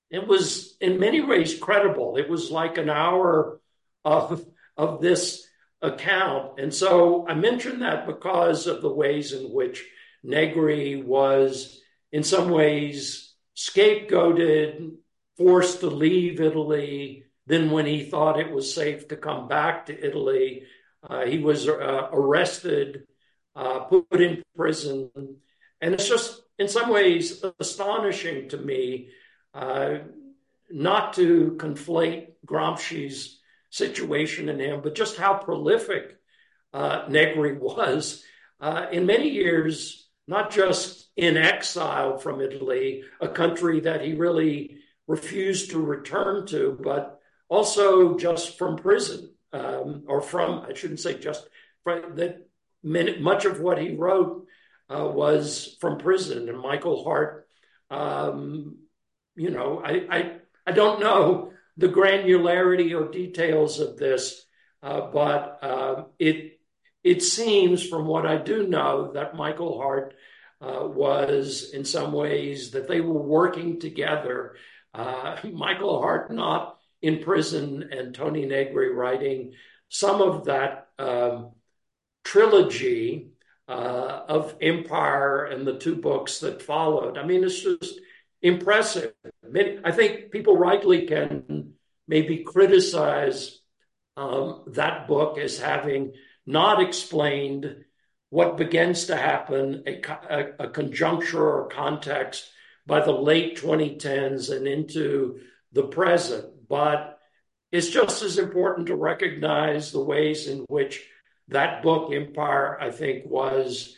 it 0.09 0.25
was 0.27 0.75
in 0.79 0.99
many 0.99 1.21
ways 1.21 1.57
credible. 1.57 2.17
It 2.17 2.29
was 2.29 2.49
like 2.49 2.77
an 2.77 2.89
hour 2.89 3.59
of 4.03 4.45
of 4.77 5.01
this 5.01 5.45
account, 5.81 6.59
and 6.59 6.73
so 6.73 7.27
I 7.27 7.33
mention 7.35 7.79
that 7.79 8.07
because 8.07 8.67
of 8.67 8.81
the 8.81 8.93
ways 8.93 9.33
in 9.33 9.51
which 9.51 9.85
Negri 10.23 10.95
was, 10.95 11.81
in 12.11 12.23
some 12.23 12.49
ways, 12.49 13.32
scapegoated, 13.55 14.91
forced 15.37 15.81
to 15.81 15.87
leave 15.87 16.41
Italy. 16.41 17.23
Then, 17.45 17.71
when 17.71 17.85
he 17.85 18.03
thought 18.03 18.39
it 18.39 18.51
was 18.51 18.73
safe 18.73 19.07
to 19.09 19.17
come 19.17 19.47
back 19.47 19.87
to 19.87 20.07
Italy, 20.07 20.63
uh, 21.07 21.25
he 21.25 21.39
was 21.39 21.67
uh, 21.67 22.09
arrested, 22.11 23.03
uh, 23.55 23.79
put 23.79 24.21
in 24.21 24.41
prison, 24.55 25.11
and 25.81 25.93
it's 25.93 26.07
just 26.07 26.41
in 26.57 26.69
some 26.69 26.89
ways 26.89 27.43
astonishing 27.59 28.47
to 28.49 28.57
me 28.57 29.09
uh, 29.53 29.95
not 30.69 31.13
to 31.13 31.55
conflate 31.59 32.29
Gramsci's 32.45 33.39
situation 33.69 34.49
in 34.49 34.59
him, 34.59 34.81
but 34.81 34.95
just 34.95 35.17
how 35.17 35.33
prolific 35.33 36.17
uh, 36.73 37.05
Negri 37.09 37.57
was. 37.57 38.23
Uh, 38.59 38.87
in 38.91 39.05
many 39.05 39.29
years, 39.29 40.07
not 40.27 40.51
just 40.51 41.02
in 41.15 41.37
exile 41.37 42.17
from 42.17 42.41
Italy, 42.41 43.03
a 43.21 43.27
country 43.27 43.81
that 43.81 44.01
he 44.01 44.13
really 44.13 44.77
refused 45.07 45.71
to 45.71 45.79
return 45.79 46.45
to, 46.47 46.77
but 46.81 47.19
also 47.49 48.17
just 48.17 48.57
from 48.57 48.77
prison, 48.77 49.31
um, 49.51 50.03
or 50.07 50.21
from, 50.21 50.65
I 50.67 50.73
shouldn't 50.73 50.99
say 50.99 51.19
just, 51.19 51.47
from, 51.83 52.15
that 52.15 52.47
much 52.83 53.45
of 53.45 53.59
what 53.59 53.77
he 53.77 53.95
wrote 53.95 54.47
uh, 54.89 55.05
was 55.05 55.77
from 55.79 55.99
prison. 55.99 56.49
And 56.49 56.59
Michael 56.59 57.03
Hardt, 57.03 57.47
um, 57.89 58.77
you 59.35 59.51
know, 59.51 59.81
I, 59.83 59.91
I, 60.09 60.31
I 60.65 60.71
don't 60.71 60.99
know 60.99 61.51
the 61.77 61.89
granularity 61.89 62.99
or 62.99 63.11
details 63.11 63.79
of 63.79 63.97
this, 63.97 64.45
uh, 64.81 65.09
but 65.11 65.59
uh, 65.61 66.03
it 66.19 66.59
it 67.03 67.21
seems 67.21 67.85
from 67.85 68.05
what 68.07 68.25
I 68.25 68.37
do 68.37 68.65
know 68.65 69.11
that 69.13 69.35
Michael 69.35 69.77
Hardt 69.77 70.13
uh, 70.63 70.85
was 70.85 71.71
in 71.73 71.83
some 71.83 72.13
ways 72.13 72.71
that 72.71 72.87
they 72.87 73.01
were 73.01 73.21
working 73.21 73.79
together. 73.79 74.55
Uh, 74.93 75.37
Michael 75.51 75.99
Hardt 76.01 76.31
not 76.31 76.77
in 77.01 77.21
prison 77.21 77.89
and 77.91 78.15
Tony 78.15 78.45
Negri 78.45 78.93
writing 78.93 79.53
some 79.89 80.21
of 80.21 80.45
that 80.45 80.87
um, 80.97 81.51
trilogy 82.23 83.31
uh, 83.67 84.21
of 84.27 84.55
Empire 84.61 85.45
and 85.45 85.67
the 85.67 85.77
two 85.77 85.95
books 85.95 86.39
that 86.39 86.61
followed. 86.61 87.17
I 87.17 87.25
mean, 87.25 87.43
it's 87.43 87.61
just 87.61 87.99
impressive. 88.41 89.13
I 89.83 89.91
think 89.91 90.31
people 90.31 90.57
rightly 90.57 91.05
can 91.07 91.73
maybe 92.07 92.43
criticize 92.43 93.59
um, 94.15 94.63
that 94.67 95.07
book 95.07 95.37
as 95.37 95.59
having 95.59 96.13
not 96.45 96.81
explained 96.81 97.83
what 98.33 98.57
begins 98.57 99.05
to 99.05 99.15
happen, 99.15 99.83
a, 99.85 100.67
conjuncture 100.69 101.47
or 101.47 101.67
context 101.67 102.49
by 102.87 102.99
the 102.99 103.11
late 103.11 103.61
2010s 103.61 104.49
and 104.49 104.67
into 104.67 105.39
the 105.71 105.83
present. 105.83 106.45
But 106.67 107.19
it's 107.71 107.89
just 107.89 108.23
as 108.23 108.39
important 108.39 108.87
to 108.87 108.95
recognize 108.95 109.91
the 109.91 110.03
ways 110.03 110.47
in 110.47 110.65
which 110.67 111.05
that 111.49 111.83
book, 111.83 112.11
Empire, 112.11 112.79
I 112.81 112.89
think, 112.89 113.23
was 113.27 113.95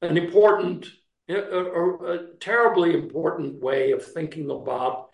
an 0.00 0.16
important, 0.16 0.86
a 1.28 2.20
terribly 2.40 2.94
important 2.94 3.60
way 3.60 3.90
of 3.90 4.02
thinking 4.14 4.50
about 4.50 5.10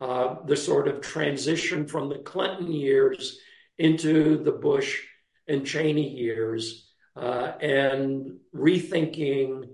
uh, 0.00 0.36
the 0.46 0.56
sort 0.56 0.88
of 0.88 1.02
transition 1.02 1.86
from 1.86 2.08
the 2.08 2.20
Clinton 2.20 2.72
years 2.72 3.38
into 3.76 4.42
the 4.42 4.52
Bush 4.52 5.02
and 5.46 5.66
Cheney 5.66 6.08
years, 6.08 6.83
uh, 7.16 7.52
and 7.60 8.38
rethinking 8.54 9.68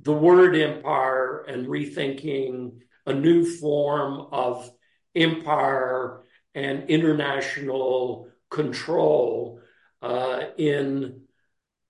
the 0.00 0.12
word 0.12 0.56
empire 0.56 1.42
and 1.42 1.66
rethinking 1.66 2.80
a 3.06 3.12
new 3.12 3.44
form 3.44 4.26
of 4.32 4.70
empire 5.14 6.22
and 6.54 6.88
international 6.88 8.28
control 8.50 9.60
uh, 10.00 10.40
in 10.56 11.22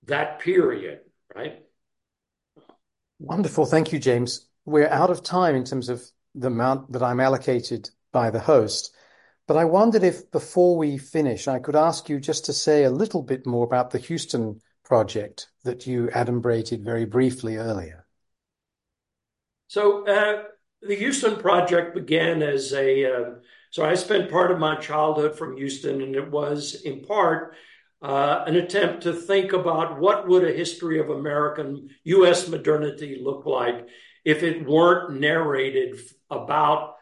that 0.07 0.41
period, 0.41 1.01
right? 1.35 1.63
Wonderful. 3.19 3.67
Thank 3.67 3.93
you, 3.93 3.99
James. 3.99 4.49
We're 4.65 4.89
out 4.89 5.11
of 5.11 5.23
time 5.23 5.55
in 5.55 5.65
terms 5.65 5.89
of 5.89 6.03
the 6.35 6.49
amount 6.49 6.93
that 6.93 7.03
I'm 7.03 7.21
allocated 7.21 7.91
by 8.13 8.31
the 8.31 8.41
host. 8.41 8.95
But 9.49 9.57
I 9.57 9.65
wondered 9.65 10.03
if 10.03 10.31
before 10.31 10.77
we 10.77 10.99
finish, 10.99 11.49
I 11.49 11.59
could 11.59 11.77
ask 11.77 12.09
you 12.09 12.21
just 12.21 12.47
to 12.47 12.53
say 12.53 12.85
a 12.85 12.91
little 12.91 13.23
bit 13.23 13.47
more 13.47 13.65
about 13.65 13.91
the 13.91 13.99
Houston 13.99 14.61
project 14.85 15.49
that 15.65 15.87
you 15.87 16.09
adumbrated 16.09 16.85
very 16.85 17.05
briefly 17.05 17.57
earlier. 17.57 18.07
So, 19.69 20.07
uh, 20.07 20.45
the 20.83 20.97
Houston 20.97 21.37
project 21.37 21.95
began 21.95 22.43
as 22.43 22.73
a. 22.73 23.05
Uh, 23.05 23.31
so, 23.71 23.85
I 23.85 23.95
spent 23.95 24.31
part 24.31 24.51
of 24.51 24.59
my 24.59 24.77
childhood 24.77 25.39
from 25.39 25.57
Houston, 25.57 26.03
and 26.03 26.15
it 26.15 26.31
was 26.31 26.83
in 26.83 27.01
part 27.01 27.55
uh, 28.03 28.45
an 28.47 28.57
attempt 28.57 29.05
to 29.05 29.13
think 29.13 29.53
about 29.53 29.99
what 29.99 30.29
would 30.29 30.45
a 30.45 30.53
history 30.53 30.99
of 30.99 31.09
American 31.09 31.89
U.S. 32.05 32.49
modernity 32.49 33.21
look 33.23 33.47
like 33.47 33.87
if 34.25 34.43
it 34.43 34.67
weren't 34.67 35.21
narrated 35.21 35.99
about 36.31 36.97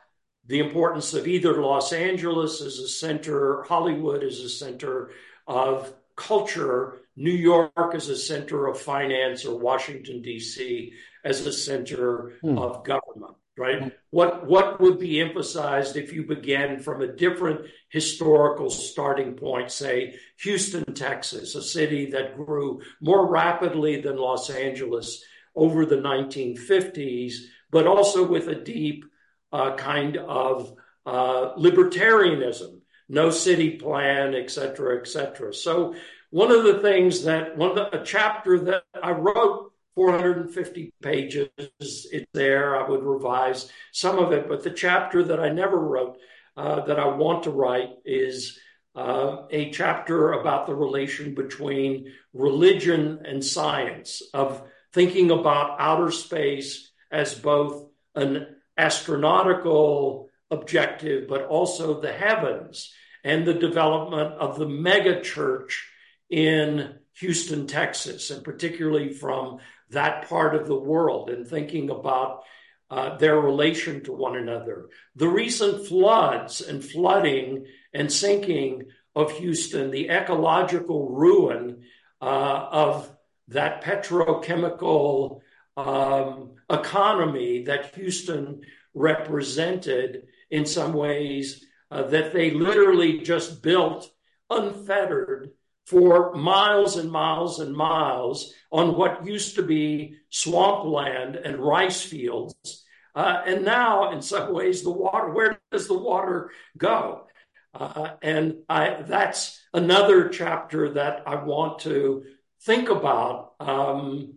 the 0.46 0.58
importance 0.58 1.14
of 1.14 1.26
either 1.26 1.60
Los 1.60 1.92
Angeles 1.92 2.60
as 2.60 2.78
a 2.78 2.88
center, 2.88 3.62
Hollywood 3.62 4.22
as 4.24 4.40
a 4.40 4.48
center 4.48 5.10
of 5.46 5.92
culture, 6.16 6.99
New 7.20 7.30
York 7.30 7.94
as 7.94 8.08
a 8.08 8.16
center 8.16 8.66
of 8.66 8.80
finance, 8.80 9.44
or 9.44 9.58
Washington, 9.58 10.22
D.C. 10.22 10.92
as 11.24 11.46
a 11.46 11.52
center 11.52 12.32
hmm. 12.42 12.58
of 12.58 12.84
government 12.84 13.36
right? 13.60 13.80
Mm-hmm. 13.80 13.88
What 14.10 14.46
what 14.46 14.80
would 14.80 14.98
be 14.98 15.20
emphasized 15.20 15.96
if 15.96 16.12
you 16.12 16.24
began 16.24 16.80
from 16.80 17.02
a 17.02 17.12
different 17.12 17.60
historical 17.90 18.70
starting 18.70 19.34
point, 19.34 19.70
say 19.70 20.14
Houston, 20.40 20.94
Texas, 20.94 21.54
a 21.54 21.62
city 21.62 22.10
that 22.12 22.36
grew 22.36 22.80
more 23.00 23.30
rapidly 23.30 24.00
than 24.00 24.16
Los 24.16 24.48
Angeles 24.48 25.22
over 25.54 25.84
the 25.84 25.96
1950s, 25.96 27.34
but 27.70 27.86
also 27.86 28.26
with 28.26 28.48
a 28.48 28.54
deep 28.54 29.04
uh, 29.52 29.74
kind 29.74 30.16
of 30.16 30.72
uh, 31.04 31.54
libertarianism, 31.56 32.80
no 33.08 33.30
city 33.30 33.72
plan, 33.72 34.34
et 34.34 34.50
cetera, 34.50 35.00
et 35.00 35.06
cetera. 35.06 35.52
So 35.52 35.94
one 36.30 36.52
of 36.52 36.64
the 36.64 36.78
things 36.78 37.24
that 37.24 37.56
one 37.56 37.74
the, 37.74 38.00
a 38.00 38.04
chapter 38.04 38.58
that 38.58 38.84
I 39.02 39.10
wrote 39.10 39.72
450 39.96 40.92
pages 41.02 41.48
it's 41.78 42.26
there 42.32 42.76
i 42.76 42.88
would 42.88 43.02
revise 43.02 43.70
some 43.92 44.18
of 44.18 44.32
it 44.32 44.48
but 44.48 44.62
the 44.62 44.70
chapter 44.70 45.22
that 45.22 45.40
i 45.40 45.48
never 45.48 45.78
wrote 45.78 46.16
uh, 46.56 46.80
that 46.86 46.98
i 46.98 47.06
want 47.06 47.42
to 47.42 47.50
write 47.50 47.90
is 48.04 48.58
uh, 48.96 49.42
a 49.50 49.70
chapter 49.70 50.32
about 50.32 50.66
the 50.66 50.74
relation 50.74 51.34
between 51.34 52.12
religion 52.32 53.20
and 53.24 53.44
science 53.44 54.22
of 54.32 54.62
thinking 54.92 55.30
about 55.30 55.76
outer 55.78 56.10
space 56.10 56.90
as 57.10 57.34
both 57.34 57.88
an 58.14 58.46
astronautical 58.78 60.26
objective 60.50 61.28
but 61.28 61.44
also 61.46 62.00
the 62.00 62.12
heavens 62.12 62.92
and 63.24 63.44
the 63.44 63.54
development 63.54 64.32
of 64.34 64.58
the 64.58 64.68
mega 64.68 65.20
church 65.20 65.90
in 66.30 66.94
Houston, 67.14 67.66
Texas, 67.66 68.30
and 68.30 68.44
particularly 68.44 69.12
from 69.12 69.58
that 69.90 70.28
part 70.28 70.54
of 70.54 70.66
the 70.66 70.78
world 70.78 71.28
and 71.28 71.46
thinking 71.46 71.90
about 71.90 72.44
uh, 72.90 73.16
their 73.18 73.38
relation 73.38 74.02
to 74.04 74.12
one 74.12 74.36
another. 74.36 74.88
The 75.16 75.28
recent 75.28 75.86
floods 75.86 76.60
and 76.60 76.84
flooding 76.84 77.66
and 77.92 78.12
sinking 78.12 78.86
of 79.14 79.32
Houston, 79.32 79.90
the 79.90 80.08
ecological 80.08 81.08
ruin 81.10 81.82
uh, 82.22 82.68
of 82.70 83.16
that 83.48 83.82
petrochemical 83.82 85.40
um, 85.76 86.52
economy 86.70 87.64
that 87.64 87.94
Houston 87.96 88.62
represented 88.94 90.26
in 90.50 90.66
some 90.66 90.92
ways, 90.92 91.64
uh, 91.90 92.02
that 92.04 92.32
they 92.32 92.50
literally 92.50 93.18
just 93.18 93.62
built 93.62 94.10
unfettered 94.48 95.50
for 95.90 96.32
miles 96.34 96.96
and 96.96 97.10
miles 97.10 97.58
and 97.58 97.74
miles 97.74 98.54
on 98.70 98.96
what 98.96 99.26
used 99.26 99.56
to 99.56 99.62
be 99.62 100.14
swampland 100.28 101.34
and 101.34 101.58
rice 101.58 102.00
fields. 102.00 102.84
Uh, 103.12 103.42
and 103.44 103.64
now, 103.64 104.12
in 104.12 104.22
some 104.22 104.54
ways, 104.54 104.84
the 104.84 104.90
water, 104.90 105.30
where 105.30 105.60
does 105.72 105.88
the 105.88 105.98
water 105.98 106.52
go? 106.78 107.26
Uh, 107.74 108.10
and 108.22 108.58
I, 108.68 109.02
that's 109.02 109.60
another 109.74 110.28
chapter 110.28 110.90
that 110.90 111.24
I 111.26 111.42
want 111.42 111.80
to 111.80 112.22
think 112.62 112.88
about. 112.88 113.54
Um, 113.58 114.34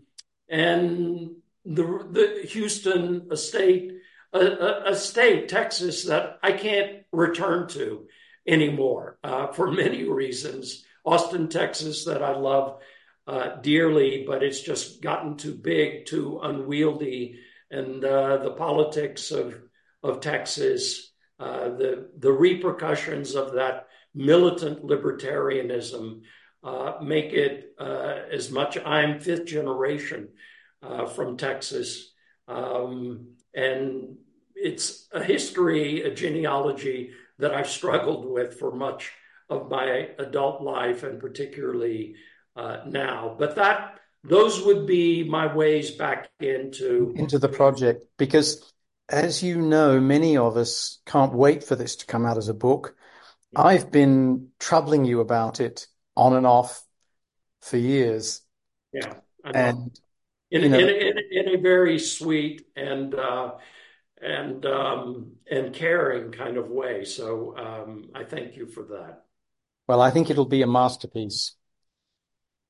and 0.49 1.36
the, 1.66 1.84
the 2.10 2.47
Houston 2.49 3.28
estate, 3.32 3.91
a, 4.34 4.86
a, 4.88 4.95
state, 4.95 5.49
Texas, 5.49 6.06
that 6.06 6.39
I 6.41 6.54
can't 6.54 7.04
return 7.12 7.68
to 7.70 8.08
anymore 8.47 9.20
uh, 9.24 9.47
for 9.47 9.72
many 9.72 10.04
reasons. 10.04 10.84
Austin, 11.06 11.49
Texas, 11.49 12.06
that 12.06 12.24
I 12.24 12.36
love 12.36 12.80
uh, 13.28 13.56
dearly, 13.62 14.24
but 14.28 14.43
it's 14.43 14.62
just 14.62 15.01
gotten 15.01 15.38
too 15.38 15.54
big, 15.56 16.06
too 16.06 16.39
unwieldy, 16.41 17.39
and 17.72 18.04
uh, 18.04 18.38
the 18.38 18.51
politics 18.51 19.32
of 19.32 19.56
of 20.01 20.20
Texas, 20.20 21.12
uh, 21.39 21.70
the 21.70 22.10
the 22.18 22.32
repercussions 22.32 23.36
of 23.36 23.54
that 23.54 23.88
militant 24.14 24.84
libertarianism 24.84 26.22
uh, 26.64 26.93
make 27.01 27.34
it 27.34 27.74
uh, 27.80 28.16
as 28.32 28.51
much. 28.51 28.78
I'm 28.78 29.20
fifth 29.20 29.45
generation 29.45 30.30
uh, 30.82 31.06
from 31.06 31.38
Texas, 31.38 32.12
um, 32.47 33.36
and 33.54 34.18
it's 34.56 35.08
a 35.12 35.24
history, 35.24 36.01
a 36.04 36.14
genealogy 36.14 37.12
that 37.39 37.54
I've 37.54 37.70
struggled 37.70 38.26
with 38.26 38.60
for 38.60 38.72
much 38.72 39.12
of 39.49 39.69
my 39.69 40.09
adult 40.19 40.61
life 40.61 41.03
and 41.03 41.19
particularly 41.19 42.15
uh, 42.55 42.79
now. 42.87 43.35
But 43.37 43.55
that 43.55 43.99
those 44.23 44.61
would 44.63 44.87
be 44.87 45.23
my 45.23 45.53
ways 45.53 45.91
back 45.91 46.29
into 46.39 47.13
into 47.15 47.39
the 47.39 47.49
project. 47.49 48.05
Because 48.17 48.73
as 49.09 49.43
you 49.43 49.61
know 49.61 49.99
many 49.99 50.37
of 50.37 50.57
us 50.57 50.99
can't 51.05 51.33
wait 51.33 51.63
for 51.63 51.75
this 51.75 51.97
to 51.97 52.05
come 52.05 52.25
out 52.25 52.37
as 52.37 52.49
a 52.49 52.53
book. 52.53 52.95
I've 53.55 53.91
been 53.91 54.47
troubling 54.59 55.05
you 55.05 55.19
about 55.19 55.59
it 55.59 55.85
on 56.15 56.33
and 56.35 56.47
off 56.47 56.83
for 57.61 57.77
years. 57.77 58.41
Yeah 58.91 59.13
and 59.43 59.91
in, 60.51 60.63
you 60.63 60.69
know, 60.69 60.79
in, 60.79 60.89
in, 60.89 61.17
in, 61.31 61.55
a 61.55 61.61
very 61.61 61.99
sweet 61.99 62.67
and 62.75 63.15
uh, 63.15 63.53
and 64.21 64.65
um, 64.65 65.31
and 65.49 65.73
caring 65.73 66.31
kind 66.31 66.57
of 66.57 66.69
way. 66.69 67.03
So 67.05 67.55
um, 67.57 68.09
i 68.15 68.23
thank 68.23 68.55
you 68.55 68.67
for 68.67 68.83
that 68.83 69.25
well, 69.88 70.01
I 70.01 70.11
think 70.11 70.29
it'll 70.29 70.45
be 70.45 70.61
a 70.61 70.67
masterpiece. 70.67 71.55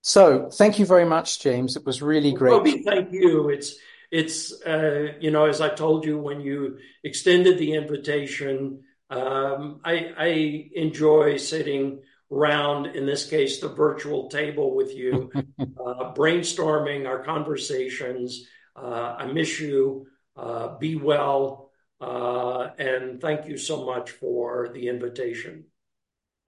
So 0.02 0.50
thank 0.50 0.80
you 0.80 0.86
very 0.86 1.06
much, 1.06 1.42
James. 1.42 1.76
It 1.76 1.86
was 1.86 2.02
really 2.02 2.34
great. 2.34 2.52
Roby, 2.52 2.84
thank 2.84 3.12
you. 3.14 3.50
It's 3.50 3.76
it's 4.12 4.52
uh, 4.66 5.14
you 5.20 5.32
know 5.32 5.46
as 5.46 5.62
I 5.62 5.70
told 5.70 6.06
you 6.06 6.18
when 6.18 6.42
you 6.42 6.78
extended 7.04 7.58
the 7.58 7.74
invitation, 7.74 8.84
um, 9.10 9.80
I, 9.84 10.12
I 10.18 10.70
enjoy 10.76 11.38
sitting 11.38 12.02
around 12.32 12.88
in 12.88 13.06
this 13.06 13.30
case 13.30 13.60
the 13.60 13.70
virtual 13.70 14.28
table 14.30 14.76
with 14.76 14.94
you, 14.94 15.32
uh, 15.60 16.14
brainstorming 16.14 17.08
our 17.08 17.24
conversations. 17.24 18.46
Uh, 18.76 19.16
I 19.20 19.28
miss 19.28 19.60
you. 19.60 20.08
Uh, 20.36 20.78
be 20.80 20.96
well, 20.96 21.70
uh, 22.02 22.70
and 22.80 23.22
thank 23.22 23.48
you 23.48 23.56
so 23.56 23.86
much 23.86 24.12
for 24.12 24.70
the 24.74 24.88
invitation. 24.90 25.66